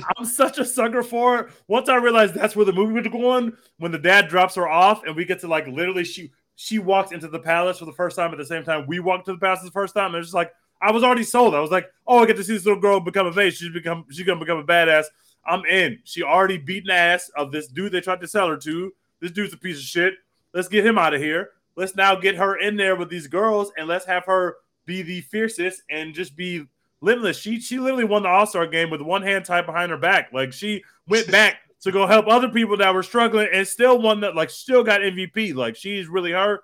I'm 0.18 0.24
such 0.24 0.58
a 0.58 0.64
sucker 0.64 1.04
for 1.04 1.38
it. 1.38 1.52
Once 1.68 1.88
I 1.88 1.94
realized 1.96 2.34
that's 2.34 2.56
where 2.56 2.64
the 2.66 2.72
movie 2.72 2.94
was 2.94 3.06
going, 3.06 3.52
when 3.78 3.92
the 3.92 3.98
dad 3.98 4.26
drops 4.28 4.56
her 4.56 4.68
off 4.68 5.04
and 5.04 5.14
we 5.14 5.24
get 5.24 5.38
to 5.42 5.46
like 5.46 5.68
literally 5.68 6.02
she 6.04 6.32
she 6.56 6.80
walks 6.80 7.12
into 7.12 7.28
the 7.28 7.38
palace 7.38 7.78
for 7.78 7.84
the 7.84 7.92
first 7.92 8.16
time 8.16 8.32
at 8.32 8.38
the 8.38 8.44
same 8.46 8.64
time 8.64 8.86
we 8.88 8.98
walk 8.98 9.24
to 9.26 9.32
the 9.32 9.38
palace 9.38 9.60
the 9.62 9.70
first 9.70 9.94
time. 9.94 10.14
And 10.14 10.16
it's 10.16 10.28
just 10.28 10.34
like 10.34 10.50
I 10.84 10.90
was 10.90 11.02
already 11.02 11.24
sold. 11.24 11.54
I 11.54 11.60
was 11.60 11.70
like, 11.70 11.90
oh, 12.06 12.18
I 12.18 12.26
get 12.26 12.36
to 12.36 12.44
see 12.44 12.52
this 12.52 12.66
little 12.66 12.80
girl 12.80 13.00
become 13.00 13.26
a 13.26 13.40
age. 13.40 13.56
She's 13.56 13.72
become 13.72 14.04
she's 14.10 14.26
gonna 14.26 14.38
become 14.38 14.58
a 14.58 14.64
badass. 14.64 15.06
I'm 15.46 15.64
in. 15.64 15.98
She 16.04 16.22
already 16.22 16.58
beaten 16.58 16.90
ass 16.90 17.30
of 17.36 17.52
this 17.52 17.68
dude 17.68 17.92
they 17.92 18.02
tried 18.02 18.20
to 18.20 18.28
sell 18.28 18.48
her 18.48 18.56
to. 18.58 18.92
This 19.20 19.30
dude's 19.30 19.54
a 19.54 19.56
piece 19.56 19.78
of 19.78 19.84
shit. 19.84 20.14
Let's 20.52 20.68
get 20.68 20.86
him 20.86 20.98
out 20.98 21.14
of 21.14 21.22
here. 21.22 21.50
Let's 21.74 21.96
now 21.96 22.14
get 22.14 22.36
her 22.36 22.56
in 22.58 22.76
there 22.76 22.96
with 22.96 23.08
these 23.08 23.26
girls 23.26 23.72
and 23.78 23.88
let's 23.88 24.04
have 24.04 24.26
her 24.26 24.56
be 24.84 25.00
the 25.00 25.22
fiercest 25.22 25.82
and 25.88 26.14
just 26.14 26.36
be 26.36 26.66
limitless. 27.00 27.38
She 27.38 27.60
she 27.60 27.78
literally 27.78 28.04
won 28.04 28.22
the 28.22 28.28
All 28.28 28.46
Star 28.46 28.66
game 28.66 28.90
with 28.90 29.00
one 29.00 29.22
hand 29.22 29.46
tied 29.46 29.64
behind 29.64 29.90
her 29.90 29.96
back. 29.96 30.34
Like 30.34 30.52
she 30.52 30.84
went 31.08 31.30
back 31.32 31.56
to 31.80 31.92
go 31.92 32.06
help 32.06 32.26
other 32.28 32.48
people 32.48 32.76
that 32.76 32.94
were 32.94 33.02
struggling 33.02 33.48
and 33.52 33.66
still 33.66 34.02
won 34.02 34.20
that. 34.20 34.36
Like 34.36 34.50
still 34.50 34.84
got 34.84 35.00
MVP. 35.00 35.54
Like 35.54 35.76
she's 35.76 36.08
really 36.08 36.32
her. 36.32 36.60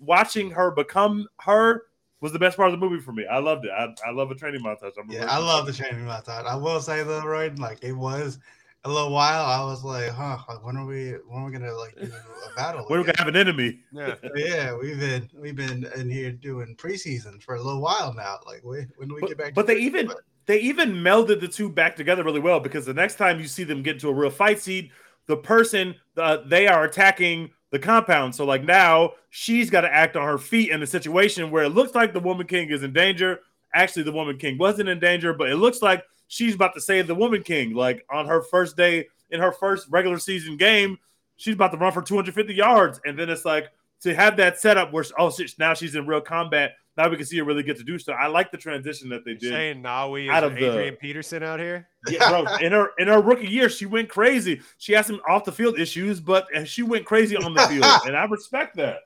Watching 0.00 0.50
her 0.50 0.70
become 0.70 1.26
her 1.40 1.84
was 2.24 2.32
the 2.32 2.38
best 2.38 2.56
part 2.56 2.72
of 2.72 2.80
the 2.80 2.84
movie 2.84 3.02
for 3.02 3.12
me. 3.12 3.26
I 3.30 3.38
loved 3.38 3.66
it. 3.66 3.70
I, 3.70 3.94
I 4.06 4.10
love 4.10 4.30
a 4.30 4.34
training 4.34 4.62
montage. 4.62 4.92
I'm 4.98 5.10
Yeah, 5.10 5.26
I 5.28 5.36
love 5.36 5.66
the 5.66 5.74
training 5.74 6.06
montage. 6.06 6.46
I 6.46 6.56
will 6.56 6.80
say 6.80 7.02
though, 7.02 7.22
Roy, 7.22 7.52
like 7.58 7.84
it 7.84 7.92
was 7.92 8.38
a 8.84 8.88
little 8.88 9.10
while. 9.10 9.44
I 9.44 9.62
was 9.62 9.84
like, 9.84 10.08
huh, 10.08 10.38
like 10.48 10.64
when 10.64 10.78
are 10.78 10.86
we 10.86 11.10
when 11.28 11.42
are 11.42 11.44
we 11.44 11.52
gonna 11.52 11.74
like 11.74 11.94
do 12.00 12.10
a 12.10 12.56
battle? 12.56 12.86
We're 12.90 13.00
again? 13.00 13.12
gonna 13.14 13.24
have 13.26 13.34
an 13.34 13.36
enemy. 13.36 13.80
yeah. 13.92 14.14
yeah, 14.34 14.74
we've 14.74 14.98
been 14.98 15.28
we've 15.38 15.54
been 15.54 15.86
in 15.96 16.08
here 16.08 16.32
doing 16.32 16.74
preseason 16.76 17.42
for 17.42 17.56
a 17.56 17.62
little 17.62 17.82
while 17.82 18.14
now. 18.14 18.38
Like 18.46 18.64
when, 18.64 18.90
when 18.96 19.08
do 19.08 19.16
we 19.16 19.28
get 19.28 19.36
back? 19.36 19.54
But, 19.54 19.66
but 19.66 19.72
to 19.74 19.78
they 19.78 19.84
even 19.84 20.10
they 20.46 20.60
even 20.60 20.94
melded 20.94 21.42
the 21.42 21.48
two 21.48 21.68
back 21.68 21.94
together 21.94 22.24
really 22.24 22.40
well 22.40 22.58
because 22.58 22.86
the 22.86 22.94
next 22.94 23.16
time 23.16 23.38
you 23.38 23.48
see 23.48 23.64
them 23.64 23.82
get 23.82 23.96
into 23.96 24.08
a 24.08 24.14
real 24.14 24.30
fight 24.30 24.60
scene, 24.60 24.90
the 25.26 25.36
person 25.36 25.94
uh, 26.16 26.38
they 26.46 26.68
are 26.68 26.84
attacking 26.84 27.50
the 27.74 27.78
compound. 27.80 28.32
So 28.32 28.44
like 28.44 28.62
now 28.62 29.14
she's 29.30 29.68
got 29.68 29.80
to 29.80 29.92
act 29.92 30.14
on 30.16 30.24
her 30.24 30.38
feet 30.38 30.70
in 30.70 30.80
a 30.80 30.86
situation 30.86 31.50
where 31.50 31.64
it 31.64 31.70
looks 31.70 31.92
like 31.92 32.12
the 32.12 32.20
woman 32.20 32.46
king 32.46 32.70
is 32.70 32.84
in 32.84 32.92
danger. 32.92 33.40
Actually, 33.74 34.04
the 34.04 34.12
woman 34.12 34.38
king 34.38 34.56
wasn't 34.56 34.88
in 34.88 35.00
danger, 35.00 35.34
but 35.34 35.50
it 35.50 35.56
looks 35.56 35.82
like 35.82 36.04
she's 36.28 36.54
about 36.54 36.72
to 36.74 36.80
save 36.80 37.08
the 37.08 37.14
woman 37.16 37.42
king. 37.42 37.74
Like 37.74 38.06
on 38.08 38.26
her 38.28 38.42
first 38.42 38.76
day 38.76 39.08
in 39.30 39.40
her 39.40 39.50
first 39.50 39.88
regular 39.90 40.20
season 40.20 40.56
game, 40.56 40.98
she's 41.36 41.54
about 41.54 41.72
to 41.72 41.76
run 41.76 41.90
for 41.92 42.00
250 42.00 42.54
yards, 42.54 43.00
and 43.04 43.18
then 43.18 43.28
it's 43.28 43.44
like 43.44 43.66
to 44.02 44.14
have 44.14 44.36
that 44.36 44.60
setup 44.60 44.92
where 44.92 45.04
oh 45.18 45.32
shit, 45.32 45.52
now 45.58 45.74
she's 45.74 45.96
in 45.96 46.06
real 46.06 46.20
combat. 46.20 46.76
Now 46.96 47.08
we 47.08 47.16
can 47.16 47.26
see 47.26 47.38
her 47.38 47.44
really 47.44 47.64
get 47.64 47.76
to 47.78 47.82
do 47.82 47.98
stuff. 47.98 48.16
I 48.20 48.28
like 48.28 48.52
the 48.52 48.56
transition 48.56 49.08
that 49.08 49.24
they 49.24 49.32
You're 49.32 49.40
did. 49.40 49.50
saying 49.50 49.82
Nawi 49.82 50.30
Out 50.30 50.44
is 50.44 50.52
of 50.52 50.54
the- 50.56 50.70
Adrian 50.70 50.94
Peterson 50.94 51.42
out 51.42 51.58
here? 51.58 51.88
Yeah, 52.08 52.28
bro. 52.28 52.44
In 52.56 52.72
her 52.72 52.90
in 52.98 53.08
her 53.08 53.20
rookie 53.20 53.46
year, 53.48 53.68
she 53.68 53.86
went 53.86 54.08
crazy. 54.08 54.60
She 54.78 54.92
had 54.92 55.06
some 55.06 55.20
off 55.28 55.44
the 55.44 55.52
field 55.52 55.78
issues, 55.78 56.20
but 56.20 56.46
she 56.66 56.82
went 56.82 57.06
crazy 57.06 57.36
on 57.36 57.54
the 57.54 57.62
field, 57.68 57.84
and 58.06 58.16
I 58.16 58.24
respect 58.24 58.76
that. 58.76 58.98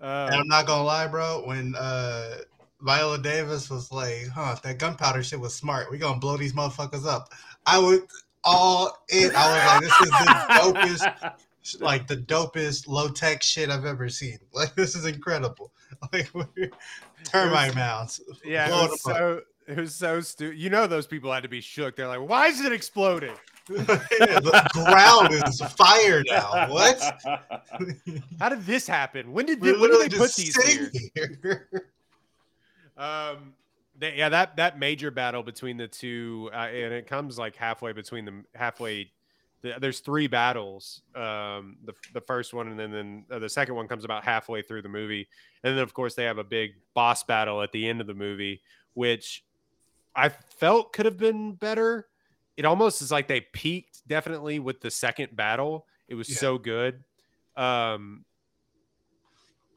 Uh, 0.00 0.28
And 0.30 0.40
I'm 0.40 0.48
not 0.48 0.66
gonna 0.66 0.84
lie, 0.84 1.06
bro. 1.08 1.42
When 1.44 1.74
uh 1.76 2.38
Viola 2.80 3.18
Davis 3.18 3.68
was 3.68 3.90
like, 3.90 4.28
"Huh, 4.28 4.56
that 4.62 4.78
gunpowder 4.78 5.22
shit 5.24 5.40
was 5.40 5.54
smart. 5.54 5.90
We 5.90 5.98
gonna 5.98 6.20
blow 6.20 6.36
these 6.36 6.52
motherfuckers 6.52 7.04
up." 7.06 7.32
I 7.66 7.78
was 7.78 8.00
all 8.44 8.96
in. 9.08 9.32
I 9.34 9.52
was 9.52 9.66
like, 9.66 9.80
"This 9.80 10.00
is 10.00 10.10
the 10.10 11.04
dopest, 11.74 11.80
like 11.80 12.06
the 12.06 12.16
dopest 12.16 12.86
low 12.86 13.08
tech 13.08 13.42
shit 13.42 13.70
I've 13.70 13.84
ever 13.84 14.08
seen. 14.08 14.38
Like 14.52 14.76
this 14.76 14.94
is 14.94 15.04
incredible. 15.04 15.72
Like 16.12 16.30
we're- 16.32 16.70
termite 17.24 17.74
mounds. 17.74 18.20
yeah, 18.44 18.68
it 18.68 18.90
was 18.90 19.02
them 19.02 19.16
up. 19.38 19.42
So 19.68 19.72
it 19.72 19.78
was 19.78 19.94
so 19.94 20.20
stupid. 20.20 20.58
You 20.58 20.70
know, 20.70 20.86
those 20.86 21.06
people 21.06 21.32
had 21.32 21.42
to 21.42 21.48
be 21.48 21.60
shook. 21.60 21.96
They're 21.96 22.08
like, 22.08 22.26
"Why 22.26 22.48
is 22.48 22.60
it 22.60 22.72
exploding?" 22.72 23.34
The 23.68 24.70
ground 24.72 25.34
is 25.34 25.60
fire 25.72 26.22
now. 26.26 26.70
What? 26.70 26.98
How 28.40 28.48
did 28.48 28.64
this 28.64 28.86
happen? 28.86 29.30
When 29.30 29.44
did 29.44 29.60
We're 29.60 29.78
when 29.78 29.90
did 29.90 30.10
they 30.10 30.16
put 30.16 30.34
these 30.34 30.54
sitting 30.54 31.10
here? 31.14 31.38
here. 31.42 31.68
Um, 32.96 33.52
they, 33.98 34.16
yeah, 34.16 34.30
that 34.30 34.56
that 34.56 34.78
major 34.78 35.10
battle 35.10 35.42
between 35.42 35.76
the 35.76 35.86
two, 35.86 36.48
uh, 36.54 36.68
and 36.68 36.94
it 36.94 37.06
comes 37.06 37.38
like 37.38 37.56
halfway 37.56 37.92
between 37.92 38.24
them, 38.24 38.46
halfway. 38.54 39.10
The, 39.60 39.74
there's 39.80 40.00
three 40.00 40.28
battles. 40.28 41.02
Um, 41.14 41.76
the 41.84 41.92
the 42.14 42.22
first 42.22 42.54
one, 42.54 42.68
and 42.68 42.78
then 42.78 42.90
then 42.90 43.24
uh, 43.30 43.38
the 43.38 43.50
second 43.50 43.74
one 43.74 43.86
comes 43.86 44.04
about 44.04 44.24
halfway 44.24 44.62
through 44.62 44.82
the 44.82 44.88
movie, 44.88 45.28
and 45.62 45.76
then 45.76 45.82
of 45.82 45.92
course 45.92 46.14
they 46.14 46.24
have 46.24 46.38
a 46.38 46.44
big 46.44 46.74
boss 46.94 47.22
battle 47.24 47.60
at 47.60 47.72
the 47.72 47.86
end 47.86 48.00
of 48.00 48.06
the 48.06 48.14
movie, 48.14 48.62
which 48.94 49.44
I 50.18 50.30
felt 50.30 50.92
could 50.92 51.06
have 51.06 51.16
been 51.16 51.52
better. 51.52 52.08
It 52.56 52.64
almost 52.64 53.02
is 53.02 53.12
like 53.12 53.28
they 53.28 53.40
peaked 53.40 54.06
definitely 54.08 54.58
with 54.58 54.80
the 54.80 54.90
second 54.90 55.36
battle. 55.36 55.86
It 56.08 56.16
was 56.16 56.28
Yeah. 56.28 56.38
so 56.38 56.58
good. 56.58 57.04
Um, 57.56 58.24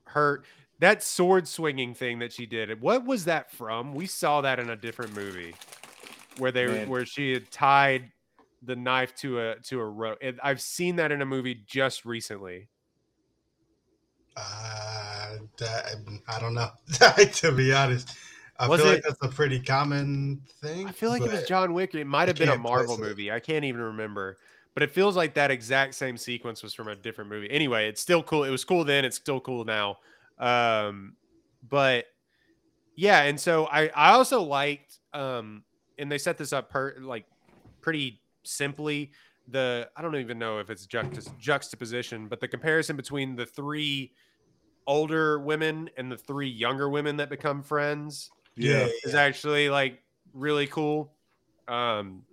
her 0.05 0.43
that 0.79 1.03
sword 1.03 1.47
swinging 1.47 1.93
thing 1.93 2.19
that 2.19 2.33
she 2.33 2.47
did. 2.47 2.81
What 2.81 3.05
was 3.05 3.25
that 3.25 3.51
from? 3.51 3.93
We 3.93 4.07
saw 4.07 4.41
that 4.41 4.59
in 4.59 4.69
a 4.71 4.75
different 4.75 5.15
movie 5.15 5.53
where 6.37 6.51
they 6.51 6.65
Man. 6.65 6.89
where 6.89 7.05
she 7.05 7.33
had 7.33 7.51
tied 7.51 8.11
the 8.63 8.75
knife 8.75 9.13
to 9.17 9.39
a 9.39 9.55
to 9.59 9.79
a 9.79 9.85
rope. 9.85 10.17
I've 10.43 10.61
seen 10.61 10.95
that 10.95 11.11
in 11.11 11.21
a 11.21 11.25
movie 11.25 11.55
just 11.67 12.03
recently. 12.03 12.67
Uh, 14.35 15.37
that, 15.57 15.95
I 16.27 16.39
don't 16.39 16.53
know. 16.53 16.69
to 17.33 17.51
be 17.51 17.73
honest, 17.73 18.15
I 18.61 18.67
Was 18.67 18.79
feel 18.81 18.89
like 18.89 18.99
it- 18.99 19.03
that's 19.07 19.23
a 19.23 19.27
pretty 19.27 19.59
common 19.59 20.41
thing. 20.61 20.87
I 20.87 20.91
feel 20.91 21.09
like 21.09 21.23
it 21.23 21.31
was 21.31 21.43
John 21.47 21.73
Wick. 21.73 21.95
It 21.95 22.05
might 22.05 22.27
have 22.27 22.37
been 22.37 22.49
a 22.49 22.57
Marvel 22.57 22.95
it. 22.95 22.99
movie. 22.99 23.31
I 23.31 23.39
can't 23.39 23.65
even 23.65 23.81
remember. 23.81 24.37
But 24.73 24.83
it 24.83 24.91
feels 24.91 25.15
like 25.17 25.33
that 25.33 25.51
exact 25.51 25.95
same 25.95 26.15
sequence 26.15 26.63
was 26.63 26.73
from 26.73 26.87
a 26.87 26.95
different 26.95 27.29
movie. 27.29 27.49
Anyway, 27.51 27.89
it's 27.89 28.01
still 28.01 28.23
cool. 28.23 28.43
It 28.45 28.51
was 28.51 28.63
cool 28.63 28.85
then. 28.85 29.03
It's 29.03 29.17
still 29.17 29.39
cool 29.41 29.65
now. 29.65 29.97
Um, 30.39 31.15
but 31.67 32.05
yeah, 32.95 33.23
and 33.23 33.39
so 33.39 33.65
I 33.65 33.87
I 33.89 34.11
also 34.11 34.41
liked 34.41 34.99
um, 35.13 35.63
and 35.97 36.09
they 36.11 36.17
set 36.17 36.37
this 36.37 36.53
up 36.53 36.69
per 36.69 36.95
like 36.99 37.25
pretty 37.81 38.21
simply. 38.43 39.11
The 39.49 39.89
I 39.97 40.01
don't 40.01 40.15
even 40.15 40.39
know 40.39 40.59
if 40.59 40.69
it's 40.69 40.85
juxta- 40.87 41.37
juxtaposition, 41.37 42.27
but 42.27 42.39
the 42.39 42.47
comparison 42.47 42.95
between 42.95 43.35
the 43.35 43.45
three 43.45 44.13
older 44.87 45.39
women 45.39 45.89
and 45.97 46.11
the 46.11 46.17
three 46.17 46.49
younger 46.49 46.89
women 46.89 47.17
that 47.17 47.29
become 47.29 47.61
friends 47.61 48.31
Yeah. 48.55 48.87
is 49.03 49.15
actually 49.15 49.69
like 49.69 50.01
really 50.33 50.67
cool. 50.67 51.13
Um, 51.67 52.25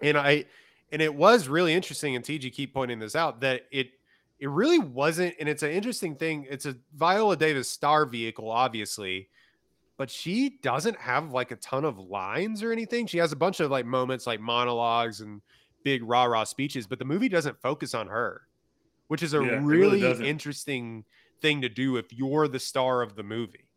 and 0.00 0.16
I, 0.18 0.46
and 0.90 1.02
it 1.02 1.14
was 1.14 1.48
really 1.48 1.72
interesting. 1.74 2.16
And 2.16 2.24
TG 2.24 2.52
keep 2.52 2.74
pointing 2.74 2.98
this 2.98 3.16
out 3.16 3.40
that 3.40 3.62
it, 3.70 3.90
it 4.38 4.48
really 4.50 4.78
wasn't. 4.78 5.34
And 5.40 5.48
it's 5.48 5.62
an 5.62 5.70
interesting 5.70 6.16
thing. 6.16 6.46
It's 6.50 6.66
a 6.66 6.76
Viola 6.94 7.36
Davis 7.36 7.68
star 7.68 8.06
vehicle, 8.06 8.50
obviously, 8.50 9.28
but 9.96 10.10
she 10.10 10.58
doesn't 10.62 10.98
have 10.98 11.32
like 11.32 11.50
a 11.52 11.56
ton 11.56 11.84
of 11.84 11.98
lines 11.98 12.62
or 12.62 12.72
anything. 12.72 13.06
She 13.06 13.18
has 13.18 13.32
a 13.32 13.36
bunch 13.36 13.60
of 13.60 13.70
like 13.70 13.86
moments, 13.86 14.26
like 14.26 14.40
monologues 14.40 15.20
and 15.20 15.42
big 15.84 16.02
rah 16.04 16.24
rah 16.24 16.44
speeches, 16.44 16.86
but 16.86 16.98
the 16.98 17.04
movie 17.04 17.28
doesn't 17.28 17.60
focus 17.60 17.94
on 17.94 18.08
her, 18.08 18.42
which 19.08 19.22
is 19.22 19.34
a 19.34 19.40
Yeah, 19.40 19.60
really 19.62 20.02
really 20.08 20.28
interesting 20.28 21.04
thing 21.40 21.60
to 21.62 21.68
do 21.68 21.96
if 21.96 22.12
you're 22.12 22.48
the 22.48 22.58
star 22.60 23.02
of 23.02 23.14
the 23.16 23.22
movie. 23.22 23.68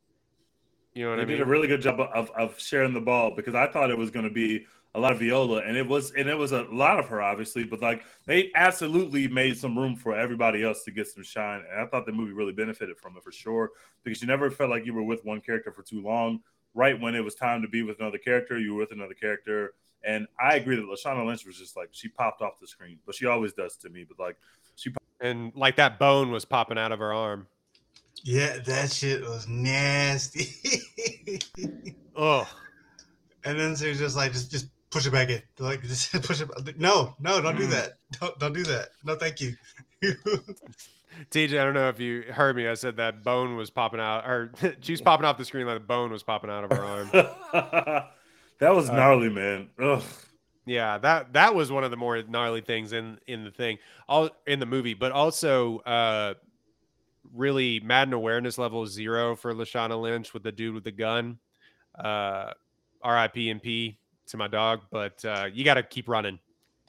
You 0.96 1.04
know 1.04 1.10
what 1.12 1.16
They 1.18 1.22
I 1.22 1.26
mean? 1.26 1.38
did 1.38 1.42
a 1.42 1.50
really 1.50 1.68
good 1.68 1.82
job 1.82 2.00
of, 2.00 2.32
of 2.32 2.60
sharing 2.60 2.94
the 2.94 3.02
ball 3.02 3.32
because 3.36 3.54
I 3.54 3.68
thought 3.68 3.92
it 3.92 3.98
was 3.98 4.10
going 4.10 4.26
to 4.26 4.32
be 4.34 4.66
a 4.96 5.00
lot 5.00 5.12
of 5.12 5.20
Viola, 5.20 5.58
and 5.60 5.76
it 5.76 5.86
was, 5.86 6.12
and 6.12 6.30
it 6.30 6.36
was 6.38 6.54
a 6.54 6.64
lot 6.72 7.00
of 7.00 7.10
her, 7.10 7.22
obviously. 7.22 7.66
But 7.66 7.82
like 7.82 8.04
they 8.26 8.50
absolutely 8.56 9.28
made 9.28 9.58
some 9.58 9.78
room 9.78 9.98
for 9.98 10.16
everybody 10.16 10.64
else 10.64 10.84
to 10.86 10.92
get 10.92 11.08
some 11.08 11.22
shine, 11.24 11.64
and 11.70 11.82
I 11.82 11.86
thought 11.88 12.06
the 12.06 12.14
movie 12.14 12.32
really 12.32 12.54
benefited 12.54 12.98
from 12.98 13.18
it 13.18 13.24
for 13.24 13.32
sure 13.34 13.72
because 14.04 14.22
you 14.22 14.28
never 14.28 14.50
felt 14.50 14.70
like 14.70 14.86
you 14.86 14.94
were 14.94 15.04
with 15.04 15.26
one 15.26 15.42
character 15.42 15.72
for 15.72 15.84
too 15.84 16.02
long. 16.02 16.40
Right 16.74 17.00
when 17.00 17.14
it 17.14 17.24
was 17.24 17.36
time 17.36 17.62
to 17.62 17.68
be 17.68 17.84
with 17.84 18.00
another 18.00 18.18
character, 18.18 18.58
you 18.58 18.74
were 18.74 18.80
with 18.80 18.92
another 18.92 19.14
character. 19.14 19.74
And 20.04 20.28
I 20.40 20.56
agree 20.56 20.76
that 20.78 20.86
Lashana 20.86 21.26
Lynch 21.26 21.46
was 21.46 21.58
just 21.58 21.76
like 21.76 21.90
she 21.92 22.08
popped 22.08 22.42
off 22.42 22.60
the 22.62 22.68
screen, 22.68 23.00
but 23.06 23.16
she 23.16 23.26
always 23.26 23.52
does 23.54 23.76
to 23.78 23.90
me. 23.90 24.06
But 24.08 24.18
like 24.24 24.38
she 24.76 24.92
pop- 24.92 25.02
and 25.20 25.52
like 25.56 25.76
that 25.76 26.00
bone 26.00 26.32
was 26.32 26.46
popping 26.46 26.78
out 26.78 26.94
of 26.94 27.00
her 27.00 27.12
arm. 27.14 27.48
Yeah, 28.24 28.58
that 28.66 28.92
shit 28.92 29.22
was 29.22 29.48
nasty. 29.48 30.50
Oh, 32.18 32.48
and 33.44 33.60
then 33.60 33.76
she 33.76 33.90
was 33.90 34.00
just 34.00 34.16
like, 34.16 34.32
just 34.32 34.50
just 34.50 34.68
push 34.90 35.06
it 35.06 35.12
back 35.12 35.30
in. 35.30 35.42
Like 35.60 35.82
just 35.88 36.14
push 36.24 36.40
it. 36.40 36.48
Back. 36.66 36.78
No, 36.80 37.14
no, 37.20 37.42
don't 37.42 37.58
do 37.58 37.68
Mm. 37.68 37.72
that. 37.72 37.98
Don't 38.22 38.40
don't 38.40 38.54
do 38.54 38.64
that. 38.64 38.88
No, 39.04 39.16
thank 39.16 39.42
you. 39.42 39.54
TJ, 41.32 41.60
I 41.60 41.64
don't 41.66 41.74
know 41.74 41.90
if 41.90 42.00
you 42.00 42.24
heard 42.32 42.56
me. 42.56 42.68
I 42.70 42.74
said 42.74 42.96
that 42.98 43.24
bone 43.24 43.58
was 43.58 43.70
popping 43.70 44.00
out, 44.00 44.26
or 44.26 44.52
she 44.82 44.94
was 44.94 45.02
popping 45.02 45.26
off 45.26 45.38
the 45.38 45.44
screen 45.46 45.66
like 45.68 45.76
the 45.76 45.86
bone 45.86 46.10
was 46.12 46.24
popping 46.24 46.50
out 46.50 46.64
of 46.64 46.72
her 46.72 46.84
arm. 46.84 47.10
that 48.60 48.74
was 48.74 48.90
Uh, 48.90 48.96
gnarly, 48.96 49.30
man. 49.30 49.70
Ugh. 49.78 50.04
Yeah, 50.66 50.98
that 51.00 51.34
that 51.34 51.54
was 51.54 51.72
one 51.72 51.84
of 51.84 51.92
the 51.92 51.98
more 51.98 52.22
gnarly 52.24 52.62
things 52.62 52.94
in 52.94 53.20
in 53.28 53.44
the 53.44 53.52
thing, 53.52 53.78
all 54.08 54.30
in 54.48 54.60
the 54.60 54.66
movie, 54.66 54.94
but 54.94 55.12
also 55.12 55.80
uh 55.80 56.34
really 57.34 57.80
Madden 57.80 58.14
awareness 58.14 58.58
level 58.58 58.86
zero 58.86 59.36
for 59.36 59.54
Lashana 59.54 60.00
Lynch 60.00 60.34
with 60.34 60.44
the 60.44 60.52
dude 60.52 60.76
with 60.76 60.84
the 60.84 60.92
gun. 60.92 61.40
Uh 61.98 62.52
R.I.P. 63.02 63.50
and 63.50 63.62
P 63.62 64.00
to 64.28 64.38
my 64.38 64.48
dog, 64.48 64.82
but 64.92 65.24
uh 65.24 65.48
you 65.54 65.64
got 65.64 65.76
to 65.76 65.84
keep 65.84 66.10
running. 66.10 66.40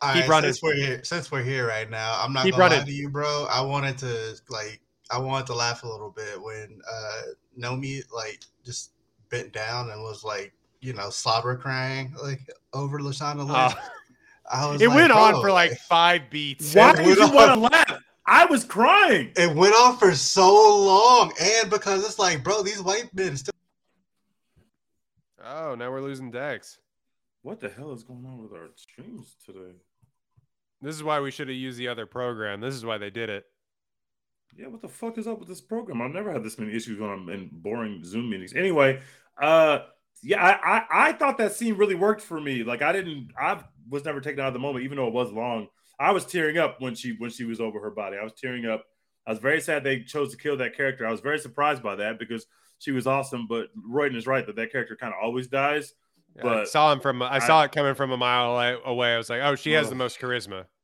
All 0.02 0.12
Keep 0.12 0.22
right, 0.22 0.28
running. 0.28 0.52
Since 0.52 0.62
we're 0.62 0.74
here, 0.74 1.04
since 1.04 1.32
we're 1.32 1.42
here 1.42 1.66
right 1.66 1.88
now, 1.88 2.18
I'm 2.20 2.32
not 2.32 2.44
Keep 2.44 2.56
gonna 2.56 2.76
lie 2.76 2.84
to 2.84 2.92
you, 2.92 3.08
bro. 3.08 3.46
I 3.48 3.62
wanted 3.62 3.96
to 3.98 4.34
like, 4.50 4.80
I 5.10 5.18
wanted 5.18 5.46
to 5.46 5.54
laugh 5.54 5.84
a 5.84 5.88
little 5.88 6.10
bit 6.10 6.40
when 6.40 6.80
uh 6.90 7.22
Nomi 7.58 8.02
like 8.14 8.40
just 8.64 8.90
bent 9.30 9.52
down 9.52 9.90
and 9.90 10.02
was 10.02 10.22
like, 10.22 10.52
you 10.80 10.92
know, 10.92 11.08
slobber 11.08 11.56
crying 11.56 12.14
like 12.22 12.40
over 12.74 12.98
Lashana 12.98 13.38
Lynch. 13.38 13.50
Uh, 13.50 13.74
I 14.50 14.70
was 14.70 14.82
it 14.82 14.88
like, 14.88 14.96
went 14.96 15.12
on 15.12 15.40
for 15.40 15.50
like 15.50 15.78
five 15.78 16.22
beats. 16.30 16.74
Why 16.74 16.94
did 16.94 17.16
you 17.16 17.30
want 17.32 17.54
to 17.54 17.60
laugh? 17.60 18.02
I 18.26 18.46
was 18.46 18.64
crying. 18.64 19.32
It 19.36 19.54
went 19.54 19.74
on 19.74 19.98
for 19.98 20.12
so 20.14 20.52
long, 20.84 21.32
and 21.40 21.70
because 21.70 22.04
it's 22.04 22.18
like, 22.18 22.42
bro, 22.42 22.62
these 22.62 22.82
white 22.82 23.14
men 23.14 23.36
still. 23.36 23.54
Oh, 25.44 25.76
now 25.76 25.90
we're 25.90 26.00
losing 26.00 26.30
Dex. 26.32 26.78
What 27.42 27.60
the 27.60 27.68
hell 27.68 27.92
is 27.92 28.02
going 28.02 28.26
on 28.26 28.42
with 28.42 28.52
our 28.52 28.68
streams 28.74 29.36
today? 29.44 29.76
This 30.82 30.96
is 30.96 31.04
why 31.04 31.20
we 31.20 31.30
should 31.30 31.48
have 31.48 31.56
used 31.56 31.78
the 31.78 31.88
other 31.88 32.04
program. 32.04 32.60
This 32.60 32.74
is 32.74 32.84
why 32.84 32.98
they 32.98 33.10
did 33.10 33.30
it. 33.30 33.44
Yeah, 34.56 34.68
what 34.68 34.82
the 34.82 34.88
fuck 34.88 35.18
is 35.18 35.28
up 35.28 35.38
with 35.38 35.48
this 35.48 35.60
program? 35.60 36.02
I've 36.02 36.10
never 36.10 36.32
had 36.32 36.42
this 36.42 36.58
many 36.58 36.74
issues 36.74 36.98
when 36.98 37.10
I'm 37.10 37.28
in 37.28 37.50
boring 37.52 38.02
Zoom 38.04 38.30
meetings. 38.30 38.54
Anyway, 38.54 39.00
uh, 39.40 39.80
yeah, 40.22 40.42
I, 40.42 40.78
I 40.78 41.08
I 41.08 41.12
thought 41.12 41.38
that 41.38 41.52
scene 41.52 41.76
really 41.76 41.94
worked 41.94 42.22
for 42.22 42.40
me. 42.40 42.64
Like 42.64 42.82
I 42.82 42.92
didn't, 42.92 43.30
I 43.40 43.62
was 43.88 44.04
never 44.04 44.20
taken 44.20 44.40
out 44.40 44.48
of 44.48 44.54
the 44.54 44.58
moment, 44.58 44.84
even 44.84 44.96
though 44.96 45.08
it 45.08 45.14
was 45.14 45.30
long. 45.30 45.68
I 45.98 46.12
was 46.12 46.24
tearing 46.26 46.58
up 46.58 46.80
when 46.80 46.94
she 46.94 47.12
when 47.18 47.30
she 47.30 47.44
was 47.44 47.60
over 47.60 47.80
her 47.80 47.90
body. 47.90 48.16
I 48.20 48.24
was 48.24 48.32
tearing 48.34 48.66
up. 48.66 48.84
I 49.26 49.30
was 49.30 49.38
very 49.40 49.60
sad 49.60 49.82
they 49.82 50.00
chose 50.02 50.30
to 50.32 50.36
kill 50.36 50.56
that 50.58 50.76
character. 50.76 51.06
I 51.06 51.10
was 51.10 51.20
very 51.20 51.38
surprised 51.38 51.82
by 51.82 51.96
that 51.96 52.18
because 52.18 52.46
she 52.78 52.92
was 52.92 53.06
awesome. 53.06 53.46
But 53.48 53.68
Royden 53.76 54.16
is 54.16 54.26
right 54.26 54.46
that 54.46 54.56
that 54.56 54.70
character 54.72 54.94
kind 54.96 55.12
of 55.12 55.18
always 55.22 55.46
dies. 55.48 55.94
But 56.36 56.46
I 56.46 56.54
But 56.56 56.68
saw 56.68 56.92
him 56.92 57.00
from. 57.00 57.22
I 57.22 57.36
I- 57.36 57.38
saw 57.38 57.62
it 57.64 57.72
coming 57.72 57.94
from 57.94 58.12
a 58.12 58.16
mile 58.16 58.52
away- 58.54 58.78
away. 58.84 59.14
I 59.14 59.16
was 59.18 59.30
like, 59.30 59.40
"Oh, 59.42 59.54
she 59.56 59.72
has 59.72 59.86
Ugh. 59.86 59.90
the 59.90 59.96
most 59.96 60.20
charisma." 60.20 60.66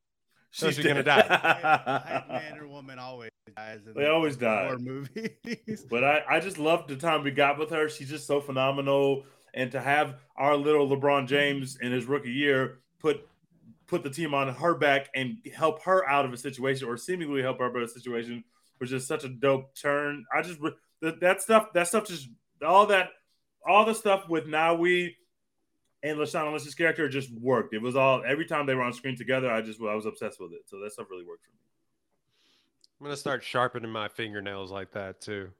So 0.54 0.66
She's 0.66 0.76
she's 0.76 0.84
gonna 0.86 1.02
dead. 1.02 1.24
Hype 1.26 2.28
man 2.28 2.58
or 2.58 2.68
woman 2.68 2.98
always 2.98 3.30
dies. 3.56 3.80
In 3.86 3.94
They 3.94 4.06
always 4.06 4.36
die. 4.36 4.66
horror 4.66 4.78
movies. 4.78 5.86
But 5.88 6.04
I, 6.04 6.22
I 6.28 6.40
just 6.40 6.58
loved 6.58 6.88
the 6.90 6.96
time 6.96 7.22
we 7.24 7.30
got 7.30 7.58
with 7.58 7.70
her. 7.70 7.88
She's 7.88 8.10
just 8.10 8.26
so 8.26 8.38
phenomenal. 8.38 9.24
And 9.54 9.72
to 9.72 9.80
have 9.80 10.16
our 10.36 10.54
little 10.54 10.86
LeBron 10.86 11.26
James 11.26 11.78
in 11.80 11.90
his 11.90 12.04
rookie 12.04 12.32
year 12.32 12.80
put 12.98 13.26
put 13.92 14.02
the 14.02 14.08
team 14.08 14.32
on 14.32 14.48
her 14.48 14.74
back 14.74 15.10
and 15.14 15.36
help 15.54 15.82
her 15.82 16.08
out 16.08 16.24
of 16.24 16.32
a 16.32 16.36
situation 16.38 16.88
or 16.88 16.96
seemingly 16.96 17.42
help 17.42 17.58
her 17.58 17.66
out 17.66 17.76
of 17.76 17.82
a 17.82 17.88
situation 17.88 18.42
which 18.78 18.90
is 18.90 19.06
such 19.06 19.22
a 19.22 19.28
dope 19.28 19.76
turn. 19.76 20.24
I 20.34 20.40
just 20.40 20.58
that, 21.02 21.20
that 21.20 21.42
stuff 21.42 21.74
that 21.74 21.86
stuff 21.86 22.06
just 22.06 22.26
all 22.66 22.86
that 22.86 23.10
all 23.68 23.84
the 23.84 23.94
stuff 23.94 24.30
with 24.30 24.46
Nawi 24.46 25.14
and 26.02 26.18
Lashana 26.18 26.50
Lynch's 26.50 26.74
character 26.74 27.06
just 27.06 27.30
worked. 27.38 27.74
It 27.74 27.82
was 27.82 27.94
all 27.94 28.22
every 28.26 28.46
time 28.46 28.64
they 28.64 28.74
were 28.74 28.82
on 28.82 28.94
screen 28.94 29.14
together. 29.14 29.52
I 29.52 29.60
just 29.60 29.78
I 29.82 29.94
was 29.94 30.06
obsessed 30.06 30.40
with 30.40 30.54
it. 30.54 30.62
So 30.64 30.80
that 30.80 30.90
stuff 30.90 31.08
really 31.10 31.26
worked 31.26 31.44
for 31.44 31.50
me. 31.50 31.58
I'm 32.98 33.04
gonna 33.04 33.16
start 33.16 33.44
sharpening 33.44 33.90
my 33.90 34.08
fingernails 34.08 34.72
like 34.72 34.90
that 34.92 35.20
too. 35.20 35.50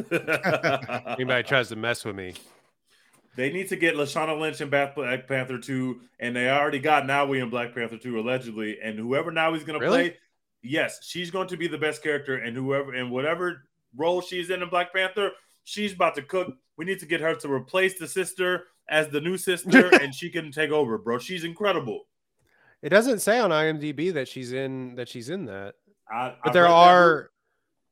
Anybody 1.06 1.42
tries 1.42 1.68
to 1.68 1.76
mess 1.76 2.06
with 2.06 2.16
me, 2.16 2.32
They 3.36 3.52
need 3.52 3.68
to 3.68 3.76
get 3.76 3.94
Lashana 3.96 4.38
Lynch 4.38 4.60
in 4.60 4.70
Black 4.70 4.94
Panther 5.28 5.58
2, 5.58 6.00
and 6.20 6.34
they 6.34 6.48
already 6.48 6.78
got 6.78 7.04
Nawi 7.04 7.42
in 7.42 7.50
Black 7.50 7.74
Panther 7.74 7.98
2, 7.98 8.18
allegedly. 8.18 8.78
And 8.82 8.98
whoever 8.98 9.30
Nawi's 9.30 9.64
going 9.64 9.78
to 9.78 9.84
Really? 9.86 10.10
play, 10.10 10.18
yes, 10.62 11.00
she's 11.02 11.30
going 11.30 11.48
to 11.48 11.56
be 11.56 11.66
the 11.68 11.78
best 11.78 12.02
character. 12.02 12.36
And 12.38 12.56
whoever, 12.56 12.94
and 12.94 13.10
whatever 13.10 13.68
role 13.94 14.20
she's 14.22 14.48
in 14.50 14.62
in 14.62 14.68
Black 14.70 14.92
Panther, 14.94 15.30
she's 15.64 15.92
about 15.92 16.14
to 16.14 16.22
cook. 16.22 16.54
We 16.78 16.84
need 16.84 16.98
to 17.00 17.06
get 17.06 17.20
her 17.20 17.34
to 17.34 17.52
replace 17.52 17.98
the 17.98 18.08
sister 18.08 18.64
as 18.88 19.08
the 19.08 19.20
new 19.20 19.36
sister, 19.36 19.88
and 20.00 20.14
she 20.14 20.30
can 20.30 20.50
take 20.50 20.70
over, 20.70 20.96
bro. 20.96 21.18
She's 21.18 21.44
incredible. 21.44 22.06
it 22.82 22.88
doesn't 22.90 23.18
say 23.20 23.38
on 23.38 23.50
IMDb 23.50 24.12
that 24.14 24.28
she's 24.28 24.52
in 24.52 24.94
that 24.96 25.08
she's 25.08 25.28
in 25.28 25.44
that. 25.46 25.74
I, 26.10 26.30
But 26.42 26.48
I've 26.48 26.52
there 26.54 26.66
are 26.68 27.30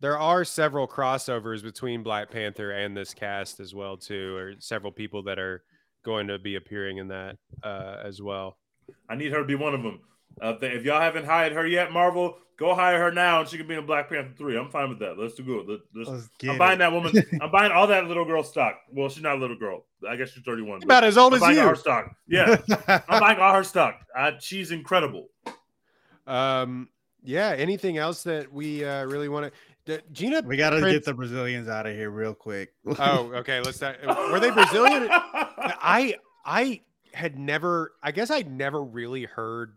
there 0.01 0.19
are 0.19 0.45
several 0.45 0.87
crossovers 0.89 1.63
between 1.63 2.03
Black 2.03 2.31
Panther 2.31 2.73
and 2.73 2.97
this 2.97 3.15
cast 3.15 3.61
as 3.61 3.75
well 3.75 3.97
too, 3.97 4.37
or 4.37 4.53
several 4.59 4.93
people 4.93 5.23
that 5.25 5.39
are 5.39 5.63
going 6.05 6.27
to 6.29 6.39
be 6.39 6.57
appearing 6.57 6.99
in 6.99 7.09
that 7.09 7.37
uh, 7.63 7.97
as 8.05 8.21
well. 8.21 8.59
I 9.09 9.15
need 9.17 9.33
her 9.33 9.39
to 9.39 9.45
be 9.45 9.55
one 9.55 9.75
of 9.75 9.83
them. 9.83 10.01
Uh, 10.43 10.49
if, 10.55 10.61
they- 10.61 10.73
if 10.73 10.85
y'all 10.85 11.01
haven't 11.01 11.25
hired 11.25 11.53
her 11.53 11.67
yet, 11.67 11.93
Marvel, 11.93 12.37
go 12.59 12.75
hire 12.75 12.99
her 12.99 13.11
now, 13.13 13.41
and 13.41 13.49
she 13.49 13.57
can 13.57 13.67
be 13.67 13.75
in 13.75 13.87
Black 13.87 14.09
Panther 14.11 14.35
3. 14.37 14.59
I'm 14.59 14.69
fine 14.71 14.89
with 14.91 14.99
that. 14.99 15.17
Let's 15.19 15.35
do 15.35 15.43
good. 15.45 15.67
Let, 15.69 15.81
let's, 15.95 16.11
Let's 16.11 16.29
get 16.39 16.51
I'm 16.51 16.59
buying 16.59 16.75
it. 16.75 16.79
that 16.81 16.93
woman. 16.93 17.13
I'm 17.41 17.51
buying 17.51 17.73
all 17.73 17.87
that 17.87 18.07
little 18.07 18.25
girl 18.27 18.43
stock. 18.43 18.81
Well, 18.93 19.09
she's 19.09 19.23
not 19.23 19.37
a 19.37 19.39
little 19.39 19.57
girl. 19.57 19.87
I 20.07 20.17
guess 20.17 20.31
she's 20.31 20.43
31. 20.45 20.83
About 20.83 21.05
as 21.05 21.17
old 21.17 21.33
I'm 21.33 21.37
as 21.37 21.41
buying 21.41 21.57
you. 21.57 21.63
her 21.63 21.75
stock. 21.77 22.15
Yeah, 22.29 22.57
I'm 23.09 23.21
buying 23.21 23.39
all 23.39 23.55
her 23.55 23.65
stock. 23.65 24.01
Uh, 24.15 24.33
she's 24.41 24.71
incredible. 24.73 25.29
Um, 26.27 26.89
yeah. 27.23 27.55
Anything 27.57 27.97
else 27.99 28.23
that 28.25 28.53
we 28.53 28.85
uh, 28.85 29.05
really 29.05 29.29
want 29.29 29.47
to? 29.47 29.53
Gina. 30.13 30.43
we 30.47 30.57
gotta 30.57 30.81
Prince- 30.81 30.95
get 30.95 31.05
the 31.05 31.15
Brazilians 31.15 31.69
out 31.69 31.87
of 31.87 31.95
here 31.95 32.11
real 32.11 32.35
quick. 32.35 32.73
Oh, 32.99 33.31
okay. 33.35 33.61
Let's. 33.61 33.77
Start. 33.77 33.99
Were 34.07 34.41
they 34.41 34.51
Brazilian? 34.51 35.09
I 35.11 36.17
I 36.45 36.81
had 37.13 37.39
never. 37.39 37.93
I 38.03 38.13
guess 38.13 38.31
I'd 38.31 38.51
never 38.51 38.83
really 38.83 39.25
heard 39.25 39.77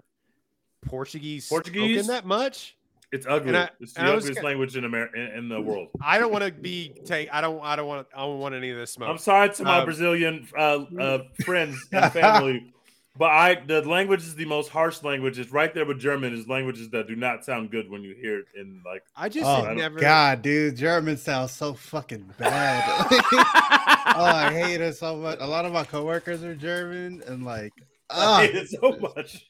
Portuguese, 0.86 1.47
Portuguese? 1.49 2.05
spoken 2.05 2.08
that 2.16 2.26
much. 2.26 2.76
It's 3.12 3.26
ugly. 3.28 3.55
I- 3.55 3.70
it's 3.80 3.93
the 3.93 4.01
I 4.01 4.14
was 4.16 4.26
ugliest 4.26 4.43
language 4.43 4.76
in 4.78 4.84
America 4.84 5.18
in, 5.20 5.38
in 5.39 5.49
the 5.49 5.62
world. 5.62 5.88
I 6.01 6.20
don't 6.20 6.32
want 6.32 6.43
to 6.43 6.51
be 6.51 6.93
take. 7.05 7.30
I 7.34 7.41
don't. 7.41 7.60
I 7.64 7.76
don't 7.76 7.88
want. 7.88 8.08
I 8.16 8.20
don't 8.26 8.39
want 8.39 8.53
any 8.55 8.70
of 8.70 8.78
this 8.78 8.91
smoke. 8.91 9.10
I'm 9.10 9.18
sorry 9.18 9.49
to 9.49 9.64
my 9.64 9.80
Um, 9.80 9.86
Brazilian 9.86 10.47
uh, 10.58 10.86
uh, 10.99 11.20
friends 11.45 11.86
and 11.91 12.12
family, 12.12 12.74
but 13.18 13.32
I 13.32 13.55
the 13.65 13.82
language 13.88 14.22
is 14.22 14.36
the 14.36 14.45
most 14.45 14.70
harsh 14.70 15.03
language. 15.03 15.39
It's 15.39 15.51
right 15.51 15.74
there 15.74 15.86
with 15.86 15.99
German. 15.99 16.34
Is 16.34 16.47
languages 16.47 16.89
that 16.91 17.07
do 17.07 17.15
not 17.15 17.45
sound 17.45 17.72
good 17.72 17.89
when 17.89 18.03
you 18.03 18.13
hear 18.15 18.39
it 18.39 18.45
in 18.55 18.82
like. 18.86 19.03
I 19.15 19.30
just 19.30 19.45
oh 19.45 19.63
had 19.63 19.78
never. 19.78 19.99
God, 19.99 20.41
dude, 20.41 20.76
German 20.76 21.18
sounds 21.18 21.51
so 21.51 21.74
fucking 21.74 22.30
bad. 22.38 23.07
oh, 23.11 24.24
I 24.24 24.51
hate 24.53 24.82
it 24.82 24.95
so 24.95 25.15
much. 25.15 25.38
A 25.41 25.47
lot 25.47 25.65
of 25.65 25.74
my 25.74 25.84
coworkers 25.84 26.43
are 26.43 26.55
German, 26.55 27.24
and 27.28 27.45
like, 27.45 27.74
I 28.09 28.45
hate 28.47 28.55
it 28.55 28.70
so 28.70 28.97
much. 28.99 29.47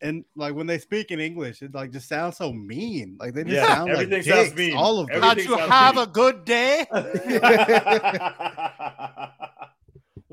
and 0.00 0.24
like 0.36 0.54
when 0.54 0.66
they 0.66 0.78
speak 0.78 1.10
in 1.10 1.20
English, 1.20 1.62
it 1.62 1.74
like 1.74 1.90
just 1.90 2.08
sounds 2.08 2.36
so 2.36 2.52
mean. 2.52 3.16
Like 3.18 3.34
they 3.34 3.44
just 3.44 3.54
Yeah, 3.54 3.74
sound 3.74 3.90
like 3.90 4.02
everything 4.02 4.22
sounds 4.22 4.48
dicks, 4.48 4.56
mean. 4.58 4.76
All 4.76 5.00
of 5.00 5.08
them. 5.08 5.22
Everything 5.22 5.50
Can't 5.50 5.60
you 5.60 5.70
have 5.70 5.94
mean. 5.96 6.04
a 6.04 6.06
good 6.06 6.44
day? 6.44 6.86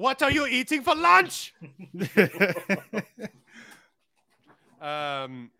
What 0.02 0.24
are 0.24 0.32
you 0.32 0.47
eating 0.47 0.82
for 0.82 0.95
lunch? 0.95 1.54
Um, 4.82 5.52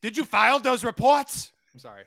did 0.00 0.16
you 0.16 0.24
file 0.24 0.60
those 0.60 0.84
reports? 0.84 1.50
I'm 1.74 1.80
sorry. 1.80 2.04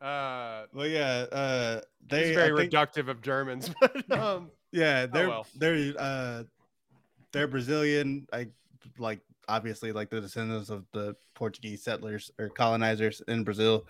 Uh, 0.00 0.64
well, 0.72 0.86
yeah, 0.86 1.26
uh, 1.30 1.80
they 2.08 2.34
very 2.34 2.54
I 2.54 2.56
think- 2.56 2.72
reductive 2.72 3.08
of 3.08 3.20
Germans, 3.20 3.68
but 3.80 4.10
um, 4.18 4.50
Yeah, 4.72 5.04
they're 5.04 5.28
well. 5.28 5.46
they're 5.56 5.92
uh 5.98 6.44
they're 7.32 7.48
Brazilian. 7.48 8.26
I 8.32 8.48
like 8.96 9.20
obviously 9.46 9.92
like 9.92 10.08
the 10.08 10.22
descendants 10.22 10.70
of 10.70 10.86
the 10.92 11.14
Portuguese 11.34 11.82
settlers 11.82 12.30
or 12.38 12.48
colonizers 12.48 13.20
in 13.28 13.44
Brazil. 13.44 13.84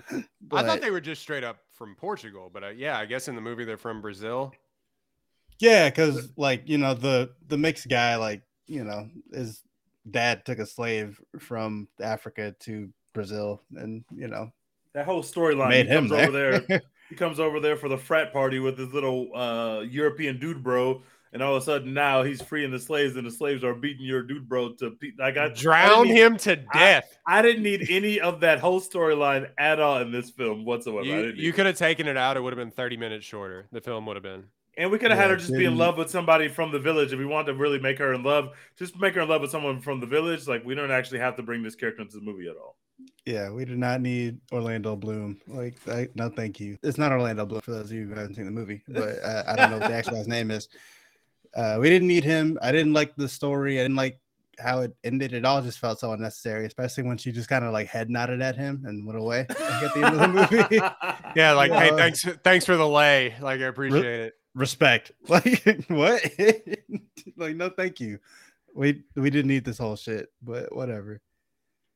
I 0.51 0.64
thought 0.64 0.80
they 0.80 0.91
were 0.91 1.01
just 1.01 1.22
straight 1.22 1.45
up 1.45 1.59
from 1.74 1.95
Portugal. 1.95 2.51
But 2.53 2.64
uh, 2.64 2.68
yeah, 2.70 2.99
I 2.99 3.07
guess 3.07 3.28
in 3.28 3.37
the 3.37 3.41
movie 3.41 3.64
they're 3.64 3.76
from 3.76 4.01
Brazil. 4.01 4.53
Yeah, 5.59 5.88
because 5.88 6.30
like 6.36 6.68
you 6.68 6.78
know 6.78 6.94
the 6.94 7.30
the 7.48 7.59
mixed 7.59 7.88
guy 7.88 8.16
like 8.16 8.42
you 8.66 8.84
know 8.84 9.09
his 9.32 9.62
dad 10.11 10.44
took 10.44 10.59
a 10.59 10.66
slave 10.66 11.20
from 11.38 11.88
Africa 12.00 12.54
to 12.61 12.88
Brazil, 13.12 13.62
and 13.74 14.04
you 14.14 14.28
know 14.28 14.50
that 14.94 15.04
whole 15.04 15.22
storyline. 15.22 15.68
made 15.68 15.86
him 15.86 16.09
comes 16.09 16.11
there. 16.11 16.28
over 16.54 16.61
there. 16.68 16.82
He 17.09 17.14
comes 17.14 17.38
over 17.38 17.61
there 17.61 17.76
for 17.76 17.88
the 17.88 17.96
frat 17.96 18.32
party 18.32 18.59
with 18.59 18.76
his 18.76 18.92
little 18.92 19.28
uh, 19.32 19.82
European 19.82 20.40
dude 20.40 20.64
bro, 20.64 21.04
and 21.32 21.40
all 21.40 21.54
of 21.54 21.62
a 21.62 21.64
sudden 21.64 21.94
now 21.94 22.24
he's 22.24 22.42
freeing 22.42 22.72
the 22.72 22.80
slaves, 22.80 23.14
and 23.14 23.24
the 23.24 23.30
slaves 23.30 23.62
are 23.62 23.74
beating 23.74 24.04
your 24.04 24.24
dude 24.24 24.48
bro 24.48 24.72
to 24.80 24.90
pe- 24.90 25.12
like 25.16 25.36
I 25.36 25.50
Drown 25.50 25.84
I 25.84 25.88
didn't 25.88 26.09
need- 26.09 26.20
him 26.20 26.36
to 26.38 26.57
death. 26.74 27.16
I 27.24 27.42
didn't 27.42 27.62
need 27.62 27.86
any 27.90 28.18
of 28.18 28.40
that 28.40 28.59
whole 28.59 28.80
storyline 28.80 29.48
at 29.57 29.78
all 29.78 29.98
in 29.98 30.11
this 30.11 30.30
film 30.30 30.64
whatsoever. 30.64 31.04
You, 31.07 31.32
you 31.36 31.52
could 31.52 31.66
have 31.66 31.76
taken 31.78 32.09
it 32.09 32.16
out. 32.16 32.36
It 32.36 32.40
would 32.40 32.52
have 32.52 32.59
been 32.59 32.72
30 32.72 32.96
minutes 32.96 33.24
shorter. 33.24 33.68
The 33.70 33.80
film 33.80 34.04
would 34.07 34.16
have 34.16 34.24
been. 34.24 34.46
And 34.77 34.91
we 34.91 34.99
could 34.99 35.11
have 35.11 35.18
had 35.18 35.31
her 35.31 35.37
just 35.37 35.53
be 35.53 35.64
in 35.64 35.77
love 35.77 35.97
with 35.97 36.11
somebody 36.11 36.49
from 36.49 36.70
the 36.72 36.79
village. 36.79 37.12
If 37.12 37.18
we 37.18 37.27
wanted 37.27 37.53
to 37.53 37.59
really 37.59 37.79
make 37.79 37.99
her 37.99 38.12
in 38.12 38.22
love, 38.22 38.51
just 38.79 38.99
make 38.99 39.14
her 39.14 39.22
in 39.22 39.29
love 39.29 39.41
with 39.41 39.51
someone 39.51 39.81
from 39.81 40.01
the 40.01 40.07
village. 40.07 40.47
Like 40.47 40.64
we 40.64 40.74
don't 40.74 40.91
actually 40.91 41.20
have 41.20 41.37
to 41.37 41.43
bring 41.43 41.62
this 41.62 41.74
character 41.74 42.03
into 42.03 42.16
the 42.16 42.22
movie 42.24 42.49
at 42.49 42.57
all. 42.57 42.77
yeah, 43.24 43.51
we 43.51 43.64
do 43.64 43.77
not 43.77 44.01
need 44.01 44.39
Orlando 44.53 44.97
Bloom. 44.97 45.39
Like, 45.47 45.77
I, 45.89 46.09
no, 46.14 46.29
thank 46.29 46.61
you. 46.61 46.79
It's 46.83 46.99
not 46.99 47.12
Orlando 47.12 47.45
Bloom 47.47 47.61
for 47.61 47.72
those 47.72 47.87
of 47.87 47.93
you 47.93 48.07
who 48.07 48.14
haven't 48.14 48.35
seen 48.37 48.45
the 48.47 48.51
movie, 48.51 48.83
but 48.89 49.18
uh, 49.22 49.43
I 49.47 49.57
don't 49.57 49.70
know 49.70 49.79
what 49.79 49.89
the 49.91 49.97
actual 49.97 50.14
guy's 50.14 50.29
name 50.29 50.51
is. 50.51 50.68
Uh, 51.55 51.79
we 51.81 51.89
didn't 51.89 52.09
need 52.09 52.24
him. 52.24 52.59
I 52.61 52.70
didn't 52.72 52.93
like 52.93 53.16
the 53.16 53.29
story. 53.29 53.79
I 53.79 53.83
didn't 53.83 53.97
like 53.97 54.18
how 54.59 54.81
it 54.81 54.95
ended. 55.05 55.33
It 55.35 55.45
all 55.45 55.61
just 55.62 55.79
felt 55.79 55.99
so 56.01 56.12
unnecessary, 56.12 56.66
especially 56.66 57.05
when 57.05 57.16
she 57.18 57.33
just 57.33 57.49
kind 57.49 57.64
of 57.64 57.72
like 57.72 57.89
head 57.89 58.09
nodded 58.11 58.41
at 58.43 58.57
him 58.57 58.85
and 58.87 59.07
went 59.07 59.18
away 59.18 59.47
like, 59.49 59.61
at 59.61 59.95
the 59.95 60.07
end 60.07 60.14
of 60.14 60.20
the 60.20 60.29
movie. 60.29 60.81
Yeah, 61.37 61.53
like 61.53 61.70
hey, 61.72 61.89
Yeah. 61.89 61.97
thanks 61.97 62.24
thanks 62.45 62.64
for 62.64 62.77
the 62.77 62.89
lay. 62.89 63.35
Like 63.41 63.61
I 63.61 63.64
appreciate 63.64 64.05
it. 64.20 64.35
Respect. 64.57 65.12
Like 65.28 65.84
what? 65.88 66.22
like 67.36 67.57
no, 67.57 67.68
thank 67.68 68.00
you. 68.00 68.18
We 68.74 69.02
we 69.14 69.30
didn't 69.30 69.48
need 69.48 69.64
this 69.64 69.78
whole 69.78 69.96
shit, 69.96 70.32
but 70.42 70.74
whatever. 70.74 71.20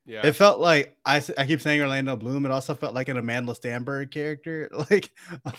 Yeah. 0.05 0.27
It 0.27 0.33
felt 0.33 0.61
like 0.61 0.97
I, 1.05 1.23
I 1.39 1.47
keep 1.47 1.61
saying 1.61 1.81
Orlando 1.81 2.17
Bloom. 2.17 2.45
It 2.45 2.51
also 2.51 2.75
felt 2.75 2.95
like 2.95 3.09
an 3.09 3.17
Amanda 3.17 3.53
Stenberg 3.53 4.11
character, 4.11 4.69
like 4.91 5.11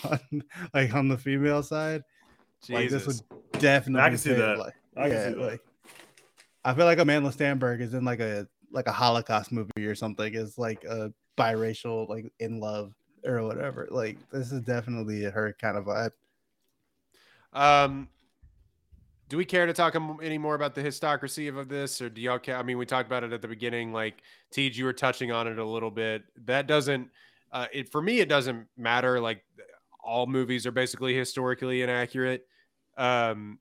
on, 0.03 0.43
like 0.73 0.93
on 0.93 1.07
the 1.07 1.17
female 1.17 1.63
side. 1.63 2.03
Like 2.69 2.89
this 2.89 3.05
Jesus. 3.05 3.23
would 3.29 3.61
definitely. 3.61 4.05
I 4.05 4.09
can 4.09 4.17
see 4.17 4.33
that. 4.33 4.59
Like, 4.59 4.73
I 4.95 5.01
can 5.03 5.11
yeah, 5.11 5.27
see 5.27 5.33
that. 5.33 5.41
like 5.41 5.61
I 6.63 6.73
feel 6.73 6.85
like 6.85 6.99
Amanda 6.99 7.29
Stenberg 7.29 7.81
is 7.81 7.93
in 7.93 8.05
like 8.05 8.19
a 8.19 8.47
like 8.71 8.87
a 8.87 8.91
Holocaust 8.91 9.51
movie 9.51 9.87
or 9.87 9.95
something. 9.95 10.33
Is 10.33 10.57
like 10.57 10.83
a 10.83 11.11
biracial, 11.37 12.07
like 12.09 12.31
in 12.39 12.59
love 12.59 12.93
or 13.25 13.43
whatever. 13.43 13.87
Like 13.89 14.17
this 14.31 14.51
is 14.51 14.61
definitely 14.61 15.23
her 15.23 15.55
kind 15.59 15.77
of 15.77 15.85
vibe. 15.85 16.11
Um, 17.53 18.07
do 19.29 19.37
we 19.37 19.45
care 19.45 19.65
to 19.65 19.73
talk 19.73 19.95
any 20.21 20.37
more 20.37 20.55
about 20.55 20.75
the 20.75 20.81
histocracy 20.81 21.47
of, 21.47 21.69
this, 21.69 22.01
or 22.01 22.09
do 22.09 22.19
y'all 22.19 22.39
care? 22.39 22.57
I 22.57 22.63
mean, 22.63 22.77
we 22.77 22.85
talked 22.85 23.07
about 23.07 23.23
it 23.23 23.31
at 23.31 23.41
the 23.41 23.47
beginning. 23.47 23.93
Like, 23.93 24.21
Tej, 24.51 24.71
you 24.73 24.85
were 24.85 24.93
touching 24.93 25.31
on 25.31 25.47
it 25.47 25.57
a 25.57 25.65
little 25.65 25.91
bit. 25.91 26.23
That 26.45 26.67
doesn't, 26.67 27.09
uh, 27.51 27.67
it 27.71 27.89
for 27.89 28.01
me, 28.01 28.19
it 28.19 28.27
doesn't 28.27 28.67
matter. 28.77 29.21
Like, 29.21 29.43
all 30.03 30.27
movies 30.27 30.65
are 30.65 30.71
basically 30.71 31.15
historically 31.15 31.81
inaccurate. 31.81 32.45
Um, 32.97 33.59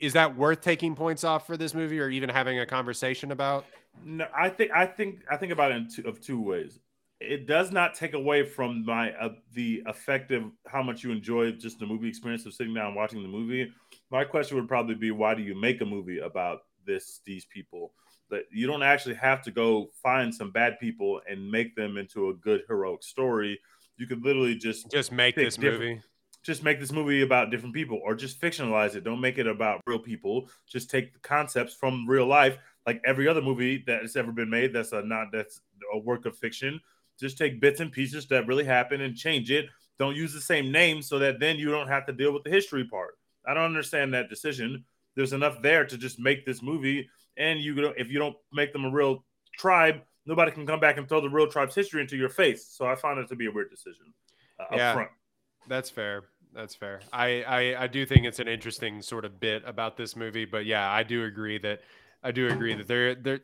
is 0.00 0.14
that 0.14 0.36
worth 0.36 0.60
taking 0.60 0.96
points 0.96 1.22
off 1.22 1.46
for 1.46 1.56
this 1.56 1.74
movie, 1.74 2.00
or 2.00 2.08
even 2.08 2.28
having 2.28 2.58
a 2.58 2.66
conversation 2.66 3.30
about? 3.30 3.64
No, 4.04 4.26
I 4.34 4.48
think 4.48 4.72
I 4.72 4.86
think 4.86 5.20
I 5.30 5.36
think 5.36 5.52
about 5.52 5.70
it 5.70 5.76
in 5.76 5.88
two, 5.88 6.02
of 6.08 6.20
two 6.20 6.40
ways. 6.40 6.80
It 7.22 7.46
does 7.46 7.70
not 7.70 7.94
take 7.94 8.14
away 8.14 8.44
from 8.44 8.84
my 8.84 9.12
uh, 9.12 9.30
the 9.54 9.82
effective 9.86 10.44
how 10.66 10.82
much 10.82 11.02
you 11.04 11.10
enjoy 11.12 11.52
just 11.52 11.78
the 11.78 11.86
movie 11.86 12.08
experience 12.08 12.44
of 12.46 12.54
sitting 12.54 12.74
down 12.74 12.88
and 12.88 12.96
watching 12.96 13.22
the 13.22 13.28
movie. 13.28 13.72
My 14.10 14.24
question 14.24 14.56
would 14.58 14.68
probably 14.68 14.94
be, 14.94 15.10
why 15.10 15.34
do 15.34 15.42
you 15.42 15.54
make 15.54 15.80
a 15.80 15.86
movie 15.86 16.18
about 16.18 16.60
this 16.86 17.20
these 17.24 17.44
people? 17.44 17.92
That 18.30 18.44
you 18.50 18.66
don't 18.66 18.82
actually 18.82 19.14
have 19.16 19.42
to 19.42 19.50
go 19.50 19.90
find 20.02 20.34
some 20.34 20.50
bad 20.50 20.78
people 20.80 21.20
and 21.28 21.50
make 21.50 21.76
them 21.76 21.96
into 21.96 22.30
a 22.30 22.34
good 22.34 22.62
heroic 22.66 23.02
story. 23.02 23.60
You 23.96 24.06
could 24.06 24.24
literally 24.24 24.54
just 24.54 24.90
Just 24.90 25.12
make 25.12 25.34
this 25.34 25.58
movie. 25.58 26.00
just 26.42 26.62
make 26.64 26.80
this 26.80 26.92
movie 26.92 27.22
about 27.22 27.50
different 27.50 27.74
people 27.74 28.00
or 28.02 28.14
just 28.14 28.40
fictionalize 28.40 28.94
it. 28.94 29.04
Don't 29.04 29.20
make 29.20 29.38
it 29.38 29.46
about 29.46 29.80
real 29.86 29.98
people. 29.98 30.48
Just 30.66 30.90
take 30.90 31.12
the 31.12 31.20
concepts 31.20 31.74
from 31.74 32.08
real 32.08 32.26
life, 32.26 32.56
like 32.86 33.00
every 33.04 33.28
other 33.28 33.42
movie 33.42 33.84
that 33.86 34.02
has 34.02 34.16
ever 34.16 34.32
been 34.32 34.50
made. 34.50 34.72
That's 34.72 34.92
a 34.92 35.02
not 35.02 35.28
that's 35.30 35.60
a 35.94 35.98
work 35.98 36.26
of 36.26 36.36
fiction. 36.36 36.80
Just 37.18 37.38
take 37.38 37.60
bits 37.60 37.80
and 37.80 37.92
pieces 37.92 38.26
that 38.28 38.46
really 38.46 38.64
happen 38.64 39.00
and 39.00 39.16
change 39.16 39.50
it. 39.50 39.66
Don't 39.98 40.16
use 40.16 40.32
the 40.32 40.40
same 40.40 40.72
name 40.72 41.02
so 41.02 41.18
that 41.18 41.38
then 41.38 41.56
you 41.56 41.70
don't 41.70 41.88
have 41.88 42.06
to 42.06 42.12
deal 42.12 42.32
with 42.32 42.42
the 42.44 42.50
history 42.50 42.84
part. 42.84 43.16
I 43.46 43.54
don't 43.54 43.64
understand 43.64 44.14
that 44.14 44.28
decision. 44.28 44.84
There's 45.14 45.32
enough 45.32 45.62
there 45.62 45.84
to 45.84 45.98
just 45.98 46.18
make 46.18 46.46
this 46.46 46.62
movie, 46.62 47.08
and 47.36 47.60
you 47.60 47.92
if 47.96 48.08
you 48.08 48.18
don't 48.18 48.36
make 48.52 48.72
them 48.72 48.84
a 48.84 48.90
real 48.90 49.24
tribe, 49.58 50.00
nobody 50.26 50.50
can 50.50 50.66
come 50.66 50.80
back 50.80 50.96
and 50.96 51.08
throw 51.08 51.20
the 51.20 51.28
real 51.28 51.46
tribe's 51.46 51.74
history 51.74 52.00
into 52.00 52.16
your 52.16 52.28
face. 52.28 52.66
So 52.66 52.86
I 52.86 52.94
found 52.94 53.18
it 53.20 53.28
to 53.28 53.36
be 53.36 53.46
a 53.46 53.50
weird 53.52 53.70
decision 53.70 54.12
uh, 54.58 54.76
Yeah. 54.76 54.88
up 54.90 54.94
front. 54.94 55.10
That's 55.68 55.90
fair. 55.90 56.24
That's 56.54 56.74
fair. 56.74 57.00
I, 57.12 57.42
I 57.42 57.84
I 57.84 57.86
do 57.86 58.04
think 58.04 58.26
it's 58.26 58.38
an 58.38 58.48
interesting 58.48 59.00
sort 59.02 59.24
of 59.24 59.40
bit 59.40 59.62
about 59.66 59.96
this 59.96 60.16
movie, 60.16 60.44
but 60.44 60.66
yeah, 60.66 60.90
I 60.90 61.02
do 61.02 61.24
agree 61.24 61.58
that 61.58 61.80
I 62.22 62.30
do 62.30 62.48
agree 62.48 62.74
that 62.74 62.86
there 62.86 63.14
there 63.14 63.40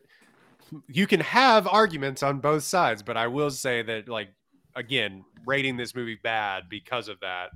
you 0.87 1.07
can 1.07 1.19
have 1.19 1.67
arguments 1.67 2.23
on 2.23 2.39
both 2.39 2.63
sides, 2.63 3.01
but 3.03 3.17
I 3.17 3.27
will 3.27 3.51
say 3.51 3.81
that 3.83 4.07
like 4.07 4.29
again, 4.75 5.25
rating 5.45 5.77
this 5.77 5.95
movie 5.95 6.17
bad 6.21 6.63
because 6.69 7.07
of 7.07 7.19
that 7.21 7.49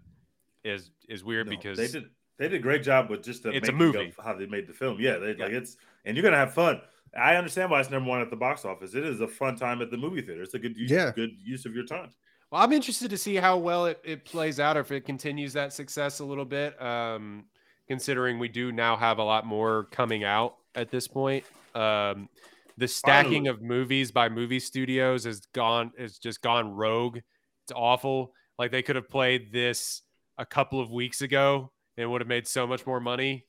is 0.63 0.91
is 1.09 1.23
weird 1.23 1.47
No, 1.47 1.51
because 1.51 1.77
they 1.77 1.87
did 1.87 2.05
they 2.39 2.47
did 2.49 2.55
a 2.55 2.63
great 2.63 2.83
job 2.83 3.09
with 3.09 3.23
just 3.23 3.43
the 3.43 3.49
It's 3.51 3.69
a 3.69 3.71
movie. 3.71 4.13
of 4.17 4.23
how 4.25 4.33
they 4.33 4.45
made 4.47 4.67
the 4.67 4.73
film. 4.73 4.97
Yeah, 4.99 5.17
they, 5.17 5.35
Yeah. 5.35 5.45
like 5.45 5.53
it's 5.53 5.77
and 6.05 6.15
you're 6.17 6.23
gonna 6.23 6.37
have 6.37 6.53
fun. 6.53 6.81
I 7.15 7.35
understand 7.35 7.69
why 7.69 7.79
it's 7.79 7.91
number 7.91 8.09
one 8.09 8.21
at 8.21 8.29
the 8.31 8.35
box 8.35 8.65
office. 8.65 8.95
It 8.95 9.03
is 9.05 9.21
a 9.21 9.27
fun 9.27 9.55
time 9.55 9.81
at 9.83 9.91
the 9.91 9.97
movie 9.97 10.21
theater. 10.21 10.41
It's 10.41 10.55
a 10.55 10.59
good 10.59 10.75
use, 10.75 10.89
Yeah. 10.89 11.11
good 11.15 11.31
use 11.43 11.65
of 11.65 11.75
your 11.75 11.85
time. 11.85 12.09
Well, 12.49 12.61
I'm 12.61 12.71
interested 12.71 13.09
to 13.11 13.17
see 13.17 13.35
how 13.35 13.57
well 13.57 13.85
it, 13.85 13.99
it 14.03 14.25
plays 14.25 14.59
out 14.59 14.77
or 14.77 14.79
if 14.81 14.91
it 14.91 15.05
continues 15.05 15.53
that 15.53 15.73
success 15.73 16.19
a 16.19 16.25
little 16.25 16.45
bit. 16.45 16.79
Um, 16.81 17.45
considering 17.87 18.39
we 18.39 18.47
do 18.47 18.71
now 18.71 18.95
have 18.95 19.17
a 19.19 19.23
lot 19.23 19.45
more 19.45 19.83
coming 19.91 20.23
out 20.23 20.55
at 20.73 20.89
this 20.89 21.07
point. 21.07 21.43
Um, 21.75 22.29
the 22.77 22.87
stacking 22.87 23.45
Finally. 23.45 23.49
of 23.49 23.61
movies 23.61 24.11
by 24.11 24.29
movie 24.29 24.59
studios 24.59 25.25
has 25.25 25.41
gone 25.53 25.91
has 25.97 26.17
just 26.17 26.41
gone 26.41 26.71
rogue. 26.71 27.17
It's 27.17 27.71
awful. 27.75 28.33
Like 28.57 28.71
they 28.71 28.81
could 28.81 28.95
have 28.95 29.09
played 29.09 29.51
this 29.51 30.01
a 30.37 30.45
couple 30.45 30.79
of 30.79 30.91
weeks 30.91 31.21
ago 31.21 31.71
and 31.97 32.11
would 32.11 32.21
have 32.21 32.27
made 32.27 32.47
so 32.47 32.65
much 32.67 32.85
more 32.85 32.99
money. 32.99 33.45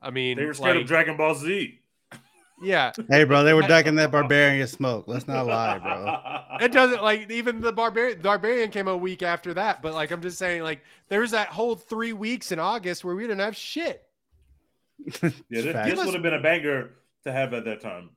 I 0.00 0.10
mean, 0.10 0.36
They 0.38 0.44
were 0.44 0.54
scared 0.54 0.76
like, 0.76 0.82
of 0.82 0.88
Dragon 0.88 1.16
Ball 1.16 1.34
Z. 1.34 1.80
yeah, 2.62 2.92
Hey, 3.10 3.24
bro, 3.24 3.42
they 3.42 3.52
were 3.54 3.62
ducking 3.62 3.96
that 3.96 4.10
barbarian 4.12 4.66
smoke. 4.68 5.04
Let's 5.08 5.26
not 5.26 5.46
lie, 5.46 5.78
bro. 5.78 6.56
it 6.64 6.72
doesn't 6.72 7.02
like 7.02 7.30
even 7.30 7.60
the 7.60 7.72
barbarian 7.72 8.20
barbarian 8.20 8.70
came 8.70 8.88
a 8.88 8.96
week 8.96 9.22
after 9.22 9.54
that 9.54 9.80
but 9.80 9.94
like 9.94 10.10
i'm 10.10 10.20
just 10.20 10.38
saying 10.38 10.62
like 10.62 10.82
there 11.08 11.20
was 11.20 11.30
that 11.30 11.46
whole 11.48 11.76
three 11.76 12.12
weeks 12.12 12.50
in 12.50 12.58
august 12.58 13.04
where 13.04 13.14
we 13.14 13.22
didn't 13.22 13.38
have 13.38 13.54
shit 13.56 14.02
Yeah, 15.22 15.30
this, 15.48 15.64
this 15.72 16.04
would 16.04 16.14
have 16.14 16.22
been 16.22 16.34
a 16.34 16.40
banger 16.42 16.90
to 17.22 17.32
have 17.32 17.54
at 17.54 17.64
that 17.66 17.80
time. 17.80 18.10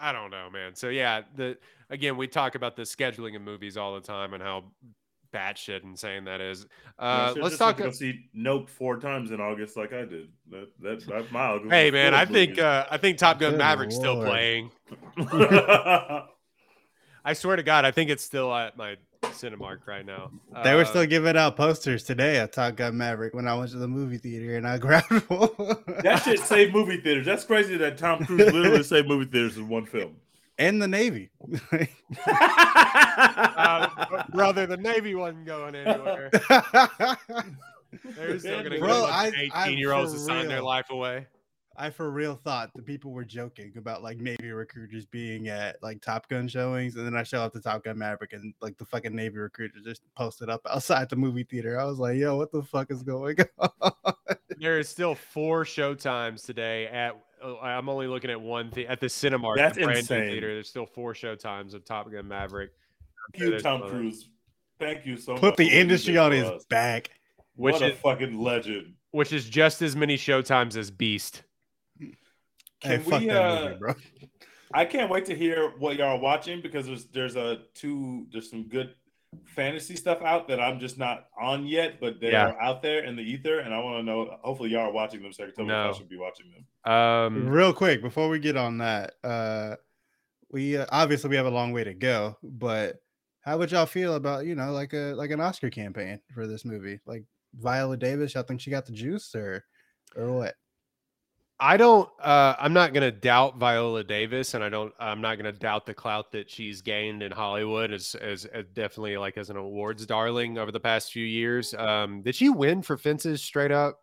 I 0.00 0.12
don't 0.12 0.30
know 0.30 0.48
man 0.50 0.74
so 0.74 0.88
yeah 0.88 1.22
the 1.36 1.56
again 1.90 2.16
we 2.16 2.26
talk 2.26 2.54
about 2.54 2.76
the 2.76 2.82
scheduling 2.82 3.36
of 3.36 3.42
movies 3.42 3.76
all 3.76 3.94
the 3.94 4.00
time 4.00 4.34
and 4.34 4.42
how 4.42 4.64
batshit 5.32 5.82
insane 5.84 6.24
that 6.24 6.40
is 6.40 6.66
uh 6.98 7.34
sure, 7.34 7.42
let's 7.42 7.58
talk 7.58 7.78
like 7.78 7.86
go 7.86 7.92
see 7.92 8.28
Nope 8.32 8.70
four 8.70 8.98
times 8.98 9.30
in 9.32 9.40
August, 9.40 9.76
like 9.76 9.92
I 9.92 10.04
did. 10.04 10.28
That 10.50 10.68
that, 10.80 11.06
that 11.06 11.32
mile. 11.32 11.60
hey 11.68 11.90
man 11.90 12.14
i 12.14 12.24
think 12.24 12.58
uh 12.58 12.86
i 12.90 12.96
think 12.96 13.18
top 13.18 13.38
gun 13.38 13.52
Good 13.52 13.58
maverick's 13.58 13.96
still 13.96 14.22
playing 14.22 14.70
i 17.24 17.32
swear 17.34 17.56
to 17.56 17.62
god 17.62 17.84
i 17.84 17.90
think 17.90 18.10
it's 18.10 18.24
still 18.24 18.54
at 18.54 18.76
my 18.76 18.96
cinemark 19.32 19.86
right 19.86 20.04
now 20.06 20.30
They 20.64 20.74
were 20.74 20.82
Uh, 20.82 20.84
still 20.86 21.06
giving 21.06 21.36
out 21.36 21.56
posters 21.56 22.02
today 22.04 22.38
at 22.38 22.52
Top 22.52 22.76
Gun 22.76 22.96
Maverick 22.96 23.34
when 23.34 23.46
I 23.48 23.54
went 23.54 23.70
to 23.72 23.78
the 23.78 23.88
movie 23.88 24.18
theater 24.18 24.56
and 24.56 24.66
I 24.66 24.78
grabbed 24.86 25.10
one. 25.28 25.50
that 26.02 26.22
shit 26.24 26.40
saved 26.40 26.72
movie 26.74 26.96
theaters. 26.98 27.26
That's 27.26 27.44
crazy 27.44 27.76
that 27.76 27.98
Tom 27.98 28.24
Cruise 28.24 28.52
literally 28.52 28.82
saved 28.84 29.08
movie 29.08 29.26
theaters 29.30 29.56
in 29.56 29.68
one 29.68 29.86
film. 29.86 30.16
And 30.58 30.80
the 30.80 30.88
Navy. 30.88 31.28
uh, 32.26 34.24
brother 34.30 34.66
the 34.66 34.76
navy 34.76 35.14
wasn't 35.14 35.44
going 35.44 35.74
anywhere 35.74 36.30
they're 38.16 38.38
still 38.38 38.62
gonna 38.62 38.78
Bro, 38.78 39.00
give 39.00 39.10
I- 39.10 39.32
I- 39.54 39.66
18 39.66 39.78
year 39.78 39.92
olds 39.92 40.12
to 40.12 40.18
for 40.18 40.24
sign 40.24 40.48
their 40.48 40.62
life 40.62 40.90
away 40.90 41.26
I 41.78 41.90
for 41.90 42.10
real 42.10 42.34
thought 42.34 42.70
the 42.74 42.82
people 42.82 43.12
were 43.12 43.24
joking 43.24 43.72
about 43.76 44.02
like 44.02 44.18
Navy 44.18 44.50
recruiters 44.50 45.04
being 45.06 45.48
at 45.48 45.76
like 45.82 46.00
Top 46.02 46.28
Gun 46.28 46.48
showings, 46.48 46.96
and 46.96 47.06
then 47.06 47.16
I 47.16 47.22
show 47.22 47.40
up 47.42 47.52
to 47.54 47.60
Top 47.60 47.84
Gun 47.84 47.98
Maverick 47.98 48.32
and 48.32 48.54
like 48.60 48.76
the 48.78 48.84
fucking 48.84 49.14
Navy 49.14 49.38
recruiter 49.38 49.78
just 49.84 50.02
posted 50.16 50.48
up 50.48 50.60
outside 50.70 51.08
the 51.10 51.16
movie 51.16 51.44
theater. 51.44 51.78
I 51.78 51.84
was 51.84 51.98
like, 51.98 52.16
yo, 52.16 52.36
what 52.36 52.52
the 52.52 52.62
fuck 52.62 52.90
is 52.90 53.02
going 53.02 53.36
on? 53.58 53.92
There 54.58 54.78
is 54.78 54.88
still 54.88 55.14
four 55.14 55.64
showtimes 55.64 56.44
today 56.44 56.86
at. 56.88 57.16
oh, 57.42 57.58
I'm 57.58 57.88
only 57.88 58.06
looking 58.06 58.30
at 58.30 58.40
one 58.40 58.70
thing 58.70 58.86
at 58.86 59.00
the 59.00 59.06
Cinemark, 59.06 59.56
That's 59.56 59.76
the 59.76 59.88
insane. 59.88 60.30
theater. 60.30 60.54
There's 60.54 60.68
still 60.68 60.86
four 60.86 61.12
showtimes 61.14 61.74
of 61.74 61.84
Top 61.84 62.10
Gun 62.10 62.26
Maverick, 62.26 62.70
Thank 63.32 63.42
you, 63.44 63.50
There's 63.50 63.62
Tom 63.62 63.82
other- 63.82 63.90
Cruise. 63.90 64.28
Thank 64.78 65.04
you 65.06 65.16
so 65.16 65.32
much. 65.32 65.40
Put 65.40 65.56
the 65.56 65.68
industry 65.68 66.16
on 66.18 66.32
his 66.32 66.44
us. 66.44 66.64
back. 66.66 67.10
which 67.54 67.74
what 67.74 67.82
a 67.82 67.92
is 67.92 67.98
fucking 67.98 68.38
legend. 68.38 68.92
which 69.12 69.32
is 69.32 69.48
just 69.48 69.80
as 69.82 69.96
many 69.96 70.16
showtimes 70.18 70.76
as 70.76 70.90
Beast. 70.90 71.42
Hey, 72.82 72.98
Can 72.98 73.00
fuck 73.00 73.20
we, 73.20 73.28
that 73.28 73.42
uh, 73.42 73.64
movie, 73.64 73.76
bro. 73.78 73.94
I 74.74 74.84
can't 74.84 75.10
wait 75.10 75.24
to 75.26 75.34
hear 75.34 75.72
what 75.78 75.96
y'all 75.96 76.16
are 76.16 76.20
watching 76.20 76.60
because 76.60 76.86
there's 76.86 77.06
there's 77.06 77.36
a 77.36 77.60
two 77.74 78.26
there's 78.32 78.50
some 78.50 78.68
good 78.68 78.94
fantasy 79.44 79.96
stuff 79.96 80.22
out 80.22 80.48
that 80.48 80.60
I'm 80.60 80.78
just 80.78 80.98
not 80.98 81.26
on 81.40 81.66
yet, 81.66 82.00
but 82.00 82.20
they 82.20 82.32
Yeah. 82.32 82.48
are 82.48 82.60
out 82.60 82.82
there 82.82 83.04
in 83.04 83.16
the 83.16 83.22
ether, 83.22 83.60
and 83.60 83.72
I 83.72 83.78
want 83.78 83.98
to 83.98 84.02
know. 84.02 84.38
Hopefully, 84.42 84.70
y'all 84.70 84.88
are 84.88 84.92
watching 84.92 85.22
them, 85.22 85.32
so 85.32 85.44
I 85.44 85.46
can 85.46 85.54
tell 85.54 85.64
me 85.66 85.72
if 85.72 85.94
I 85.94 85.96
should 85.96 86.08
be 86.08 86.18
watching 86.18 86.46
them. 86.50 86.92
Um, 86.92 87.48
Real 87.48 87.72
quick 87.72 88.02
before 88.02 88.28
we 88.28 88.38
get 88.38 88.56
on 88.56 88.78
that, 88.78 89.14
uh, 89.24 89.76
we 90.50 90.76
uh, 90.76 90.86
obviously 90.90 91.30
we 91.30 91.36
have 91.36 91.46
a 91.46 91.50
long 91.50 91.72
way 91.72 91.84
to 91.84 91.94
go, 91.94 92.36
but 92.42 92.96
how 93.40 93.58
would 93.58 93.70
y'all 93.70 93.86
feel 93.86 94.14
about 94.14 94.46
you 94.46 94.54
know 94.54 94.72
like 94.72 94.92
a 94.92 95.14
like 95.14 95.30
an 95.30 95.40
Oscar 95.40 95.70
campaign 95.70 96.20
for 96.34 96.46
this 96.46 96.64
movie? 96.64 97.00
Like 97.06 97.24
Viola 97.54 97.96
Davis, 97.96 98.34
y'all 98.34 98.42
think 98.42 98.60
she 98.60 98.70
got 98.70 98.86
the 98.86 98.92
juice 98.92 99.34
or 99.34 99.64
or 100.16 100.32
what? 100.32 100.54
I 101.58 101.76
don't. 101.78 102.08
Uh, 102.20 102.54
I'm 102.58 102.72
not 102.74 102.92
gonna 102.92 103.10
doubt 103.10 103.56
Viola 103.56 104.04
Davis, 104.04 104.52
and 104.54 104.62
I 104.62 104.68
don't. 104.68 104.92
I'm 105.00 105.20
not 105.22 105.36
gonna 105.38 105.52
doubt 105.52 105.86
the 105.86 105.94
clout 105.94 106.30
that 106.32 106.50
she's 106.50 106.82
gained 106.82 107.22
in 107.22 107.32
Hollywood 107.32 107.92
as 107.92 108.14
as, 108.16 108.44
as 108.46 108.66
definitely 108.74 109.16
like 109.16 109.38
as 109.38 109.48
an 109.48 109.56
awards 109.56 110.04
darling 110.04 110.58
over 110.58 110.70
the 110.70 110.80
past 110.80 111.12
few 111.12 111.24
years. 111.24 111.72
Um, 111.72 112.20
did 112.22 112.34
she 112.34 112.50
win 112.50 112.82
for 112.82 112.96
Fences 112.98 113.42
straight 113.42 113.72
up? 113.72 114.00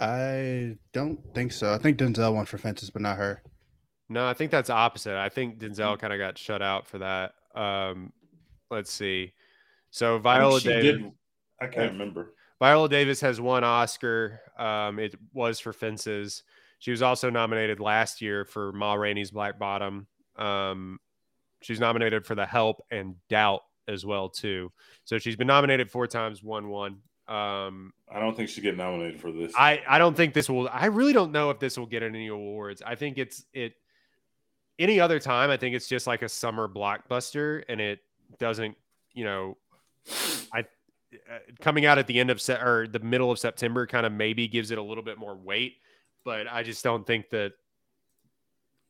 I 0.00 0.76
don't 0.94 1.20
think 1.34 1.52
so. 1.52 1.74
I 1.74 1.78
think 1.78 1.98
Denzel 1.98 2.34
won 2.34 2.46
for 2.46 2.56
fences, 2.58 2.88
but 2.90 3.02
not 3.02 3.18
her. 3.18 3.42
No, 4.08 4.26
I 4.26 4.32
think 4.34 4.50
that's 4.50 4.70
opposite. 4.70 5.16
I 5.16 5.28
think 5.28 5.58
Denzel 5.60 5.98
kind 5.98 6.12
of 6.12 6.18
got 6.18 6.38
shut 6.38 6.62
out 6.62 6.86
for 6.88 6.98
that. 6.98 7.34
Um, 7.54 8.12
let's 8.70 8.90
see. 8.90 9.32
So 9.90 10.18
Viola 10.18 10.60
she 10.60 10.68
Davis. 10.68 11.02
did- 11.02 11.12
I 11.60 11.66
can't 11.68 11.92
remember. 11.92 12.34
Viola 12.58 12.88
Davis 12.88 13.20
has 13.20 13.40
one 13.40 13.62
Oscar. 13.62 14.40
Um, 14.58 14.98
it 14.98 15.14
was 15.32 15.60
for 15.60 15.72
Fences. 15.72 16.42
She 16.82 16.90
was 16.90 17.00
also 17.00 17.30
nominated 17.30 17.78
last 17.78 18.20
year 18.20 18.44
for 18.44 18.72
Ma 18.72 18.94
Rainey's 18.94 19.30
Black 19.30 19.56
Bottom. 19.56 20.08
Um, 20.34 20.98
she's 21.60 21.78
nominated 21.78 22.26
for 22.26 22.34
The 22.34 22.44
Help 22.44 22.82
and 22.90 23.14
Doubt 23.28 23.60
as 23.86 24.04
well 24.04 24.28
too. 24.28 24.72
So 25.04 25.16
she's 25.18 25.36
been 25.36 25.46
nominated 25.46 25.92
four 25.92 26.08
times, 26.08 26.42
won 26.42 26.70
one. 26.70 26.94
Um, 27.28 27.92
I 28.12 28.18
don't 28.18 28.36
think 28.36 28.48
she 28.48 28.60
get 28.60 28.76
nominated 28.76 29.20
for 29.20 29.30
this. 29.30 29.52
I 29.56 29.80
I 29.88 29.98
don't 29.98 30.16
think 30.16 30.34
this 30.34 30.50
will. 30.50 30.68
I 30.72 30.86
really 30.86 31.12
don't 31.12 31.30
know 31.30 31.50
if 31.50 31.60
this 31.60 31.78
will 31.78 31.86
get 31.86 32.02
any 32.02 32.26
awards. 32.26 32.82
I 32.84 32.96
think 32.96 33.16
it's 33.16 33.44
it. 33.52 33.74
Any 34.76 34.98
other 34.98 35.20
time, 35.20 35.50
I 35.50 35.58
think 35.58 35.76
it's 35.76 35.86
just 35.86 36.08
like 36.08 36.22
a 36.22 36.28
summer 36.28 36.66
blockbuster, 36.66 37.62
and 37.68 37.80
it 37.80 38.00
doesn't. 38.40 38.76
You 39.12 39.24
know, 39.24 39.56
I 40.52 40.64
uh, 41.14 41.38
coming 41.60 41.86
out 41.86 41.98
at 41.98 42.08
the 42.08 42.18
end 42.18 42.30
of 42.30 42.40
se- 42.40 42.60
or 42.60 42.88
the 42.88 42.98
middle 42.98 43.30
of 43.30 43.38
September 43.38 43.86
kind 43.86 44.04
of 44.04 44.10
maybe 44.10 44.48
gives 44.48 44.72
it 44.72 44.78
a 44.78 44.82
little 44.82 45.04
bit 45.04 45.16
more 45.16 45.36
weight, 45.36 45.76
but 46.24 46.46
I 46.50 46.62
just 46.62 46.82
don't 46.84 47.06
think 47.06 47.30
that 47.30 47.52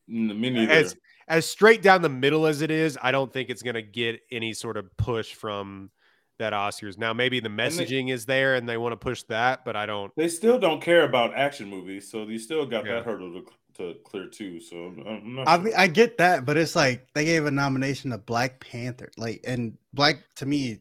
N- 0.08 0.40
Me 0.40 0.50
neither. 0.50 0.72
as 0.72 0.96
as 1.28 1.46
straight 1.46 1.82
down 1.82 2.02
the 2.02 2.08
middle 2.08 2.46
as 2.46 2.60
it 2.62 2.70
is, 2.70 2.98
I 3.00 3.12
don't 3.12 3.32
think 3.32 3.48
it's 3.48 3.62
going 3.62 3.74
to 3.76 3.82
get 3.82 4.20
any 4.30 4.52
sort 4.52 4.76
of 4.76 4.94
push 4.96 5.32
from 5.34 5.90
that 6.38 6.52
Oscars. 6.52 6.98
Now, 6.98 7.12
maybe 7.12 7.38
the 7.40 7.48
they- 7.48 7.54
messaging 7.54 8.10
is 8.10 8.26
there 8.26 8.56
and 8.56 8.68
they 8.68 8.76
want 8.76 8.92
to 8.92 8.96
push 8.96 9.22
that, 9.24 9.64
but 9.64 9.76
I 9.76 9.86
don't. 9.86 10.12
They 10.16 10.28
still 10.28 10.58
don't 10.58 10.80
care 10.82 11.04
about 11.04 11.34
action 11.34 11.68
movies, 11.68 12.10
so 12.10 12.24
you 12.24 12.38
still 12.38 12.66
got 12.66 12.84
Yeah. 12.84 12.94
that 12.96 13.04
hurdle 13.04 13.32
to, 13.32 13.46
to 13.94 13.98
clear 14.04 14.26
too. 14.26 14.60
So 14.60 14.76
I'm, 14.76 15.06
I'm 15.06 15.34
not 15.36 15.48
I 15.48 15.54
sure. 15.56 15.64
mean, 15.64 15.74
I 15.76 15.86
get 15.86 16.18
that, 16.18 16.44
but 16.44 16.56
it's 16.56 16.74
like 16.74 17.06
they 17.14 17.24
gave 17.24 17.46
a 17.46 17.50
nomination 17.50 18.10
to 18.10 18.18
Black 18.18 18.58
Panther. 18.60 19.10
Like, 19.16 19.42
and 19.46 19.78
Black 19.94 20.18
to 20.36 20.46
me, 20.46 20.80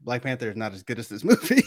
Black 0.00 0.22
Panther 0.22 0.48
is 0.50 0.56
not 0.56 0.72
as 0.72 0.82
good 0.82 0.98
as 0.98 1.08
this 1.08 1.22
movie. 1.24 1.62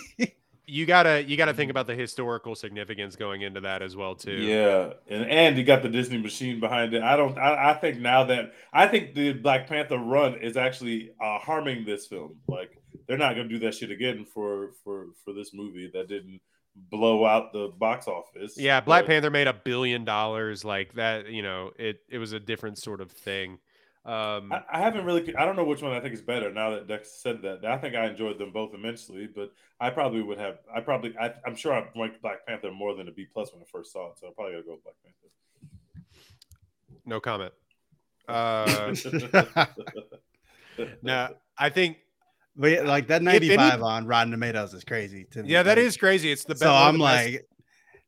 You 0.71 0.85
gotta 0.85 1.21
you 1.27 1.35
gotta 1.35 1.53
think 1.53 1.69
about 1.69 1.85
the 1.87 1.95
historical 1.95 2.55
significance 2.55 3.17
going 3.17 3.41
into 3.41 3.59
that 3.59 3.81
as 3.81 3.93
well 3.93 4.15
too. 4.15 4.37
Yeah, 4.37 4.93
and 5.09 5.25
and 5.25 5.57
you 5.57 5.65
got 5.65 5.81
the 5.81 5.89
Disney 5.89 6.17
machine 6.17 6.61
behind 6.61 6.93
it. 6.93 7.03
I 7.03 7.17
don't. 7.17 7.37
I, 7.37 7.71
I 7.71 7.73
think 7.73 7.99
now 7.99 8.23
that 8.23 8.53
I 8.71 8.87
think 8.87 9.13
the 9.13 9.33
Black 9.33 9.67
Panther 9.67 9.97
run 9.97 10.35
is 10.35 10.55
actually 10.55 11.11
uh, 11.21 11.39
harming 11.39 11.83
this 11.83 12.07
film. 12.07 12.37
Like 12.47 12.71
they're 13.05 13.17
not 13.17 13.35
gonna 13.35 13.49
do 13.49 13.59
that 13.59 13.75
shit 13.75 13.91
again 13.91 14.25
for 14.33 14.69
for 14.85 15.07
for 15.25 15.33
this 15.33 15.53
movie 15.53 15.91
that 15.93 16.07
didn't 16.07 16.39
blow 16.73 17.25
out 17.25 17.51
the 17.51 17.67
box 17.77 18.07
office. 18.07 18.57
Yeah, 18.57 18.79
Black 18.79 19.03
But- 19.03 19.07
Panther 19.07 19.29
made 19.29 19.47
a 19.47 19.53
billion 19.53 20.05
dollars 20.05 20.63
like 20.63 20.93
that. 20.93 21.29
You 21.29 21.41
know, 21.41 21.71
it 21.77 21.99
it 22.09 22.17
was 22.17 22.31
a 22.31 22.39
different 22.39 22.77
sort 22.77 23.01
of 23.01 23.11
thing. 23.11 23.59
Um, 24.03 24.51
I, 24.51 24.63
I 24.71 24.79
haven't 24.79 25.05
really. 25.05 25.35
I 25.35 25.45
don't 25.45 25.55
know 25.55 25.63
which 25.63 25.81
one 25.83 25.91
I 25.91 25.99
think 25.99 26.13
is 26.15 26.21
better. 26.23 26.51
Now 26.51 26.71
that 26.71 26.87
Dex 26.87 27.11
said 27.21 27.41
that, 27.43 27.63
I 27.63 27.77
think 27.77 27.95
I 27.95 28.07
enjoyed 28.07 28.39
them 28.39 28.51
both 28.51 28.73
immensely. 28.73 29.27
But 29.27 29.53
I 29.79 29.91
probably 29.91 30.23
would 30.23 30.39
have. 30.39 30.57
I 30.75 30.79
probably. 30.81 31.15
I, 31.19 31.33
I'm 31.45 31.55
sure 31.55 31.71
I 31.73 31.87
liked 31.95 32.21
Black 32.21 32.45
Panther 32.47 32.71
more 32.71 32.95
than 32.95 33.07
a 33.07 33.11
B 33.11 33.27
plus 33.31 33.53
when 33.53 33.61
I 33.61 33.65
first 33.71 33.93
saw 33.93 34.07
it. 34.11 34.17
So 34.19 34.27
I 34.27 34.31
probably 34.35 34.53
gotta 34.53 34.63
go 34.63 34.71
with 34.73 34.83
Black 34.83 34.95
Panther. 35.03 36.05
no 37.05 37.19
comment. 37.19 37.53
Uh, 38.27 38.65
Panther. 38.95 39.67
no, 41.01 41.29
I 41.57 41.69
think 41.69 41.97
but 42.55 42.67
yeah, 42.71 42.81
like 42.81 43.07
that 43.07 43.21
If 43.23 43.27
any- 43.27 43.47
95 43.49 43.81
on 43.83 44.05
Rotten 44.05 44.31
Tomatoes 44.31 44.73
is 44.73 44.83
crazy 44.83 45.25
to 45.31 45.43
me. 45.43 45.49
yeah, 45.49 45.63
that 45.63 45.77
Like, 45.77 45.99
crazy. 45.99 46.31
It's 46.31 46.43
the 46.45 46.53
best. 46.55 46.63
one 46.65 46.71
of 46.71 46.87
I'm 46.87 46.97
the 46.97 47.05
best- 47.05 47.31
like, 47.33 47.47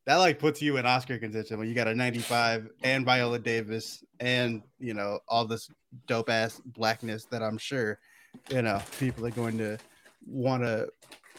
that 0.06 0.16
like 0.18 0.40
puts 0.40 0.62
you 0.62 0.78
in 0.78 0.86
Oscar 0.86 1.18
contention 1.18 1.58
when 1.60 1.68
you 1.68 1.74
got 1.76 1.88
a 1.88 1.96
95 1.96 2.70
and 2.84 3.04
Viola 3.06 3.40
Davis 3.40 4.04
and 4.20 4.62
you 4.80 4.94
know 4.94 5.20
all 5.28 5.46
this 5.46 5.70
dope 6.08 6.30
ass 6.30 6.62
blackness 6.66 7.26
that 7.26 7.44
I'm 7.44 7.58
sure 7.58 8.00
you 8.50 8.62
know 8.62 8.82
people 9.00 9.26
are 9.26 9.32
going 9.32 9.58
to 9.58 9.78
want 10.26 10.64
to 10.64 10.90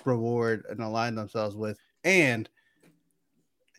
reward 0.05 0.65
and 0.69 0.81
align 0.81 1.15
themselves 1.15 1.57
with, 1.57 1.79
and 2.05 2.49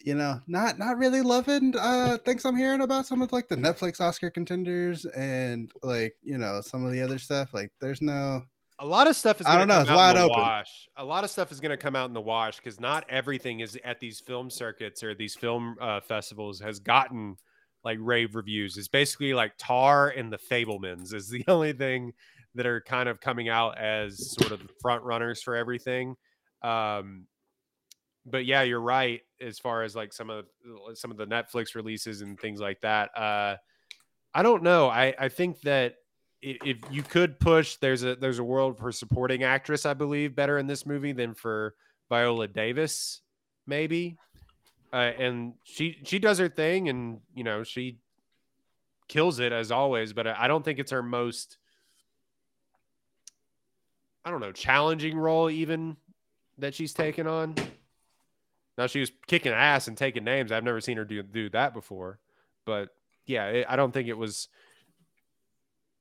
you 0.03 0.15
know 0.15 0.39
not 0.47 0.77
not 0.77 0.97
really 0.97 1.21
loving 1.21 1.73
uh 1.79 2.17
things 2.25 2.45
I'm 2.45 2.55
hearing 2.55 2.81
about 2.81 3.05
some 3.05 3.21
of 3.21 3.31
like 3.31 3.47
the 3.47 3.55
Netflix 3.55 3.99
Oscar 3.99 4.29
contenders 4.29 5.05
and 5.05 5.71
like 5.81 6.15
you 6.23 6.37
know 6.37 6.61
some 6.61 6.85
of 6.85 6.91
the 6.91 7.01
other 7.01 7.19
stuff. 7.19 7.53
Like 7.53 7.71
there's 7.79 8.01
no 8.01 8.43
a 8.79 8.85
lot 8.85 9.07
of 9.07 9.15
stuff 9.15 9.39
is. 9.39 9.47
I 9.47 9.57
don't 9.57 9.67
know, 9.67 9.81
it's 9.81 9.89
wide 9.89 10.17
open. 10.17 10.37
Wash. 10.37 10.89
A 10.97 11.05
lot 11.05 11.23
of 11.23 11.29
stuff 11.29 11.51
is 11.51 11.59
going 11.59 11.71
to 11.71 11.77
come 11.77 11.95
out 11.95 12.09
in 12.09 12.13
the 12.13 12.21
wash 12.21 12.57
because 12.57 12.79
not 12.79 13.05
everything 13.09 13.61
is 13.61 13.77
at 13.85 13.99
these 13.99 14.19
film 14.19 14.49
circuits 14.49 15.01
or 15.01 15.15
these 15.15 15.33
film 15.35 15.77
uh, 15.79 16.01
festivals 16.01 16.59
has 16.59 16.79
gotten 16.79 17.37
like 17.85 17.99
rave 18.01 18.35
reviews. 18.35 18.77
It's 18.77 18.87
basically 18.87 19.33
like 19.33 19.53
Tar 19.57 20.09
and 20.09 20.33
the 20.33 20.37
Fabelmans 20.37 21.13
is 21.13 21.29
the 21.29 21.45
only 21.47 21.71
thing 21.71 22.13
that 22.55 22.65
are 22.65 22.81
kind 22.81 23.07
of 23.07 23.21
coming 23.21 23.47
out 23.47 23.77
as 23.77 24.31
sort 24.31 24.51
of 24.51 24.59
the 24.59 24.73
front 24.81 25.03
runners 25.03 25.41
for 25.41 25.55
everything. 25.55 26.15
Um, 26.63 27.27
but 28.25 28.45
yeah, 28.45 28.63
you're 28.63 28.81
right 28.81 29.21
as 29.39 29.59
far 29.59 29.83
as 29.83 29.95
like 29.95 30.11
some 30.11 30.31
of 30.31 30.45
some 30.95 31.11
of 31.11 31.17
the 31.17 31.27
Netflix 31.27 31.75
releases 31.75 32.21
and 32.21 32.39
things 32.39 32.59
like 32.59 32.81
that. 32.81 33.15
Uh, 33.15 33.57
I 34.33 34.41
don't 34.41 34.63
know. 34.63 34.89
I 34.89 35.13
I 35.19 35.29
think 35.29 35.61
that 35.61 35.97
if 36.41 36.77
you 36.91 37.03
could 37.03 37.39
push, 37.39 37.75
there's 37.77 38.03
a 38.03 38.15
there's 38.15 38.39
a 38.39 38.43
world 38.43 38.79
for 38.79 38.91
supporting 38.91 39.43
actress, 39.43 39.85
I 39.85 39.93
believe, 39.93 40.35
better 40.35 40.57
in 40.57 40.65
this 40.65 40.85
movie 40.85 41.11
than 41.11 41.35
for 41.35 41.75
Viola 42.09 42.47
Davis, 42.47 43.21
maybe. 43.67 44.17
Uh, 44.95 45.11
and 45.19 45.55
she 45.63 45.97
she 46.05 46.19
does 46.19 46.37
her 46.39 46.47
thing, 46.47 46.87
and 46.87 47.19
you 47.35 47.43
know 47.43 47.63
she 47.63 47.97
kills 49.09 49.39
it 49.41 49.51
as 49.51 49.69
always. 49.69 50.13
But 50.13 50.25
I 50.25 50.47
don't 50.47 50.63
think 50.63 50.79
it's 50.79 50.91
her 50.91 51.03
most, 51.03 51.57
I 54.23 54.31
don't 54.31 54.39
know, 54.39 54.53
challenging 54.53 55.17
role 55.17 55.49
even 55.49 55.97
that 56.59 56.73
she's 56.73 56.93
taken 56.93 57.27
on. 57.27 57.55
Now 58.77 58.87
she 58.87 59.01
was 59.01 59.11
kicking 59.27 59.51
ass 59.51 59.89
and 59.89 59.97
taking 59.97 60.23
names. 60.23 60.53
I've 60.53 60.63
never 60.63 60.79
seen 60.79 60.95
her 60.95 61.03
do 61.03 61.21
do 61.23 61.49
that 61.49 61.73
before, 61.73 62.19
but 62.65 62.87
yeah, 63.25 63.47
it, 63.47 63.65
I 63.67 63.75
don't 63.75 63.91
think 63.91 64.07
it 64.07 64.17
was 64.17 64.47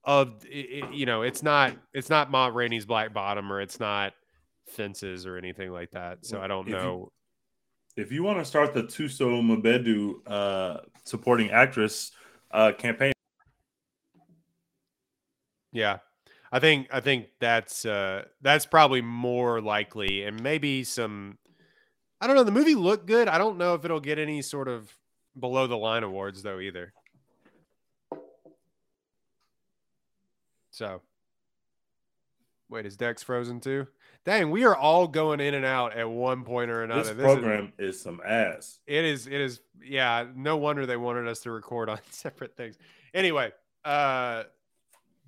of 0.04 0.44
it, 0.44 0.84
it- 0.84 0.92
you 0.92 1.06
know 1.06 1.22
it's 1.22 1.42
not 1.42 1.74
it's 1.92 2.10
not 2.10 2.30
Ma 2.30 2.46
Rainey's 2.46 2.86
Black 2.86 3.12
Bottom 3.12 3.52
or 3.52 3.60
it's 3.60 3.80
not 3.80 4.12
Fences 4.68 5.26
or 5.26 5.36
anything 5.36 5.72
like 5.72 5.90
that. 5.90 6.24
So 6.24 6.40
I 6.40 6.46
don't 6.46 6.68
If 6.68 6.74
know. 6.74 7.10
If 7.96 8.10
you 8.10 8.22
want 8.22 8.38
to 8.38 8.44
start 8.44 8.74
the 8.74 8.82
Thuso 8.82 9.40
Mbedu 9.40 10.14
uh, 10.26 10.80
supporting 11.04 11.50
actress 11.50 12.10
uh, 12.50 12.72
campaign, 12.72 13.12
Yeah. 15.72 15.98
I 16.52 16.60
think 16.60 16.86
I 16.92 17.00
think 17.00 17.26
that's 17.40 17.84
uh 17.84 18.26
that's 18.40 18.64
probably 18.64 19.00
more 19.02 19.60
likely 19.60 20.22
and 20.22 20.40
maybe 20.40 20.84
some 20.84 21.36
I 22.20 22.28
don't 22.28 22.36
know, 22.36 22.44
the 22.44 22.52
movie 22.52 22.76
looked 22.76 23.06
good. 23.06 23.26
I 23.26 23.38
don't 23.38 23.58
know 23.58 23.74
if 23.74 23.84
it'll 23.84 23.98
get 23.98 24.20
any 24.20 24.40
sort 24.40 24.68
of 24.68 24.88
below 25.38 25.66
the 25.66 25.76
line 25.76 26.04
awards 26.04 26.44
though 26.44 26.60
either. 26.60 26.92
So 30.70 31.02
Wait, 32.68 32.86
is 32.86 32.96
Dex 32.96 33.22
frozen 33.22 33.60
too? 33.60 33.88
Dang, 34.24 34.50
we 34.50 34.64
are 34.64 34.74
all 34.74 35.06
going 35.06 35.40
in 35.40 35.52
and 35.54 35.66
out 35.66 35.94
at 35.96 36.08
one 36.08 36.44
point 36.44 36.70
or 36.70 36.82
another. 36.82 37.02
this 37.02 37.10
is- 37.18 37.22
program 37.22 37.72
is 37.78 38.00
some 38.00 38.20
ass. 38.26 38.78
it 38.86 39.04
is 39.04 39.26
it 39.26 39.34
is 39.40 39.60
yeah 39.82 40.24
no 40.34 40.56
wonder 40.56 40.86
they 40.86 40.96
wanted 40.96 41.28
us 41.28 41.40
to 41.40 41.50
record 41.50 41.88
on 41.90 41.98
separate 42.10 42.56
things 42.56 42.78
anyway 43.12 43.52
uh 43.84 44.44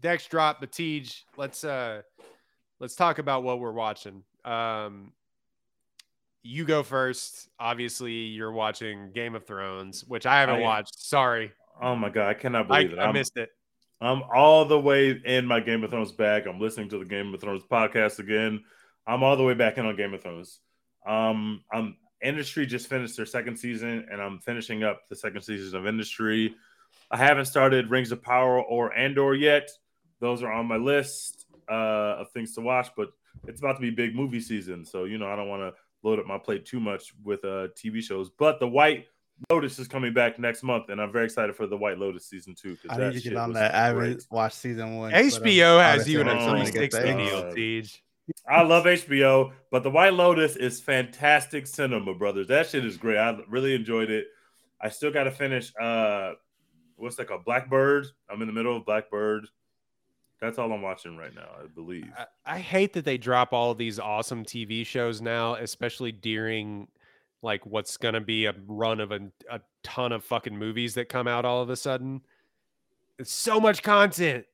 dex 0.00 0.26
drop 0.26 0.62
Batij. 0.62 1.22
let's 1.36 1.62
uh 1.62 2.00
let's 2.80 2.94
talk 2.96 3.18
about 3.18 3.42
what 3.42 3.60
we're 3.60 3.72
watching 3.72 4.22
um 4.46 5.12
you 6.42 6.64
go 6.64 6.82
first 6.82 7.48
obviously 7.60 8.12
you're 8.12 8.52
watching 8.52 9.10
game 9.12 9.34
of 9.34 9.44
thrones 9.46 10.04
which 10.06 10.24
i 10.24 10.40
haven't 10.40 10.56
I 10.56 10.60
watched 10.60 10.98
sorry 10.98 11.52
Oh 11.82 11.94
my 11.94 12.08
god, 12.08 12.28
I 12.28 12.32
cannot 12.34 12.70
I, 12.70 12.84
believe 12.84 12.92
it. 12.94 12.98
I 12.98 13.04
I'm, 13.04 13.12
missed 13.12 13.36
it 13.36 13.50
I'm 14.00 14.22
all 14.34 14.64
the 14.64 14.80
way 14.80 15.10
in 15.10 15.44
my 15.44 15.60
Game 15.60 15.84
of 15.84 15.90
Thrones 15.90 16.12
bag. 16.12 16.46
I'm 16.46 16.58
listening 16.58 16.88
to 16.90 16.98
the 16.98 17.04
Game 17.04 17.32
of 17.34 17.40
Thrones 17.42 17.62
podcast 17.70 18.18
again. 18.18 18.62
I'm 19.06 19.22
all 19.22 19.36
the 19.36 19.42
way 19.44 19.54
back 19.54 19.78
in 19.78 19.86
on 19.86 19.96
Game 19.96 20.14
of 20.14 20.22
Thrones. 20.22 20.60
Um, 21.06 21.62
I'm 21.72 21.96
Industry 22.22 22.66
just 22.66 22.88
finished 22.88 23.16
their 23.16 23.26
second 23.26 23.56
season, 23.58 24.06
and 24.10 24.20
I'm 24.20 24.38
finishing 24.40 24.82
up 24.82 25.02
the 25.08 25.14
second 25.16 25.42
season 25.42 25.78
of 25.78 25.86
Industry. 25.86 26.54
I 27.10 27.16
haven't 27.18 27.44
started 27.44 27.90
Rings 27.90 28.10
of 28.10 28.22
Power 28.22 28.60
or 28.62 28.92
Andor 28.94 29.34
yet. 29.34 29.70
Those 30.20 30.42
are 30.42 30.50
on 30.50 30.66
my 30.66 30.76
list 30.76 31.46
uh, 31.70 32.16
of 32.20 32.30
things 32.32 32.54
to 32.54 32.62
watch, 32.62 32.88
but 32.96 33.10
it's 33.46 33.60
about 33.60 33.74
to 33.76 33.80
be 33.82 33.90
big 33.90 34.14
movie 34.14 34.40
season, 34.40 34.84
so 34.84 35.04
you 35.04 35.18
know 35.18 35.28
I 35.28 35.36
don't 35.36 35.48
want 35.48 35.62
to 35.62 35.74
load 36.02 36.18
up 36.18 36.26
my 36.26 36.38
plate 36.38 36.64
too 36.64 36.80
much 36.80 37.12
with 37.22 37.44
uh, 37.44 37.68
TV 37.76 38.02
shows. 38.02 38.30
But 38.30 38.58
the 38.60 38.66
White 38.68 39.06
Lotus 39.50 39.78
is 39.78 39.86
coming 39.86 40.14
back 40.14 40.38
next 40.38 40.62
month, 40.62 40.88
and 40.88 41.00
I'm 41.00 41.12
very 41.12 41.26
excited 41.26 41.54
for 41.54 41.66
the 41.66 41.76
White 41.76 41.98
Lotus 41.98 42.26
season 42.26 42.54
two. 42.54 42.76
'cause 42.76 42.86
I 42.90 42.96
that 42.96 43.12
need 43.14 43.22
to 43.22 43.28
get 43.28 43.36
on 43.36 43.50
was 43.50 43.58
that. 43.58 43.74
I 43.74 43.92
great. 43.92 44.08
haven't 44.08 44.26
watched 44.30 44.56
season 44.56 44.96
one. 44.96 45.12
hbo 45.12 45.82
has 45.82 46.08
you 46.08 46.20
in 46.22 46.28
a 46.28 46.32
I'm 46.32 46.38
gonna 46.38 46.70
get 46.70 46.92
360 46.92 47.12
deal 47.12 47.36
Uh, 47.36 47.54
Tej. 47.54 48.02
I 48.48 48.62
love 48.62 48.84
HBO, 48.84 49.52
but 49.70 49.82
The 49.82 49.90
White 49.90 50.14
Lotus 50.14 50.56
is 50.56 50.80
fantastic 50.80 51.66
cinema, 51.66 52.14
brothers. 52.14 52.48
That 52.48 52.66
shit 52.68 52.84
is 52.84 52.96
great. 52.96 53.18
I 53.18 53.38
really 53.48 53.74
enjoyed 53.74 54.10
it. 54.10 54.26
I 54.80 54.88
still 54.88 55.10
got 55.10 55.24
to 55.24 55.30
finish. 55.30 55.72
Uh, 55.80 56.32
what's 56.96 57.16
that 57.16 57.28
called? 57.28 57.44
Blackbird. 57.44 58.06
I'm 58.30 58.40
in 58.42 58.46
the 58.46 58.52
middle 58.52 58.76
of 58.76 58.84
Blackbird. 58.84 59.46
That's 60.40 60.58
all 60.58 60.70
I'm 60.72 60.82
watching 60.82 61.16
right 61.16 61.34
now, 61.34 61.48
I 61.62 61.66
believe. 61.66 62.06
I, 62.16 62.56
I 62.56 62.58
hate 62.58 62.92
that 62.92 63.04
they 63.04 63.16
drop 63.16 63.52
all 63.52 63.74
these 63.74 63.98
awesome 63.98 64.44
TV 64.44 64.84
shows 64.84 65.22
now, 65.22 65.54
especially 65.54 66.12
during 66.12 66.88
like 67.42 67.64
what's 67.64 67.96
gonna 67.96 68.20
be 68.20 68.46
a 68.46 68.54
run 68.66 69.00
of 69.00 69.12
a, 69.12 69.20
a 69.50 69.60
ton 69.82 70.12
of 70.12 70.24
fucking 70.24 70.56
movies 70.56 70.94
that 70.94 71.08
come 71.08 71.26
out 71.26 71.44
all 71.44 71.62
of 71.62 71.70
a 71.70 71.76
sudden. 71.76 72.20
It's 73.18 73.32
so 73.32 73.60
much 73.60 73.82
content. 73.82 74.44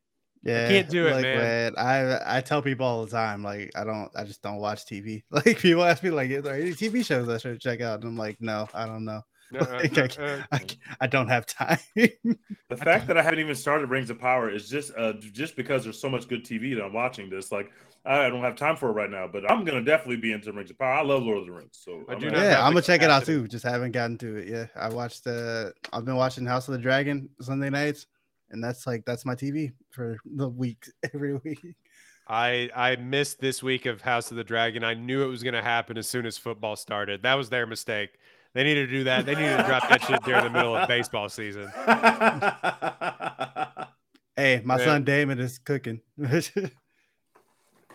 Yeah, 0.43 0.65
I 0.65 0.69
can't 0.69 0.89
do 0.91 1.07
it, 1.07 1.13
like, 1.13 1.23
man. 1.23 1.75
I 1.77 2.39
I 2.39 2.41
tell 2.41 2.63
people 2.63 2.85
all 2.87 3.05
the 3.05 3.11
time, 3.11 3.43
like 3.45 3.71
I 3.77 3.85
don't, 3.85 4.11
I 4.17 4.25
just 4.25 4.43
don't 4.43 4.57
watch 4.57 4.85
TV. 4.87 5.23
Like 5.31 5.59
people 5.59 5.85
ask 5.85 6.03
me, 6.03 6.11
like, 6.11 6.31
"Are 6.33 6.43
there 6.43 6.55
any 6.55 6.73
TV 6.73 7.05
shows 7.05 7.29
I 7.29 7.39
should 7.39 7.61
check 7.61 7.81
out?" 7.81 8.01
And 8.01 8.09
I'm 8.09 8.17
like, 8.17 8.39
no, 8.41 8.69
I 8.75 8.87
don't 8.87 9.05
know. 9.05 9.23
Like, 9.53 9.99
I, 9.99 10.23
Uh, 10.23 10.43
I, 10.53 10.61
I 11.03 11.07
don't 11.07 11.29
have 11.29 11.47
time. 11.47 11.79
The 11.95 12.77
fact 12.77 13.07
that 13.09 13.19
I 13.19 13.23
haven't 13.23 13.39
even 13.41 13.55
started 13.55 13.91
Rings 13.91 14.11
of 14.11 14.19
Power 14.19 14.51
is 14.51 14.69
just 14.69 14.93
uh, 14.97 15.13
just 15.33 15.57
because 15.57 15.85
there's 15.85 16.01
so 16.01 16.09
much 16.09 16.27
good 16.27 16.45
TV 16.45 16.75
that 16.75 16.83
I'm 16.85 16.93
watching 16.93 17.29
this. 17.31 17.53
Like 17.53 17.71
I 18.05 18.29
don't 18.31 18.41
have 18.43 18.57
time 18.57 18.77
for 18.77 18.89
it 18.89 18.93
right 18.95 19.11
now, 19.11 19.29
but 19.29 19.49
I'm 19.51 19.65
gonna 19.65 19.85
definitely 19.85 20.17
be 20.17 20.33
into 20.33 20.53
Rings 20.53 20.71
of 20.71 20.79
Power. 20.79 20.95
I 20.95 21.03
love 21.03 21.23
Lord 21.23 21.39
of 21.39 21.47
the 21.47 21.53
Rings, 21.53 21.79
so 21.85 22.03
I 22.09 22.15
I'm 22.15 22.21
gonna- 22.21 22.39
yeah, 22.39 22.65
I'm 22.65 22.73
gonna 22.73 22.83
check 22.83 23.03
it 23.03 23.11
out 23.11 23.25
too. 23.27 23.47
Just 23.47 23.65
haven't 23.65 23.93
gotten 23.93 24.19
to 24.19 24.37
it. 24.37 24.49
Yeah, 24.49 24.67
I 24.75 24.89
watched. 24.89 25.27
Uh, 25.27 25.71
I've 25.93 26.05
been 26.05 26.17
watching 26.17 26.47
House 26.47 26.67
of 26.69 26.73
the 26.73 26.79
Dragon 26.81 27.29
Sunday 27.41 27.71
nights, 27.71 28.07
and 28.53 28.63
that's 28.63 28.87
like 28.87 29.05
that's 29.05 29.25
my 29.25 29.35
TV 29.35 29.73
for 29.91 30.17
the 30.25 30.49
week 30.49 30.87
every 31.15 31.35
week. 31.35 31.61
I 32.29 32.71
I 32.75 32.97
missed 32.97 33.41
this 33.41 33.63
week 33.63 33.87
of 33.87 34.01
House 34.01 34.31
of 34.31 34.37
the 34.37 34.45
Dragon. 34.45 34.85
I 34.85 34.95
knew 34.95 35.23
it 35.23 35.27
was 35.27 35.43
going 35.43 35.55
to 35.55 35.63
happen 35.63 35.99
as 35.99 36.09
soon 36.09 36.25
as 36.27 36.39
football 36.39 36.77
started. 36.77 37.23
That 37.23 37.35
was 37.35 37.49
their 37.51 37.67
mistake. 37.67 38.11
They 38.55 38.65
needed 38.65 38.87
to 38.87 38.93
do 38.93 39.05
that. 39.05 39.27
They 39.27 39.35
needed 39.35 39.57
to 39.57 39.63
drop 39.65 39.89
that 39.89 40.03
shit 40.05 40.23
during 40.25 40.45
the 40.45 40.51
middle 40.51 40.77
of 40.77 40.87
baseball 40.89 41.29
season. 41.29 41.71
Hey, 44.35 44.63
my 44.65 44.79
Yeah. 44.79 44.85
son 44.87 45.05
Damon 45.05 45.39
is 45.41 45.59
cooking. 45.59 46.01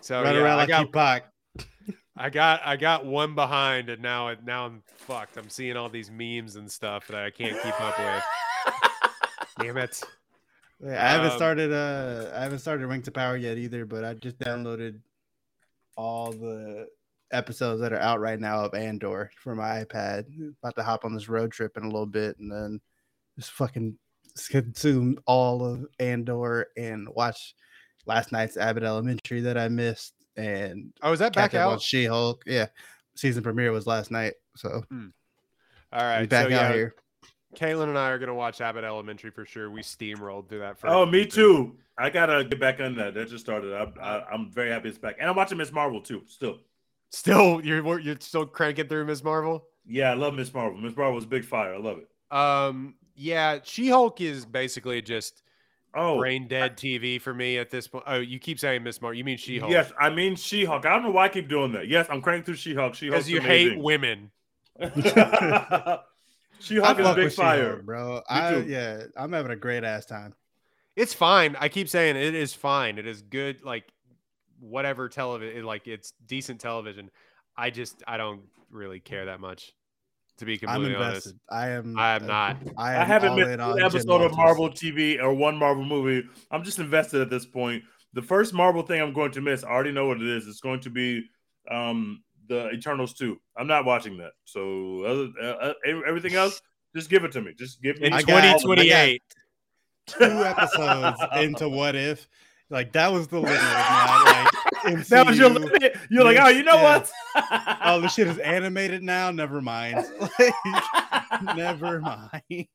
So 0.01 0.21
yeah, 0.21 0.29
around 0.31 0.45
I 0.45 0.55
like 0.55 0.67
got, 0.69 0.81
Tupac. 0.85 1.23
I 2.15 2.29
got 2.29 2.61
I 2.63 2.77
got 2.77 3.05
one 3.05 3.33
behind, 3.33 3.89
and 3.89 4.01
now 4.01 4.27
it 4.27 4.43
now 4.43 4.67
I'm 4.67 4.83
fucked. 4.85 5.37
I'm 5.37 5.49
seeing 5.49 5.75
all 5.75 5.89
these 5.89 6.11
memes 6.11 6.55
and 6.55 6.71
stuff 6.71 7.07
that 7.07 7.23
I 7.23 7.31
can't 7.31 7.59
keep 7.61 7.81
up 7.81 7.97
with. 7.97 8.23
Damn 9.59 9.77
it! 9.77 9.99
Yeah, 10.79 11.03
I 11.03 11.09
haven't 11.09 11.31
Um, 11.31 11.37
started. 11.37 11.73
Uh, 11.73 12.31
I 12.35 12.41
haven't 12.43 12.59
started 12.59 12.85
Ring 12.87 13.01
to 13.03 13.11
Power 13.11 13.35
yet 13.37 13.57
either. 13.57 13.85
But 13.85 14.03
I 14.03 14.13
just 14.13 14.37
downloaded 14.39 14.99
all 15.95 16.31
the 16.31 16.87
episodes 17.31 17.81
that 17.81 17.91
are 17.93 17.99
out 17.99 18.19
right 18.19 18.39
now 18.39 18.63
of 18.63 18.73
Andor 18.73 19.31
for 19.41 19.55
my 19.55 19.83
iPad. 19.83 20.25
About 20.61 20.75
to 20.75 20.83
hop 20.83 21.03
on 21.05 21.13
this 21.13 21.27
road 21.29 21.51
trip 21.51 21.75
in 21.77 21.83
a 21.83 21.89
little 21.89 22.05
bit, 22.05 22.37
and 22.39 22.51
then 22.51 22.79
just 23.37 23.51
fucking 23.51 23.97
consume 24.49 25.17
all 25.25 25.65
of 25.65 25.85
Andor 25.99 26.67
and 26.77 27.09
watch 27.09 27.55
last 28.05 28.31
night's 28.31 28.55
Abbott 28.55 28.83
Elementary 28.83 29.41
that 29.41 29.57
I 29.57 29.67
missed, 29.67 30.13
and 30.35 30.93
Oh, 31.01 31.11
is 31.11 31.19
that 31.19 31.33
back 31.33 31.55
out? 31.55 31.81
She 31.81 32.05
Hulk. 32.05 32.43
Yeah, 32.45 32.67
season 33.15 33.41
premiere 33.43 33.71
was 33.71 33.87
last 33.87 34.11
night, 34.11 34.35
so 34.55 34.83
All 34.91 35.01
we 35.91 35.97
right, 35.97 36.29
back 36.29 36.49
so 36.49 36.55
out 36.55 36.69
yeah, 36.69 36.73
here. 36.73 36.95
Caitlin 37.55 37.83
and 37.89 37.97
I 37.97 38.09
are 38.09 38.19
gonna 38.19 38.33
watch 38.35 38.61
Abbott 38.61 38.83
Elementary 38.83 39.31
for 39.31 39.45
sure. 39.45 39.69
We 39.71 39.81
steamrolled 39.81 40.49
through 40.49 40.59
that. 40.59 40.79
For 40.79 40.87
Oh, 40.87 41.05
me 41.05 41.23
season. 41.23 41.29
too. 41.29 41.77
I 41.97 42.09
gotta 42.09 42.43
get 42.43 42.59
back 42.59 42.79
on 42.79 42.95
that. 42.95 43.13
That 43.15 43.29
just 43.29 43.43
started. 43.43 43.73
I, 43.73 43.87
I, 44.01 44.25
I'm 44.31 44.51
very 44.51 44.69
happy 44.69 44.89
it's 44.89 44.97
back, 44.97 45.15
and 45.19 45.29
I'm 45.29 45.35
watching 45.35 45.57
Miss 45.57 45.71
Marvel 45.71 46.01
too. 46.01 46.23
Still, 46.27 46.59
Still, 47.09 47.61
you're 47.63 47.99
you're 47.99 48.17
still 48.19 48.45
cranking 48.45 48.87
through 48.87 49.05
Miss 49.05 49.23
Marvel. 49.23 49.65
yeah, 49.85 50.11
I 50.11 50.13
love 50.13 50.33
Miss 50.33 50.53
Marvel. 50.53 50.77
Miss 50.77 50.95
Marvel 50.95 51.13
Marvel's 51.13 51.25
big 51.25 51.45
fire. 51.45 51.73
I 51.73 51.77
love 51.77 51.99
it. 51.99 52.35
Um, 52.35 52.95
yeah, 53.15 53.59
She 53.63 53.87
Hulk 53.89 54.19
is 54.21 54.45
basically 54.45 55.01
just 55.01 55.41
Oh, 55.95 56.17
brain 56.19 56.47
dead 56.47 56.77
TV 56.77 57.19
for 57.19 57.33
me 57.33 57.57
at 57.57 57.71
this 57.71 57.87
point. 57.87 58.03
Oh, 58.05 58.19
you 58.19 58.37
keep 58.39 58.59
saying 58.59 58.83
Miss 58.83 59.01
Marvel. 59.01 59.17
You 59.17 59.23
mean 59.23 59.37
She 59.37 59.57
Hulk? 59.57 59.71
yes, 59.71 59.91
I 59.99 60.09
mean 60.09 60.35
She-Hulk. 60.35 60.85
I 60.85 60.89
don't 60.89 61.03
know 61.03 61.11
why 61.11 61.25
I 61.25 61.29
keep 61.29 61.47
doing 61.47 61.71
that. 61.71 61.87
Yes, 61.87 62.07
I'm 62.09 62.21
cranking 62.21 62.43
through 62.45 62.55
She-Hulk. 62.55 62.93
She-Hulk 62.93 63.13
because 63.15 63.29
you 63.29 63.39
hate 63.41 63.79
women. 63.79 64.29
I 66.59 66.63
She-Hulk 66.63 66.99
is 66.99 67.05
fuck 67.05 67.15
big 67.15 67.31
fire. 67.31 67.63
She-Hulk, 67.63 67.85
bro. 67.85 68.21
I 68.29 68.57
yeah, 68.57 69.03
I'm 69.15 69.33
having 69.33 69.51
a 69.51 69.55
great 69.55 69.83
ass 69.83 70.05
time. 70.05 70.33
It's 70.95 71.13
fine. 71.13 71.55
I 71.59 71.69
keep 71.69 71.89
saying 71.89 72.15
it 72.15 72.33
is 72.33 72.53
fine. 72.53 72.97
It 72.97 73.05
is 73.05 73.21
good. 73.21 73.63
Like 73.63 73.85
whatever 74.59 75.09
television. 75.09 75.63
Like 75.63 75.87
it's 75.87 76.13
decent 76.25 76.59
television. 76.59 77.11
I 77.55 77.69
just 77.69 78.03
I 78.07 78.17
don't 78.17 78.41
really 78.71 78.99
care 78.99 79.25
that 79.25 79.39
much. 79.39 79.73
To 80.37 80.45
be 80.45 80.53
I'm 80.53 80.59
completely 80.59 80.95
honest. 80.95 81.33
I 81.49 81.69
am. 81.69 81.97
I 81.97 82.15
am 82.15 82.23
uh, 82.23 82.27
not. 82.27 82.57
I, 82.77 82.97
I 82.97 83.03
haven't 83.05 83.35
missed 83.35 83.59
an 83.59 83.81
episode 83.81 84.21
of 84.21 84.35
Marvel 84.35 84.69
TV 84.69 85.19
or 85.21 85.33
one 85.33 85.57
Marvel 85.57 85.83
movie. 85.83 86.27
I'm 86.51 86.63
just 86.63 86.77
invested 86.77 87.21
at 87.21 87.29
this 87.29 87.45
point. 87.45 87.83
The 88.13 88.21
first 88.21 88.53
Marvel 88.53 88.83
thing 88.83 89.01
I'm 89.01 89.13
going 89.13 89.31
to 89.31 89.41
miss, 89.41 89.63
I 89.63 89.69
already 89.69 89.91
know 89.91 90.07
what 90.07 90.21
it 90.21 90.27
is. 90.27 90.47
It's 90.47 90.61
going 90.61 90.79
to 90.81 90.91
be 90.91 91.23
um, 91.71 92.23
the 92.47 92.69
Eternals 92.71 93.13
2. 93.13 93.39
I'm 93.57 93.67
not 93.67 93.85
watching 93.85 94.17
that. 94.17 94.31
So 94.45 95.03
other, 95.03 95.27
uh, 95.41 95.73
uh, 95.87 96.01
everything 96.07 96.35
else, 96.35 96.61
just 96.95 97.09
give 97.09 97.23
it 97.23 97.31
to 97.33 97.41
me. 97.41 97.53
Just 97.57 97.81
give 97.81 97.99
me 97.99 98.07
In 98.07 98.13
I 98.13 98.21
got- 98.21 98.43
I 98.43 98.51
got- 98.53 98.61
2028, 98.61 99.21
Two 100.07 100.23
episodes 100.23 101.19
into 101.41 101.67
What 101.69 101.95
If, 101.95 102.27
like 102.69 102.93
that 102.93 103.11
was 103.11 103.27
the 103.27 103.39
limit. 103.39 103.59
Like 103.61 104.51
MCU, 104.95 105.07
that 105.09 105.25
was 105.27 105.37
your 105.37 105.49
limit. 105.49 105.95
You're 106.09 106.23
like, 106.23 106.37
oh, 106.39 106.47
you 106.49 106.63
know 106.63 106.75
Yeah. 106.75 106.97
what? 106.99 107.79
Oh, 107.83 108.01
this 108.01 108.13
shit 108.13 108.27
is 108.27 108.37
animated 108.39 109.03
now. 109.03 109.31
Never 109.31 109.61
mind. 109.61 110.05
Like, 110.39 111.55
never 111.55 111.99
mind. 111.99 112.67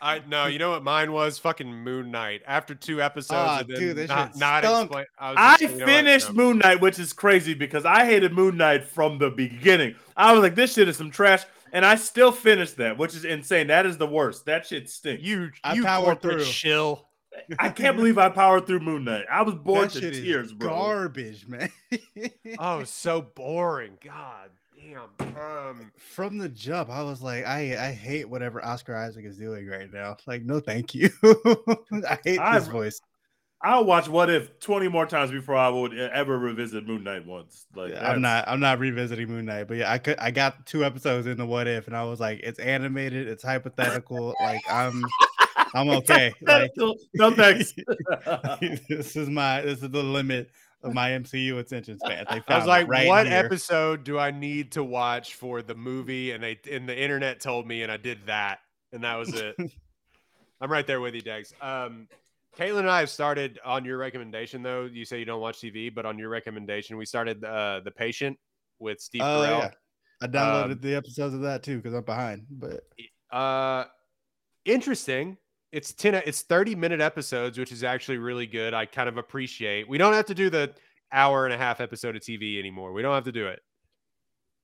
I 0.00 0.22
no. 0.28 0.46
You 0.46 0.58
know 0.58 0.70
what 0.70 0.84
mine 0.84 1.12
was? 1.12 1.38
Fucking 1.38 1.72
Moon 1.72 2.10
Knight. 2.10 2.42
After 2.46 2.74
two 2.74 3.02
episodes, 3.02 3.32
ah, 3.34 3.58
and 3.60 3.68
then 3.68 3.78
dude, 3.80 3.96
that 3.96 4.08
not, 4.08 4.36
not 4.36 4.64
stunk. 4.64 4.86
explain. 4.86 5.04
I, 5.18 5.30
was 5.30 5.36
I 5.40 5.56
just, 5.56 5.72
you 5.74 5.80
know 5.80 5.86
finished 5.86 6.28
no. 6.28 6.34
Moon 6.34 6.58
Knight, 6.58 6.80
which 6.80 6.98
is 6.98 7.12
crazy 7.12 7.54
because 7.54 7.84
I 7.84 8.04
hated 8.04 8.32
Moon 8.32 8.56
Knight 8.56 8.84
from 8.84 9.18
the 9.18 9.30
beginning. 9.30 9.94
I 10.16 10.32
was 10.32 10.42
like, 10.42 10.54
this 10.54 10.74
shit 10.74 10.88
is 10.88 10.96
some 10.96 11.10
trash. 11.10 11.42
And 11.72 11.84
I 11.84 11.96
still 11.96 12.32
finished 12.32 12.76
that, 12.76 12.96
which 12.96 13.14
is 13.14 13.24
insane. 13.24 13.66
That 13.66 13.86
is 13.86 13.98
the 13.98 14.06
worst. 14.06 14.46
That 14.46 14.66
shit 14.66 14.88
stinks. 14.88 15.22
You 15.22 15.50
I 15.64 15.74
you 15.74 15.84
powered 15.84 16.22
through. 16.22 16.44
shill. 16.44 17.07
I 17.58 17.68
can't 17.70 17.96
believe 17.96 18.18
I 18.18 18.28
powered 18.28 18.66
through 18.66 18.80
Moon 18.80 19.04
Knight. 19.04 19.24
I 19.30 19.42
was 19.42 19.54
bored 19.54 19.90
that 19.90 20.00
to 20.00 20.12
shit 20.12 20.24
tears, 20.24 20.48
is 20.48 20.52
bro. 20.52 20.68
garbage, 20.68 21.46
man. 21.46 21.70
Oh, 22.58 22.84
so 22.84 23.22
boring. 23.22 23.98
God 24.04 24.50
damn. 24.76 25.36
Um, 25.36 25.92
From 25.98 26.38
the 26.38 26.48
jump, 26.48 26.88
I 26.90 27.02
was 27.02 27.22
like, 27.22 27.46
I 27.46 27.88
I 27.88 27.92
hate 27.92 28.28
whatever 28.28 28.64
Oscar 28.64 28.96
Isaac 28.96 29.24
is 29.24 29.36
doing 29.38 29.66
right 29.66 29.92
now. 29.92 30.16
Like, 30.26 30.42
no, 30.44 30.60
thank 30.60 30.94
you. 30.94 31.10
I 32.08 32.18
hate 32.24 32.38
I- 32.38 32.54
his 32.54 32.68
voice. 32.68 33.00
I'll 33.60 33.84
watch 33.84 34.08
What 34.08 34.30
If 34.30 34.60
20 34.60 34.86
more 34.86 35.04
times 35.04 35.32
before 35.32 35.56
I 35.56 35.68
would 35.68 35.92
ever 35.98 36.38
revisit 36.38 36.86
Moon 36.86 37.02
Knight 37.02 37.26
once. 37.26 37.66
Like 37.74 37.90
Yeah, 37.90 38.08
I'm 38.08 38.20
not. 38.20 38.44
I'm 38.46 38.60
not 38.60 38.78
revisiting 38.78 39.26
Moon 39.28 39.46
Knight, 39.46 39.66
but 39.66 39.78
yeah, 39.78 39.90
I 39.92 39.98
could. 39.98 40.16
I 40.20 40.30
got 40.30 40.64
two 40.64 40.84
episodes 40.84 41.26
in 41.26 41.36
the 41.38 41.44
What 41.44 41.66
If, 41.66 41.88
and 41.88 41.96
I 41.96 42.04
was 42.04 42.20
like, 42.20 42.38
it's 42.44 42.60
animated, 42.60 43.26
it's 43.26 43.42
hypothetical. 43.42 44.32
like 44.40 44.60
I'm, 44.70 45.02
I'm 45.74 45.88
okay. 45.90 46.32
Like 46.42 46.70
no 47.14 47.30
thanks. 47.32 47.74
this 48.88 49.16
is 49.16 49.28
my. 49.28 49.60
This 49.62 49.82
is 49.82 49.90
the 49.90 50.02
limit 50.02 50.50
of 50.82 50.94
my 50.94 51.10
MCU 51.10 51.58
attention 51.58 51.98
span. 51.98 52.24
They 52.30 52.42
I 52.48 52.56
was 52.58 52.66
like, 52.66 52.86
right 52.88 53.06
what 53.08 53.26
here. 53.26 53.36
episode 53.36 54.04
do 54.04 54.18
I 54.18 54.30
need 54.30 54.72
to 54.72 54.84
watch 54.84 55.34
for 55.34 55.60
the 55.62 55.74
movie? 55.74 56.30
And 56.32 56.42
they 56.42 56.58
and 56.70 56.88
the 56.88 56.96
internet 56.98 57.40
told 57.40 57.66
me, 57.66 57.82
and 57.82 57.90
I 57.90 57.96
did 57.96 58.26
that, 58.26 58.60
and 58.92 59.02
that 59.04 59.16
was 59.16 59.34
it. 59.34 59.56
I'm 60.60 60.70
right 60.72 60.86
there 60.86 61.00
with 61.00 61.14
you, 61.14 61.20
Dex. 61.20 61.52
Um, 61.60 62.08
Caitlin 62.56 62.80
and 62.80 62.90
I 62.90 63.00
have 63.00 63.10
started 63.10 63.60
on 63.64 63.84
your 63.84 63.98
recommendation, 63.98 64.62
though. 64.62 64.84
You 64.92 65.04
say 65.04 65.18
you 65.20 65.24
don't 65.24 65.40
watch 65.40 65.58
TV, 65.60 65.94
but 65.94 66.04
on 66.06 66.18
your 66.18 66.28
recommendation, 66.28 66.96
we 66.96 67.04
started 67.06 67.44
uh, 67.44 67.80
the 67.84 67.90
Patient 67.92 68.36
with 68.80 69.00
Steve 69.00 69.22
Oh 69.22 69.24
Carell. 69.24 69.60
yeah, 69.60 69.70
I 70.22 70.26
downloaded 70.26 70.72
Um, 70.72 70.78
the 70.80 70.94
episodes 70.94 71.34
of 71.34 71.42
that 71.42 71.62
too 71.62 71.76
because 71.76 71.94
I'm 71.94 72.02
behind. 72.04 72.46
But 72.50 72.80
Uh, 73.30 73.84
interesting. 74.64 75.36
It's 75.72 75.92
ten. 75.92 76.14
It's 76.14 76.42
thirty 76.42 76.74
minute 76.74 77.00
episodes, 77.00 77.58
which 77.58 77.72
is 77.72 77.84
actually 77.84 78.18
really 78.18 78.46
good. 78.46 78.72
I 78.74 78.86
kind 78.86 79.08
of 79.08 79.16
appreciate. 79.18 79.88
We 79.88 79.98
don't 79.98 80.14
have 80.14 80.26
to 80.26 80.34
do 80.34 80.48
the 80.50 80.74
hour 81.12 81.44
and 81.44 81.54
a 81.54 81.58
half 81.58 81.80
episode 81.80 82.16
of 82.16 82.22
TV 82.22 82.58
anymore. 82.58 82.92
We 82.92 83.02
don't 83.02 83.14
have 83.14 83.24
to 83.24 83.32
do 83.32 83.46
it. 83.48 83.60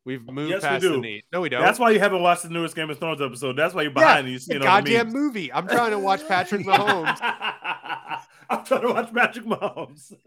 We've 0.06 0.26
moved 0.30 0.50
Yes, 0.50 0.62
we 0.62 0.68
past 0.68 0.82
the 0.82 0.98
need. 0.98 1.22
No, 1.32 1.40
we 1.40 1.48
don't. 1.48 1.62
That's 1.62 1.78
why 1.78 1.90
you 1.90 1.98
haven't 1.98 2.20
watched 2.22 2.42
the 2.42 2.50
newest 2.50 2.76
Game 2.76 2.90
of 2.90 2.98
Thrones 2.98 3.22
episode. 3.22 3.54
That's 3.56 3.72
why 3.72 3.82
you're 3.82 3.90
Yeah, 3.92 4.00
behind 4.00 4.28
you 4.28 4.34
it's 4.36 4.44
see 4.44 4.52
a 4.52 4.56
it 4.56 4.62
goddamn 4.62 5.08
movie. 5.10 5.50
I'm 5.50 5.66
trying 5.66 5.92
to 5.92 5.98
watch 5.98 6.26
Patrick 6.28 6.60
Mahomes, 6.66 7.18
I'm 8.50 8.64
trying 8.66 8.82
to 8.82 8.92
watch 8.92 9.14
Patrick 9.14 9.46
Mahomes. 9.46 10.12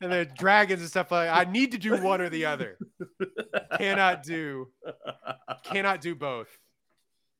and 0.00 0.12
the 0.12 0.26
dragons 0.38 0.80
and 0.80 0.88
stuff 0.88 1.10
like. 1.10 1.28
I 1.28 1.50
need 1.50 1.72
to 1.72 1.78
do 1.78 1.96
one 1.98 2.22
or 2.22 2.30
the 2.30 2.46
other. 2.46 2.78
Cannot 3.76 4.22
do. 4.22 4.68
Cannot 5.64 6.00
do 6.00 6.14
both. 6.14 6.48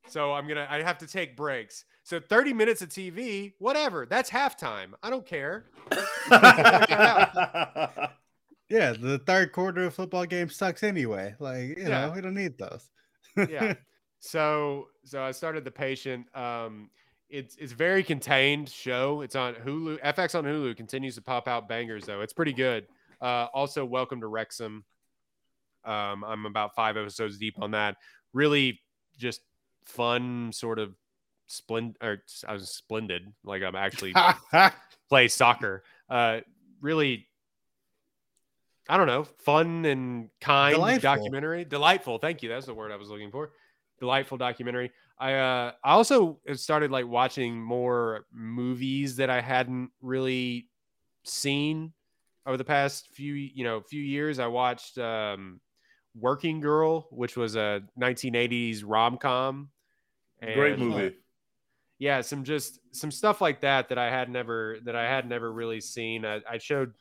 So 0.09 0.35
I'm 0.35 0.47
gonna. 0.47 0.67
I 0.69 0.83
have 0.83 0.99
to 0.99 1.07
take 1.07 1.35
breaks. 1.35 1.87
So 2.07 2.21
30 2.21 2.53
minutes 2.53 2.83
of 2.83 2.89
TV, 2.89 3.55
whatever. 3.59 4.07
That's 4.07 4.31
halftime. 4.31 4.91
I 5.03 5.11
don't 5.11 5.27
care. 5.27 5.65
Yeah, 8.69 8.95
the 8.99 9.21
third 9.25 9.53
quarter 9.53 9.85
of 9.85 9.95
football 9.95 10.27
game 10.27 10.49
sucks 10.51 10.83
anyway. 10.83 11.37
Like, 11.39 11.79
you 11.79 11.85
Yeah. 11.87 12.09
know, 12.09 12.13
we 12.17 12.21
don't 12.21 12.35
need 12.35 12.59
those. 12.59 12.91
yeah. 13.49 13.75
So 14.19 14.89
so 15.05 15.23
I 15.23 15.31
started 15.33 15.63
the 15.65 15.71
patient. 15.71 16.27
Um 16.35 16.91
it's 17.29 17.55
it's 17.57 17.71
very 17.73 18.03
contained 18.03 18.69
show. 18.69 19.21
It's 19.21 19.37
on 19.37 19.55
Hulu. 19.55 20.01
FX 20.01 20.35
on 20.37 20.45
Hulu 20.45 20.77
continues 20.77 21.15
to 21.17 21.23
pop 21.23 21.47
out 21.47 21.69
bangers 21.69 22.07
though. 22.07 22.23
It's 22.23 22.33
pretty 22.33 22.55
good. 22.55 22.87
Uh 23.21 23.47
also 23.55 23.85
welcome 23.85 24.21
to 24.23 24.27
Wrexham. 24.27 24.85
Um 25.85 26.25
I'm 26.25 26.45
about 26.47 26.75
5 26.75 26.97
episodes 26.97 27.39
deep 27.39 27.55
on 27.61 27.71
that. 27.73 27.97
Really 28.33 28.81
just 29.19 29.43
fun 29.85 30.51
sort 30.53 30.79
of 30.81 30.97
splendid 31.47 31.97
or 32.03 32.23
I 32.47 32.53
was 32.53 32.71
splendid 32.71 33.33
like 33.45 33.63
I'm 33.63 33.77
actually 33.77 34.15
play 35.09 35.29
soccer. 35.29 35.83
Uh, 36.09 36.41
really, 36.81 37.27
I 38.89 38.97
don't 38.97 39.07
know, 39.07 39.25
fun 39.25 39.85
and 39.85 40.31
kind 40.41 40.75
Delightful. 40.75 41.03
documentary. 41.03 41.65
Delightful. 41.65 42.19
Thank 42.19 42.43
you. 42.43 42.49
That's 42.49 42.67
the 42.67 42.75
word 42.75 42.93
I 42.93 42.97
was 42.97 43.09
looking 43.09 43.31
for. 43.31 43.51
Delightful 43.99 44.39
documentary. 44.39 44.93
I 45.19 45.35
uh, 45.35 45.73
I 45.83 45.93
also 45.93 46.39
started 46.55 46.91
like 46.91 47.07
watching 47.07 47.61
more 47.61 48.27
movies 48.33 49.17
that 49.17 49.31
I 49.31 49.41
hadn't 49.41 49.91
really 50.03 50.69
seen 51.25 51.93
over 52.47 52.57
the 52.57 52.65
past 52.65 53.09
few 53.09 53.33
you 53.33 53.65
know 53.65 53.81
few 53.81 54.03
years. 54.03 54.39
I 54.39 54.47
watched 54.49 54.99
um, 54.99 55.61
Working 56.15 56.61
Girl, 56.61 57.09
which 57.11 57.37
was 57.37 57.57
a 57.57 57.83
1980s 57.99 58.83
rom 58.85 59.17
com. 59.17 59.71
Great 60.43 60.79
movie. 60.79 61.17
Yeah 61.99 62.21
some 62.21 62.45
just 62.45 62.79
some 62.93 63.11
stuff 63.11 63.41
like 63.41 63.61
that 63.61 63.89
that 63.89 63.99
i 63.99 64.11
had 64.11 64.29
never 64.29 64.77
that 64.85 64.97
i 64.97 65.05
had 65.05 65.29
never 65.29 65.51
really 65.51 65.81
seen. 65.81 66.25
I, 66.25 66.41
I 66.49 66.59
showed 66.59 66.93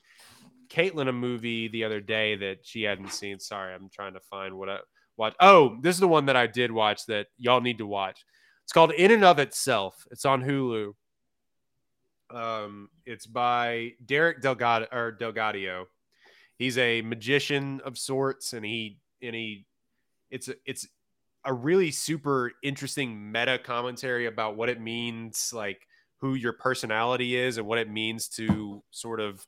caitlin 0.69 1.09
a 1.09 1.13
movie 1.13 1.67
the 1.67 1.83
other 1.83 2.01
day 2.01 2.35
that 2.37 2.59
she 2.63 2.83
hadn't 2.83 3.11
seen. 3.11 3.39
Sorry 3.39 3.73
i'm 3.73 3.89
trying 3.89 4.13
to 4.13 4.19
find 4.21 4.57
what 4.57 4.69
i 4.69 4.77
watch 5.17 5.35
oh 5.39 5.77
this 5.81 5.95
is 5.95 5.99
the 5.99 6.07
one 6.07 6.25
that 6.25 6.35
i 6.35 6.47
did 6.47 6.71
watch 6.71 7.05
that 7.07 7.27
y'all 7.37 7.61
need 7.61 7.79
to 7.79 7.87
watch. 7.87 8.23
It's 8.63 8.73
called 8.73 8.93
in 8.93 9.11
and 9.11 9.23
of 9.23 9.37
itself. 9.39 10.07
It's 10.11 10.25
on 10.25 10.41
hulu. 10.41 10.93
Um 12.31 12.89
it's 13.05 13.27
by 13.27 13.91
derek 14.03 14.41
delgado 14.41 14.87
or 14.91 15.15
delgadio. 15.19 15.85
He's 16.57 16.77
a 16.77 17.01
magician 17.01 17.81
of 17.83 17.97
sorts 17.97 18.53
and 18.53 18.65
he 18.65 18.99
and 19.21 19.35
he 19.35 19.65
it's 20.31 20.47
a, 20.47 20.55
it's 20.65 20.87
a 21.45 21.53
really 21.53 21.91
super 21.91 22.51
interesting 22.63 23.31
meta 23.31 23.59
commentary 23.63 24.25
about 24.25 24.57
what 24.57 24.69
it 24.69 24.81
means 24.81 25.51
like 25.53 25.87
who 26.17 26.33
your 26.33 26.53
personality 26.53 27.35
is 27.35 27.57
and 27.57 27.67
what 27.67 27.77
it 27.77 27.89
means 27.89 28.27
to 28.27 28.83
sort 28.91 29.19
of 29.19 29.45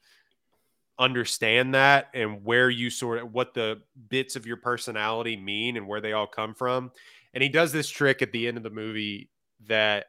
understand 1.00 1.74
that 1.74 2.10
and 2.14 2.43
where 2.43 2.70
you 2.70 2.89
sort 2.89 3.20
of 3.20 3.34
what 3.34 3.54
the 3.54 3.82
bits 4.10 4.36
of 4.36 4.45
your 4.45 4.58
personality 4.58 5.36
mean 5.36 5.78
and 5.78 5.88
where 5.88 6.02
they 6.02 6.14
all 6.14 6.28
come 6.28 6.54
from 6.54 6.91
and 7.34 7.43
he 7.43 7.50
does 7.50 7.72
this 7.72 7.88
trick 7.89 8.22
at 8.22 8.32
the 8.32 8.48
end 8.48 8.58
of 8.58 8.64
the 8.64 8.70
movie 8.70 9.30
that 9.68 10.08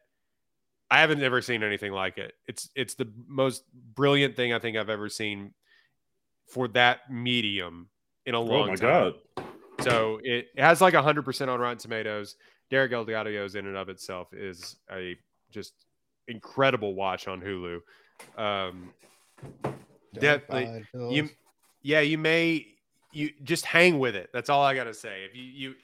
I 0.90 1.00
haven't 1.00 1.22
ever 1.22 1.42
seen 1.42 1.62
anything 1.62 1.92
like 1.92 2.16
it. 2.16 2.32
It's 2.46 2.70
it's 2.74 2.94
the 2.94 3.12
most 3.26 3.64
brilliant 3.94 4.36
thing 4.36 4.54
I 4.54 4.58
think 4.58 4.76
I've 4.76 4.88
ever 4.88 5.08
seen 5.08 5.52
for 6.46 6.68
that 6.68 7.10
medium 7.10 7.90
in 8.24 8.34
a 8.34 8.40
oh 8.40 8.44
long 8.44 8.62
Oh 8.62 8.66
my 8.68 8.76
time. 8.76 9.12
god. 9.36 9.46
So 9.80 10.20
it, 10.22 10.48
it 10.54 10.62
has 10.62 10.80
like 10.80 10.94
100% 10.94 11.48
on 11.48 11.60
Rotten 11.60 11.78
Tomatoes. 11.78 12.36
Derek 12.70 12.92
DelGaudio's 12.92 13.54
in 13.54 13.66
and 13.66 13.76
of 13.76 13.88
itself 13.88 14.32
is 14.32 14.76
a 14.92 15.16
just 15.50 15.72
incredible 16.26 16.94
watch 16.94 17.28
on 17.28 17.40
Hulu. 17.40 17.80
Um, 18.36 18.92
Definitely. 20.12 20.84
You, 20.94 21.30
yeah, 21.82 22.00
you 22.00 22.18
may 22.18 22.66
you 23.12 23.30
just 23.42 23.64
hang 23.64 23.98
with 23.98 24.14
it. 24.14 24.30
That's 24.32 24.50
all 24.50 24.62
I 24.62 24.74
gotta 24.74 24.94
say. 24.94 25.24
If 25.24 25.34
you 25.34 25.42
you 25.42 25.74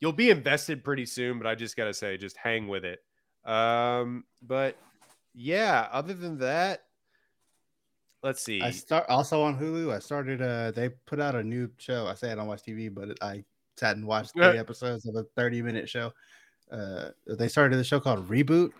you'll 0.00 0.12
be 0.12 0.30
invested 0.30 0.84
pretty 0.84 1.06
soon, 1.06 1.38
but 1.38 1.46
I 1.46 1.54
just 1.54 1.76
gotta 1.76 1.94
say, 1.94 2.16
just 2.16 2.36
hang 2.36 2.68
with 2.68 2.84
it. 2.84 3.00
Um, 3.44 4.24
but 4.42 4.76
yeah, 5.34 5.88
other 5.90 6.14
than 6.14 6.38
that, 6.38 6.84
let's 8.22 8.42
see. 8.42 8.60
I 8.60 8.70
start 8.70 9.06
also 9.08 9.42
on 9.42 9.58
Hulu. 9.58 9.94
I 9.94 9.98
started. 9.98 10.42
Uh, 10.42 10.70
they 10.70 10.90
put 11.06 11.20
out 11.20 11.34
a 11.34 11.42
new 11.42 11.70
show. 11.78 12.06
I 12.06 12.14
say 12.14 12.32
I 12.32 12.34
don't 12.34 12.46
watch 12.46 12.62
TV, 12.62 12.92
but 12.92 13.16
I 13.22 13.44
sat 13.76 13.96
and 13.96 14.06
watched 14.06 14.32
three 14.32 14.44
episodes 14.58 15.06
of 15.06 15.16
a 15.16 15.24
thirty-minute 15.36 15.88
show. 15.88 16.12
Uh, 16.70 17.10
they 17.26 17.48
started 17.48 17.78
a 17.78 17.84
show 17.84 18.00
called 18.00 18.28
Reboot. 18.28 18.70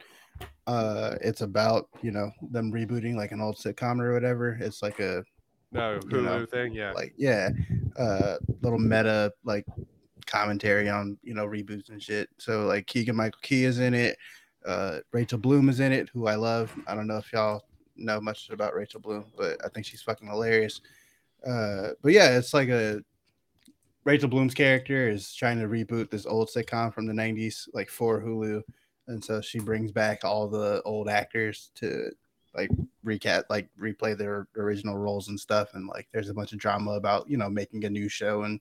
Uh, 0.66 1.16
it's 1.20 1.40
about 1.40 1.88
you 2.02 2.10
know 2.10 2.30
them 2.50 2.72
rebooting 2.72 3.16
like 3.16 3.32
an 3.32 3.40
old 3.40 3.56
sitcom 3.56 4.00
or 4.00 4.12
whatever. 4.12 4.56
It's 4.60 4.82
like 4.82 5.00
a 5.00 5.24
no 5.72 5.94
you 5.94 6.00
Hulu 6.00 6.24
know, 6.24 6.46
thing, 6.46 6.72
yeah. 6.72 6.92
like 6.92 7.14
yeah, 7.16 7.50
uh, 7.98 8.36
little 8.62 8.78
meta 8.78 9.32
like 9.44 9.66
commentary 10.26 10.88
on 10.88 11.18
you 11.22 11.34
know 11.34 11.46
reboots 11.46 11.90
and 11.90 12.02
shit. 12.02 12.28
So 12.38 12.66
like 12.66 12.86
Keegan 12.86 13.16
Michael 13.16 13.40
Key 13.42 13.64
is 13.64 13.78
in 13.78 13.94
it. 13.94 14.16
Uh, 14.66 14.98
Rachel 15.12 15.38
Bloom 15.38 15.68
is 15.68 15.80
in 15.80 15.92
it, 15.92 16.10
who 16.12 16.26
I 16.26 16.34
love. 16.34 16.74
I 16.86 16.94
don't 16.94 17.06
know 17.06 17.16
if 17.16 17.32
y'all 17.32 17.64
know 17.98 18.20
much 18.20 18.50
about 18.50 18.74
Rachel 18.74 19.00
Bloom, 19.00 19.26
but 19.36 19.62
I 19.64 19.68
think 19.68 19.86
she's 19.86 20.02
fucking 20.02 20.28
hilarious. 20.28 20.80
Uh, 21.46 21.90
but 22.02 22.12
yeah, 22.12 22.36
it's 22.36 22.52
like 22.54 22.68
a 22.68 23.00
Rachel 24.04 24.28
Bloom's 24.28 24.54
character 24.54 25.08
is 25.08 25.34
trying 25.34 25.58
to 25.60 25.66
reboot 25.68 26.10
this 26.10 26.26
old 26.26 26.48
sitcom 26.48 26.92
from 26.94 27.06
the 27.06 27.12
90s, 27.12 27.68
like 27.74 27.88
for 27.90 28.20
Hulu. 28.20 28.62
And 29.06 29.24
so 29.24 29.40
she 29.40 29.58
brings 29.58 29.92
back 29.92 30.24
all 30.24 30.48
the 30.48 30.82
old 30.84 31.08
actors 31.08 31.70
to 31.76 32.10
like 32.54 32.70
recap, 33.04 33.44
like 33.50 33.68
replay 33.80 34.16
their 34.16 34.48
original 34.56 34.96
roles 34.96 35.28
and 35.28 35.38
stuff. 35.38 35.74
And 35.74 35.86
like 35.88 36.08
there's 36.12 36.28
a 36.30 36.34
bunch 36.34 36.52
of 36.52 36.58
drama 36.58 36.92
about, 36.92 37.28
you 37.28 37.36
know, 37.36 37.48
making 37.50 37.84
a 37.84 37.90
new 37.90 38.08
show 38.08 38.44
in 38.44 38.58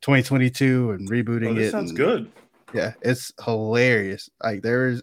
2022 0.00 0.92
and 0.92 1.10
rebooting 1.10 1.56
Oh, 1.56 1.60
it. 1.60 1.70
sounds 1.70 1.90
and- 1.90 1.98
good. 1.98 2.32
Yeah, 2.72 2.92
it's 3.02 3.32
hilarious. 3.44 4.30
Like 4.42 4.62
there's 4.62 5.02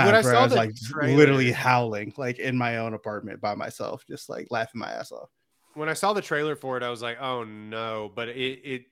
Uh, 0.00 0.04
when 0.04 0.14
I 0.14 0.22
saw 0.22 0.42
was 0.44 0.52
the 0.52 0.56
like 0.58 0.74
trailer- 0.76 1.16
literally 1.16 1.52
howling, 1.52 2.14
like 2.16 2.38
in 2.38 2.56
my 2.56 2.78
own 2.78 2.94
apartment 2.94 3.40
by 3.40 3.54
myself, 3.54 4.04
just 4.08 4.28
like 4.28 4.46
laughing 4.50 4.78
my 4.80 4.90
ass 4.90 5.12
off. 5.12 5.28
when 5.74 5.88
I 5.88 5.94
saw 5.94 6.12
the 6.12 6.22
trailer 6.22 6.54
for 6.56 6.76
it, 6.76 6.82
I 6.82 6.90
was 6.90 7.02
like, 7.02 7.18
oh 7.20 7.44
no, 7.44 8.10
but 8.14 8.28
it 8.28 8.60
it 8.64 8.82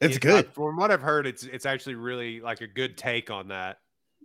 It's 0.00 0.16
it- 0.16 0.22
good. 0.22 0.46
uh, 0.46 0.50
from 0.50 0.76
what 0.76 0.90
I've 0.90 1.02
heard, 1.02 1.26
it's 1.26 1.42
it's 1.44 1.66
actually 1.66 1.94
really 1.96 2.40
like 2.40 2.60
a 2.60 2.66
good 2.66 2.96
take 2.96 3.30
on 3.30 3.48
that. 3.48 3.78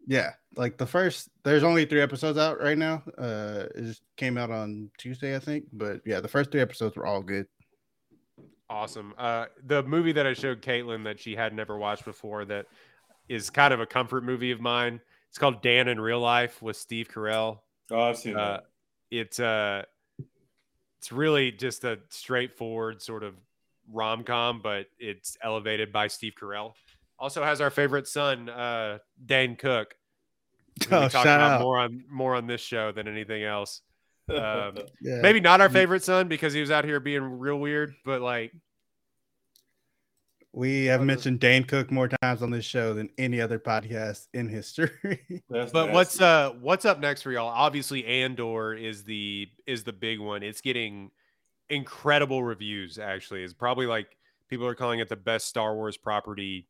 Yeah, 0.07 0.33
like 0.55 0.77
the 0.77 0.85
first, 0.85 1.29
there's 1.43 1.63
only 1.63 1.85
three 1.85 2.01
episodes 2.01 2.37
out 2.37 2.61
right 2.61 2.77
now. 2.77 3.01
Uh, 3.17 3.65
it 3.73 3.81
just 3.85 4.03
came 4.17 4.37
out 4.37 4.51
on 4.51 4.91
Tuesday, 4.99 5.35
I 5.35 5.39
think. 5.39 5.65
But 5.73 6.01
yeah, 6.05 6.19
the 6.19 6.27
first 6.27 6.51
three 6.51 6.61
episodes 6.61 6.95
were 6.95 7.07
all 7.07 7.23
good. 7.23 7.47
Awesome. 8.69 9.13
Uh, 9.17 9.45
the 9.65 9.81
movie 9.83 10.11
that 10.11 10.25
I 10.27 10.33
showed 10.33 10.61
Caitlin 10.61 11.03
that 11.05 11.19
she 11.19 11.35
had 11.35 11.53
never 11.53 11.77
watched 11.77 12.05
before 12.05 12.45
that 12.45 12.67
is 13.29 13.49
kind 13.49 13.73
of 13.73 13.79
a 13.79 13.85
comfort 13.87 14.23
movie 14.23 14.51
of 14.51 14.59
mine. 14.61 15.01
It's 15.35 15.39
called 15.41 15.61
Dan 15.61 15.89
in 15.89 15.99
Real 15.99 16.21
Life 16.21 16.61
with 16.61 16.77
Steve 16.77 17.09
Carell. 17.13 17.59
Oh, 17.91 17.99
I've 18.03 18.17
seen 18.17 18.37
Uh, 18.37 18.51
that. 18.51 18.63
it's 19.11 19.37
uh, 19.37 19.83
it's 20.97 21.11
really 21.11 21.51
just 21.51 21.83
a 21.83 21.99
straightforward 22.07 23.01
sort 23.01 23.21
of 23.21 23.33
rom 23.91 24.23
com, 24.23 24.61
but 24.63 24.85
it's 24.97 25.35
elevated 25.43 25.91
by 25.91 26.07
Steve 26.07 26.35
Carell. 26.41 26.71
Also 27.19 27.43
has 27.43 27.59
our 27.59 27.69
favorite 27.69 28.07
son, 28.07 28.47
uh, 28.47 28.99
Dane 29.25 29.57
Cook. 29.57 29.97
Oh, 30.89 31.01
we 31.01 31.09
talk 31.09 31.11
shout 31.11 31.25
about 31.25 31.51
out. 31.55 31.61
more 31.61 31.79
on 31.79 32.05
more 32.09 32.33
on 32.33 32.47
this 32.47 32.61
show 32.61 32.93
than 32.93 33.09
anything 33.09 33.43
else. 33.43 33.81
um, 34.29 34.77
Yeah, 35.01 35.19
Maybe 35.21 35.41
not 35.41 35.59
our 35.59 35.67
favorite 35.69 36.03
son 36.05 36.29
because 36.29 36.53
he 36.53 36.61
was 36.61 36.71
out 36.71 36.85
here 36.85 37.01
being 37.01 37.21
real 37.39 37.59
weird, 37.59 37.93
but 38.05 38.21
like 38.21 38.53
we 40.55 40.85
have 40.85 41.01
other- 41.01 41.05
mentioned 41.05 41.39
Dane 41.39 41.63
Cook 41.63 41.91
more 41.91 42.07
times 42.07 42.41
on 42.41 42.49
this 42.51 42.65
show 42.65 42.93
than 42.93 43.09
any 43.17 43.41
other 43.41 43.59
podcast 43.59 44.27
in 44.33 44.47
history. 44.49 44.89
But 45.49 45.73
nasty. 45.73 45.91
what's 45.91 46.21
uh 46.21 46.51
what's 46.61 46.85
up 46.85 46.99
next 46.99 47.21
for 47.21 47.31
y'all? 47.31 47.47
Obviously, 47.47 48.05
Andor 48.05 48.73
is 48.73 49.03
the 49.03 49.47
is 49.67 49.83
the 49.83 49.93
big 49.93 50.19
one. 50.19 50.41
It's 50.43 50.61
getting 50.61 51.11
incredible 51.69 52.43
reviews. 52.43 52.97
Actually, 52.99 53.43
it's 53.43 53.53
probably 53.53 53.85
like 53.87 54.17
people 54.49 54.65
are 54.67 54.75
calling 54.75 54.99
it 54.99 55.09
the 55.09 55.15
best 55.15 55.47
Star 55.47 55.75
Wars 55.75 55.97
property 55.97 56.67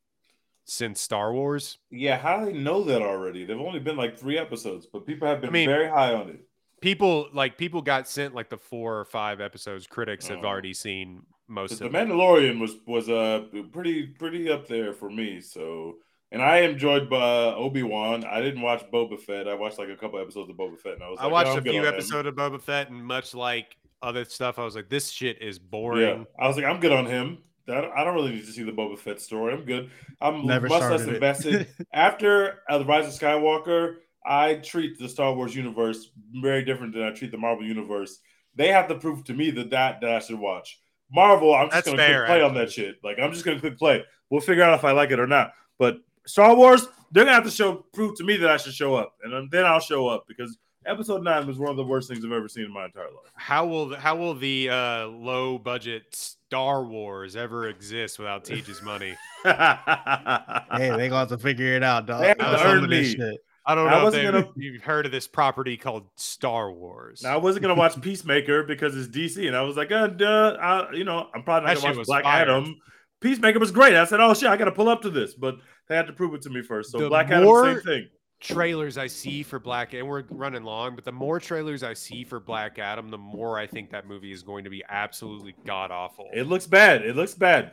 since 0.65 0.99
Star 0.99 1.31
Wars. 1.33 1.77
Yeah, 1.91 2.17
how 2.17 2.39
do 2.39 2.45
they 2.51 2.57
know 2.57 2.83
that 2.83 3.01
already? 3.01 3.45
They've 3.45 3.59
only 3.59 3.79
been 3.79 3.97
like 3.97 4.17
three 4.17 4.38
episodes, 4.38 4.88
but 4.91 5.05
people 5.05 5.27
have 5.27 5.41
been 5.41 5.49
I 5.49 5.53
mean- 5.53 5.69
very 5.69 5.88
high 5.89 6.13
on 6.13 6.29
it. 6.29 6.39
People 6.81 7.29
like 7.33 7.57
people 7.57 7.81
got 7.81 8.07
sent 8.07 8.36
like 8.36 8.49
the 8.49 8.57
four 8.57 8.99
or 8.99 9.05
five 9.05 9.41
episodes. 9.41 9.88
Critics 9.88 10.27
have 10.27 10.39
Oh. 10.43 10.47
already 10.47 10.73
seen 10.73 11.23
most 11.47 11.77
'Cause 11.77 11.81
of. 11.81 11.83
The 11.83 11.89
it. 11.91 11.91
Mandalorian 12.07 12.59
was 12.59 12.75
was 12.85 13.09
uh 13.09 13.45
pretty 13.71 14.07
pretty 14.07 14.49
up 14.49 14.67
there 14.67 14.93
for 14.93 15.09
me. 15.09 15.41
So, 15.41 15.97
and 16.31 16.41
I 16.41 16.59
enjoyed 16.59 17.11
uh, 17.11 17.55
Obi 17.55 17.83
Wan. 17.83 18.23
I 18.25 18.41
didn't 18.41 18.61
watch 18.61 18.83
Boba 18.91 19.19
Fett. 19.19 19.47
I 19.47 19.55
watched 19.55 19.77
like 19.79 19.89
a 19.89 19.95
couple 19.97 20.19
episodes 20.19 20.49
of 20.49 20.55
Boba 20.57 20.79
Fett, 20.79 20.93
and 20.93 21.03
I 21.03 21.09
was 21.09 21.19
I 21.19 21.23
like, 21.23 21.31
watched 21.31 21.53
"Yeah, 21.53 21.55
a 21.55 21.57
I'm 21.57 21.63
good 21.63 21.75
few 21.75 21.79
on 21.79 21.85
episodes 21.85 22.27
of 22.27 22.35
Boba 22.35 22.61
Fett, 22.61 22.89
and 22.89 23.03
much 23.05 23.33
like 23.33 23.77
other 24.01 24.25
stuff, 24.25 24.59
I 24.59 24.65
was 24.65 24.75
like, 24.75 24.89
this 24.89 25.09
shit 25.09 25.41
is 25.41 25.57
Yeah, 25.57 25.61
boring. 25.71 26.27
I 26.39 26.47
was 26.47 26.57
like, 26.57 26.65
I'm 26.65 26.79
good 26.79 26.91
on 26.91 27.05
him. 27.05 27.39
I 27.67 27.81
don't, 27.81 27.91
I 27.97 28.03
don't 28.03 28.13
really 28.15 28.31
need 28.33 28.45
to 28.45 28.51
see 28.51 28.63
the 28.63 28.71
Boba 28.71 28.97
Fett 28.97 29.19
story. 29.21 29.53
I'm 29.53 29.65
good. 29.65 29.89
I'm 30.21 30.45
Never 30.45 30.67
much 30.67 30.89
less 30.89 31.07
invested. 31.07 31.67
After 31.93 32.61
uh, 32.69 32.77
the 32.77 32.85
Rise 32.85 33.07
of 33.07 33.19
Skywalker, 33.19 33.95
I 34.25 34.55
treat 34.55 34.99
the 34.99 35.09
Star 35.09 35.33
Wars 35.33 35.55
universe 35.55 36.11
very 36.33 36.63
different 36.63 36.93
than 36.93 37.03
I 37.03 37.11
treat 37.11 37.31
the 37.31 37.37
Marvel 37.37 37.65
universe. 37.65 38.19
they 38.55 38.69
have 38.69 38.87
to 38.89 38.95
prove 38.95 39.23
to 39.25 39.33
me 39.33 39.51
that 39.51 39.71
that, 39.71 40.01
that 40.01 40.11
I 40.11 40.19
should 40.19 40.39
watch. 40.39 40.79
Marvel, 41.11 41.53
I'm 41.53 41.67
just 41.67 41.73
That's 41.73 41.85
gonna 41.87 41.97
fair, 41.97 42.25
click 42.25 42.37
play 42.39 42.41
on 42.41 42.53
that 42.55 42.71
shit. 42.71 42.95
Like 43.03 43.17
I'm 43.19 43.31
just 43.31 43.45
gonna 43.45 43.59
click 43.59 43.77
play. 43.77 44.03
We'll 44.29 44.41
figure 44.41 44.63
out 44.63 44.77
if 44.77 44.83
I 44.83 44.91
like 44.91 45.11
it 45.11 45.19
or 45.19 45.27
not. 45.27 45.53
But 45.77 45.99
Star 46.25 46.55
Wars, 46.55 46.87
they're 47.11 47.23
gonna 47.25 47.35
have 47.35 47.45
to 47.45 47.51
show 47.51 47.85
prove 47.93 48.15
to 48.17 48.23
me 48.23 48.37
that 48.37 48.49
I 48.49 48.57
should 48.57 48.73
show 48.73 48.95
up, 48.95 49.13
and 49.23 49.49
then 49.51 49.65
I'll 49.65 49.79
show 49.79 50.07
up 50.07 50.25
because 50.27 50.57
Episode 50.87 51.23
Nine 51.23 51.47
was 51.47 51.57
one 51.57 51.69
of 51.71 51.77
the 51.77 51.83
worst 51.83 52.07
things 52.09 52.23
I've 52.23 52.31
ever 52.31 52.47
seen 52.47 52.65
in 52.65 52.71
my 52.73 52.85
entire 52.85 53.05
life. 53.05 53.31
How 53.35 53.65
will 53.65 53.89
the- 53.89 53.99
how 53.99 54.15
will 54.15 54.35
the 54.35 54.69
uh, 54.69 55.05
low 55.07 55.57
budget 55.57 56.03
Star 56.13 56.83
Wars 56.85 57.35
ever 57.35 57.69
exist 57.69 58.19
without 58.19 58.43
Teach's 58.45 58.81
money? 58.81 59.15
Hey, 59.45 60.89
they 60.89 61.09
gonna 61.09 61.19
have 61.19 61.29
to 61.29 61.37
figure 61.37 61.75
it 61.75 61.83
out, 61.83 62.05
dog. 62.05 62.21
They 62.21 62.27
have 62.29 62.37
to 62.37 62.65
earn 62.65 62.83
of 62.83 62.89
this 62.89 63.15
me. 63.17 63.37
I 63.68 63.74
don't 63.76 63.88
I 63.88 63.91
know 63.91 63.97
if 63.97 64.03
wasn't 64.03 64.32
gonna- 64.32 64.49
you've 64.55 64.84
heard 64.84 65.05
of 65.05 65.11
this 65.11 65.28
property 65.28 65.76
called 65.78 66.07
Star 66.16 66.72
Wars. 66.72 67.24
Now 67.24 67.34
I 67.34 67.38
wasn't 67.38 67.63
gonna 67.63 67.76
watch 67.76 67.99
Peacemaker 68.01 68.63
because 68.63 68.95
it's 68.95 69.16
DC, 69.16 69.47
and 69.47 69.55
I 69.55 69.61
was 69.61 69.76
like, 69.76 69.91
uh, 69.91 70.07
duh, 70.07 70.57
I, 70.61 70.91
you 70.93 71.03
know, 71.03 71.28
I'm 71.34 71.43
probably 71.43 71.68
not 71.68 71.78
shit 71.78 71.84
gonna 71.84 71.97
watch 71.97 72.07
Black. 72.07 72.26
Adam. 72.26 72.76
Peacemaker 73.22 73.57
was 73.59 73.72
great. 73.72 73.95
I 73.95 74.05
said, 74.05 74.20
oh 74.20 74.34
shit, 74.34 74.49
I 74.49 74.57
gotta 74.57 74.72
pull 74.72 74.88
up 74.89 75.01
to 75.01 75.09
this, 75.09 75.34
but 75.34 75.55
they 75.88 75.95
had 75.95 76.07
to 76.07 76.13
prove 76.13 76.34
it 76.36 76.41
to 76.43 76.49
me 76.49 76.61
first. 76.61 76.91
So 76.91 76.99
The 76.99 77.07
Black 77.09 77.32
Adam, 77.32 77.47
same 77.63 77.82
thing. 77.82 78.09
trailers 78.39 78.97
I 78.99 79.07
see 79.07 79.41
for 79.41 79.57
Black 79.59 79.93
and 79.93 80.07
we're 80.07 80.24
running 80.30 80.63
long, 80.63 80.93
but 80.95 81.05
the 81.05 81.11
more 81.11 81.39
trailers 81.39 81.82
I 81.82 81.93
see 81.93 82.24
for 82.24 82.39
Black 82.39 82.78
Adam, 82.78 83.09
the 83.09 83.18
more 83.18 83.57
I 83.57 83.66
think 83.66 83.91
that 83.91 84.07
movie 84.07 84.32
is 84.32 84.43
going 84.43 84.66
to 84.66 84.70
be 84.70 84.84
absolutely 84.88 85.55
god 85.66 85.89
awful. 85.89 86.28
It 86.34 86.43
looks 86.43 86.68
bad. 86.68 87.03
It 87.03 87.16
looks 87.16 87.34
bad. 87.34 87.72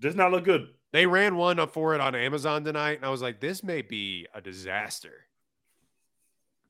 Does 0.00 0.14
not 0.14 0.30
look 0.30 0.44
good. 0.44 0.68
They 0.92 1.06
ran 1.06 1.36
one 1.36 1.58
up 1.58 1.72
for 1.72 1.94
it 1.94 2.00
on 2.00 2.14
Amazon 2.14 2.64
tonight, 2.64 2.96
and 2.96 3.04
I 3.04 3.10
was 3.10 3.20
like, 3.22 3.40
this 3.40 3.62
may 3.62 3.82
be 3.82 4.26
a 4.34 4.40
disaster. 4.40 5.12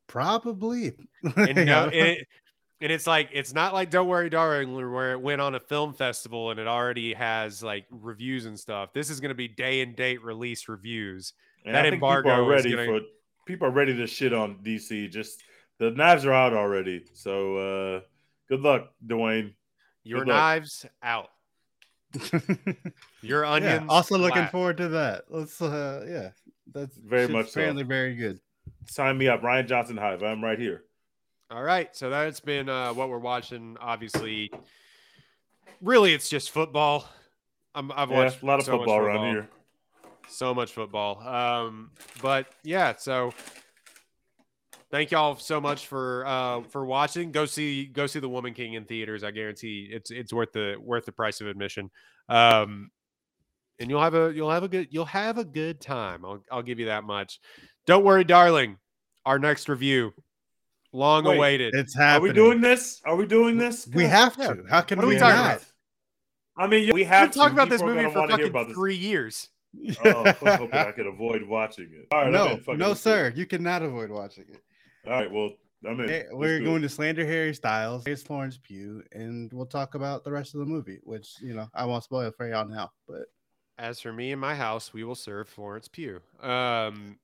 Probably. 0.06 0.92
And, 1.36 1.48
You 1.58 1.64
no, 1.64 1.64
know? 1.64 1.84
and, 1.86 1.94
it, 2.08 2.26
and 2.80 2.92
it's 2.92 3.06
like 3.06 3.30
it's 3.32 3.52
not 3.52 3.74
like 3.74 3.90
Don't 3.90 4.06
Worry, 4.08 4.30
Darling, 4.30 4.72
where 4.92 5.12
it 5.12 5.20
went 5.20 5.40
on 5.40 5.54
a 5.56 5.60
film 5.60 5.92
festival 5.92 6.50
and 6.50 6.60
it 6.60 6.66
already 6.68 7.12
has 7.14 7.62
like 7.62 7.86
reviews 7.90 8.46
and 8.46 8.58
stuff. 8.58 8.92
This 8.92 9.10
is 9.10 9.18
going 9.20 9.30
to 9.30 9.34
be 9.34 9.48
day 9.48 9.80
and 9.80 9.96
date 9.96 10.22
release 10.22 10.68
reviews. 10.68 11.32
And 11.64 11.74
That 11.74 11.80
I 11.86 11.90
think 11.90 11.96
people 11.96 12.08
embargo 12.08 12.30
are 12.30 12.48
ready 12.48 12.70
gonna- 12.70 12.86
for 12.86 13.00
people 13.46 13.66
are 13.66 13.72
ready 13.72 13.96
to 13.96 14.06
shit 14.06 14.32
on 14.32 14.58
DC. 14.62 15.10
Just 15.10 15.42
the 15.78 15.90
knives 15.90 16.24
are 16.24 16.32
out 16.32 16.52
already. 16.54 17.04
So 17.14 17.56
uh 17.56 18.00
good 18.48 18.60
luck, 18.60 18.92
Dwayne. 19.06 19.54
Your 20.04 20.20
Good 20.20 20.28
luck. 20.28 20.36
knives 20.36 20.86
out. 21.02 21.30
Your 23.22 23.44
yeah, 23.44 23.50
onions. 23.50 23.86
also 23.88 24.16
looking 24.18 24.42
flat. 24.42 24.50
forward 24.52 24.76
to 24.78 24.88
that. 24.88 25.24
Let's 25.28 25.60
uh 25.60 26.04
yeah. 26.08 26.30
That's 26.72 26.96
Very 26.96 27.22
shit's 27.22 27.32
much 27.32 27.50
so. 27.50 27.60
apparently 27.60 27.82
very 27.84 28.14
good. 28.14 28.40
Sign 28.86 29.18
me 29.18 29.28
up, 29.28 29.42
Rian 29.42 29.66
Johnson 29.66 29.96
Hive. 29.96 30.22
I'm 30.22 30.42
right 30.42 30.58
here. 30.58 30.84
All 31.50 31.62
right, 31.62 31.94
so 31.96 32.10
that's 32.10 32.40
been 32.40 32.68
uh, 32.68 32.92
what 32.92 33.08
we're 33.08 33.18
watching. 33.18 33.76
Obviously, 33.80 34.50
really, 35.80 36.12
it's 36.12 36.28
just 36.28 36.50
football. 36.50 37.08
I'm, 37.74 37.90
I've 37.92 38.10
Yeah, 38.10 38.24
watched 38.24 38.42
a 38.42 38.46
lot 38.46 38.58
of 38.58 38.66
so 38.66 38.76
football 38.76 38.98
around 38.98 39.30
here. 39.30 39.48
So 40.28 40.52
much 40.54 40.72
football. 40.72 41.26
Um, 41.26 41.92
but 42.20 42.46
yeah, 42.64 42.94
so 42.96 43.32
thank 44.90 45.10
y'all 45.10 45.36
so 45.36 45.60
much 45.60 45.86
for 45.86 46.26
uh, 46.26 46.62
for 46.64 46.84
watching. 46.84 47.32
Go 47.32 47.46
see 47.46 47.86
go 47.86 48.06
see 48.06 48.18
the 48.20 48.28
Woman 48.28 48.54
King 48.54 48.74
in 48.74 48.84
theaters. 48.84 49.24
I 49.24 49.30
guarantee 49.30 49.88
it's 49.92 50.10
it's 50.10 50.32
worth 50.32 50.52
the 50.52 50.76
worth 50.80 51.06
the 51.06 51.12
price 51.12 51.40
of 51.40 51.46
admission. 51.46 51.90
Um, 52.28 52.90
and 53.80 53.88
you'll 53.90 54.02
have 54.02 54.14
a 54.14 54.32
you'll 54.34 54.50
have 54.50 54.62
a 54.64 54.68
good 54.68 54.88
you'll 54.90 55.04
have 55.06 55.38
a 55.38 55.44
good 55.44 55.80
time. 55.80 56.24
I'll 56.24 56.42
I'll 56.50 56.62
give 56.62 56.78
you 56.78 56.86
that 56.86 57.04
much. 57.04 57.40
Don't 57.86 58.04
worry, 58.04 58.24
darling. 58.24 58.76
Our 59.24 59.38
next 59.38 59.68
review, 59.68 60.12
long 60.92 61.24
Wait, 61.24 61.36
awaited. 61.36 61.74
It's 61.74 61.94
happening. 61.94 62.30
Are 62.30 62.32
we 62.32 62.34
doing 62.34 62.60
this? 62.60 63.02
Are 63.04 63.14
we 63.16 63.26
doing 63.26 63.58
this? 63.58 63.86
We 63.92 64.04
God. 64.04 64.10
have 64.10 64.36
Yeah. 64.38 64.54
to. 64.54 64.64
How 64.70 64.80
can 64.80 64.96
What 64.98 65.04
are 65.04 65.08
we, 65.08 65.14
we 65.14 65.20
talking 65.20 65.36
not? 65.36 65.56
about? 65.56 65.64
I 66.56 66.66
mean, 66.66 66.86
we 66.86 66.92
We've 66.92 67.06
have 67.06 67.32
been 67.32 67.50
about 67.52 67.68
this 67.68 67.82
movie 67.82 68.04
for 68.04 68.26
fucking 68.26 68.46
about 68.46 68.68
this. 68.68 68.74
three 68.74 68.96
years. 68.96 69.48
Oh, 70.04 70.24
I 70.24 70.34
was 70.40 70.54
hoping 70.54 70.78
I 70.78 70.90
could 70.92 71.06
avoid 71.06 71.42
watching 71.42 71.90
it. 71.92 72.08
All 72.10 72.22
right, 72.22 72.32
no, 72.32 72.46
in. 72.52 72.60
Fuck 72.60 72.74
it, 72.74 72.78
no, 72.78 72.88
let's 72.88 73.00
it. 73.00 73.02
sir. 73.04 73.32
You 73.36 73.46
cannot 73.46 73.82
avoid 73.82 74.10
watching 74.10 74.44
it. 74.48 74.62
All 75.08 75.14
right, 75.14 75.32
well, 75.32 75.52
I'm 75.88 76.00
in. 76.00 76.08
Hey, 76.08 76.26
we're 76.30 76.60
going 76.60 76.78
it. 76.78 76.88
to 76.88 76.88
slander 76.90 77.24
Harry 77.24 77.54
Styles, 77.54 78.04
here's 78.04 78.22
Florence 78.22 78.58
Pugh, 78.62 79.02
and 79.12 79.50
we'll 79.54 79.64
talk 79.64 79.94
about 79.94 80.22
the 80.22 80.30
rest 80.30 80.52
of 80.52 80.60
the 80.60 80.66
movie, 80.66 80.98
which 81.02 81.36
you 81.40 81.54
know 81.54 81.66
I 81.72 81.86
won't 81.86 82.04
spoil 82.04 82.30
for 82.30 82.46
y'all 82.46 82.68
now. 82.68 82.90
But 83.08 83.22
As 83.78 84.00
for 84.00 84.12
me 84.12 84.32
and 84.32 84.40
my 84.40 84.54
house, 84.54 84.92
we 84.92 85.04
will 85.04 85.14
serve 85.14 85.48
Florence 85.48 85.88
Pugh. 85.88 86.20
Um, 86.42 87.18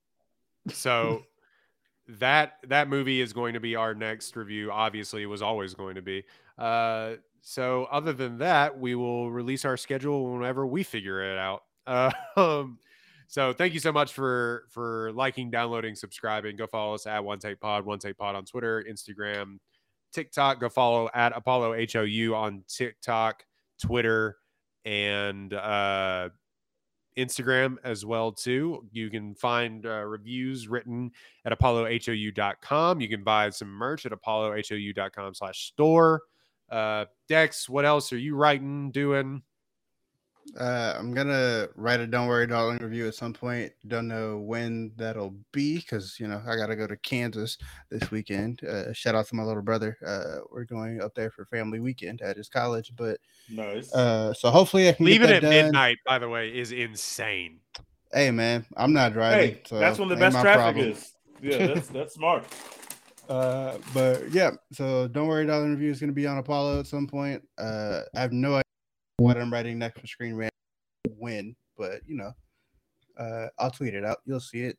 so 0.69 1.25
that 2.09 2.55
that 2.69 2.89
movie 2.89 3.21
is 3.21 3.35
going 3.35 3.53
to 3.53 3.61
be 3.61 3.77
our 3.77 3.95
next 3.95 4.35
review. 4.35 4.73
Obviously, 4.73 5.23
it 5.23 5.27
was 5.27 5.43
always 5.43 5.75
going 5.75 5.97
to 5.97 6.03
be. 6.03 6.25
Uh, 6.57 7.17
so 7.43 7.87
other 7.91 8.15
than 8.15 8.39
that, 8.39 8.81
we 8.81 8.95
will 8.95 9.31
release 9.31 9.67
our 9.67 9.77
schedule 9.77 10.33
whenever 10.33 10.67
we 10.67 10.85
figure 10.85 11.23
it 11.23 11.39
out. 11.39 11.65
Uh, 11.87 12.11
um, 12.37 12.79
so 13.27 13.53
thank 13.53 13.75
you 13.75 13.81
so 13.81 13.93
much 13.93 14.13
for 14.13 14.65
for 14.71 15.13
liking, 15.13 15.51
downloading, 15.51 15.95
subscribing. 15.95 16.57
Go 16.57 16.67
follow 16.67 16.95
us 16.95 17.07
at 17.07 17.25
One 17.25 17.39
Take 17.39 17.61
Pod, 17.61 17.85
One 17.85 17.99
Take 17.99 18.17
Pod 18.17 18.35
on 18.35 18.45
Twitter, 18.45 18.85
Instagram, 18.89 19.59
TikTok. 20.13 20.61
Go 20.61 20.69
follow 20.69 21.09
at 21.15 21.37
Apollo 21.37 21.77
HOU 21.93 22.35
on 22.35 22.65
TikTok, 22.69 23.45
Twitter, 23.81 24.37
and 24.85 25.53
uh, 25.55 26.29
Instagram 27.17 27.77
as 27.85 28.05
well 28.05 28.33
too. 28.33 28.87
You 28.93 29.11
can 29.11 29.35
find 29.35 29.87
uh, 29.87 30.05
reviews 30.05 30.69
written 30.69 31.11
at 31.45 31.59
apollohou.com. 31.59 33.01
You 33.01 33.09
can 33.09 33.25
buy 33.25 33.51
some 33.51 33.69
merch 33.69 34.07
at 34.07 34.13
apollohou.com 34.13 35.35
slash 35.35 35.67
store. 35.69 36.23
Uh, 36.71 37.05
Dex, 37.29 37.69
what 37.69 37.85
else 37.85 38.13
are 38.13 38.19
you 38.19 38.37
writing, 38.37 38.91
doing? 38.91 39.43
Uh, 40.59 40.95
I'm 40.99 41.13
gonna 41.13 41.69
write 41.77 42.01
a 42.01 42.07
"Don't 42.07 42.27
Worry, 42.27 42.47
Darling" 42.47 42.79
review 42.79 43.07
at 43.09 43.15
some 43.15 43.33
point. 43.33 43.73
Don't 43.89 44.07
know 44.09 44.39
when 44.39 44.93
that'll 44.97 45.35
be 45.53 45.77
because 45.79 46.19
you 46.21 46.27
know 46.29 46.41
I 46.47 46.57
gotta 46.57 46.77
go 46.77 46.87
to 46.87 46.97
Kansas 46.99 47.59
this 47.91 48.11
weekend. 48.11 48.63
Uh, 48.65 48.93
shout 48.93 49.15
out 49.15 49.27
to 49.29 49.35
my 49.35 49.43
little 49.43 49.63
brother. 49.63 49.97
Uh, 50.07 50.45
we're 50.51 50.65
going 50.65 51.01
up 51.03 51.15
there 51.15 51.31
for 51.31 51.45
family 51.47 51.81
weekend 51.81 52.21
at 52.23 52.37
his 52.37 52.49
college, 52.49 52.93
but 52.97 53.19
Nice. 53.49 53.93
uh, 53.95 54.33
so 54.35 54.51
hopefully 54.51 54.89
I 54.89 54.93
can 54.93 55.07
Leaving 55.07 55.29
get 55.29 55.37
at 55.37 55.43
done. 55.43 55.51
midnight, 55.51 55.99
by 56.07 56.19
the 56.19 56.29
way, 56.29 56.49
is 56.57 56.73
insane. 56.73 57.61
Hey 58.13 58.31
man, 58.31 58.65
I'm 58.77 58.93
not 58.93 59.13
driving. 59.13 59.55
hey, 59.55 59.63
so 59.67 59.79
that's 59.79 59.99
when 59.99 60.09
the 60.09 60.17
best 60.17 60.39
traffic 60.41 60.75
problem. 60.77 60.89
is. 60.91 61.13
Yeah, 61.43 61.67
that's 61.67 61.89
that's 61.89 62.15
smart. 62.21 62.45
Uh, 63.29 63.79
but 63.95 64.31
yeah, 64.33 64.51
so 64.73 65.09
don't 65.09 65.27
worry, 65.29 65.47
darling 65.47 65.71
review 65.71 65.91
is 65.91 65.99
going 65.99 66.11
to 66.11 66.15
be 66.15 66.27
on 66.27 66.37
Apollo 66.37 66.81
at 66.81 66.87
some 66.87 67.07
point. 67.07 67.43
Uh, 67.57 68.01
I 68.15 68.21
have 68.21 68.33
no 68.33 68.51
idea 68.57 68.64
what 69.35 69.43
I'm 69.43 69.53
writing 69.53 69.79
next 69.79 70.01
for 70.01 70.07
Screen 70.07 70.35
Rant 70.35 70.53
when, 71.19 71.57
but 71.77 72.01
you 72.07 72.17
know, 72.17 72.33
uh, 73.19 73.49
I'll 73.59 73.71
tweet 73.71 73.95
it 73.95 74.05
out. 74.05 74.19
You'll 74.25 74.41
see 74.41 74.63
it. 74.63 74.79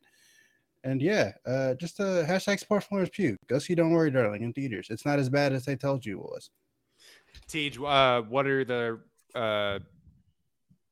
And 0.82 1.02
yeah, 1.02 1.32
uh, 1.46 1.74
just 1.74 2.00
a 2.00 2.24
hashtag 2.26 2.58
support 2.58 2.84
Florence 2.84 3.10
Pugh. 3.12 3.36
Go 3.48 3.58
see 3.58 3.74
Don't 3.74 3.90
Worry, 3.90 4.10
Darling 4.10 4.42
in 4.42 4.52
theaters. 4.52 4.86
It's 4.88 5.04
not 5.04 5.18
as 5.18 5.28
bad 5.28 5.52
as 5.52 5.64
they 5.64 5.76
told 5.76 6.06
you 6.06 6.18
it 6.18 6.24
was. 6.24 6.50
Tej, 7.48 7.72
uh, 7.84 8.22
what 8.22 8.46
are 8.46 8.64
the 8.64 9.00
uh, 9.34 9.80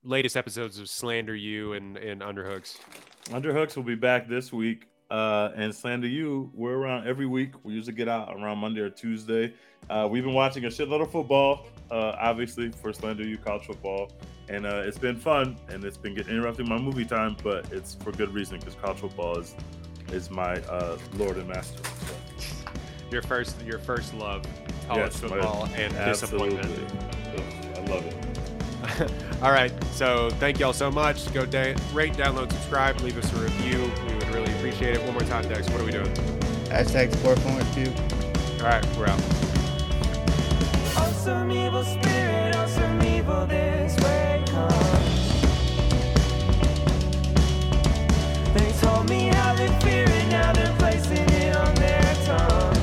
latest 0.03 0.37
episodes 0.37 0.79
of 0.79 0.89
Slander 0.89 1.35
You 1.35 1.75
and, 1.75 1.97
and 1.97 2.21
Underhooks? 2.23 2.79
Underhooks 3.27 3.77
will 3.77 3.85
be 3.85 3.95
back 3.95 4.29
this 4.29 4.53
week. 4.53 4.89
Uh, 5.11 5.51
and 5.55 5.75
Slander 5.75 6.09
You, 6.09 6.51
we're 6.55 6.75
around 6.77 7.07
every 7.07 7.27
week. 7.27 7.53
We 7.63 7.75
usually 7.75 7.95
get 7.95 8.09
out 8.09 8.35
around 8.35 8.59
Monday 8.59 8.81
or 8.81 8.91
Tuesday. 8.91 9.55
Uh, 9.91 10.09
we've 10.11 10.25
been 10.25 10.33
watching 10.35 10.65
a 10.65 10.69
shitload 10.69 11.03
of 11.03 11.11
football, 11.13 11.67
uh, 11.91 12.15
obviously, 12.19 12.71
for 12.71 12.93
Slander 12.93 13.23
You 13.25 13.37
college 13.37 13.67
football. 13.67 14.11
And 14.49 14.67
uh, 14.67 14.83
it's 14.85 14.99
been 14.99 15.17
fun 15.17 15.57
and 15.69 15.85
it's 15.85 15.97
been 15.97 16.15
getting 16.15 16.35
interrupting 16.37 16.69
my 16.69 16.79
movie 16.79 17.05
time, 17.05 17.37
but 17.43 17.71
it's 17.73 17.95
for 17.97 18.13
good 18.13 18.33
reason 18.33 18.59
because 18.59 18.75
college 18.77 18.99
football 18.99 19.39
is 19.39 19.55
is 20.13 20.31
my 20.31 20.57
uh, 20.63 20.99
lord 21.15 21.37
and 21.39 21.49
master. 21.49 21.83
So, 22.39 22.71
Your 23.11 23.23
first, 23.23 23.61
your 23.63 23.79
first 23.79 24.13
love, 24.15 24.45
college 24.87 25.13
yes, 25.13 25.23
my- 25.23 25.29
football 25.29 25.69
and 25.75 25.95
absolutely. 25.95 26.57
disappointment. 26.59 27.79
I 27.79 27.91
love 27.91 28.05
it. 28.07 29.13
All 29.43 29.51
right. 29.51 29.73
So 29.93 30.29
thank 30.33 30.59
y'all 30.61 30.73
so 30.75 30.91
much. 30.91 31.33
Go 31.33 31.47
da- 31.47 31.75
rate, 31.95 32.13
download, 32.15 32.53
subscribe, 32.53 33.01
leave 33.01 33.17
us 33.17 33.33
a 33.33 33.37
review. 33.37 33.91
Really 34.35 34.53
appreciate 34.55 34.97
it. 34.97 35.03
One 35.05 35.13
more 35.13 35.23
time, 35.23 35.49
Dex. 35.49 35.71
What 35.71 35.81
are 35.81 35.85
we 35.85 35.93
doing? 35.93 36.13
Hashtag 36.67 37.13
support 37.13 37.39
Florence 37.39 37.73
too. 37.73 37.93
All 38.61 38.69
right, 38.69 38.85
we're 38.97 39.07
out. 39.07 39.21
Awesome 40.97 41.53
evil 41.53 41.85
spirit, 41.85 42.57
awesome 42.57 43.01
evil 43.03 43.47
this 43.47 43.97
way 44.01 44.43
comes. 44.49 45.31
They 48.55 48.73
told 48.81 49.09
me 49.09 49.29
how 49.29 49.55
they 49.55 49.69
fear 49.81 50.05
it, 50.05 50.29
now 50.29 50.53
they're 50.53 50.75
placing 50.79 51.29
it 51.31 51.57
on 51.57 51.75
their 51.77 52.15
tongue. 52.27 52.74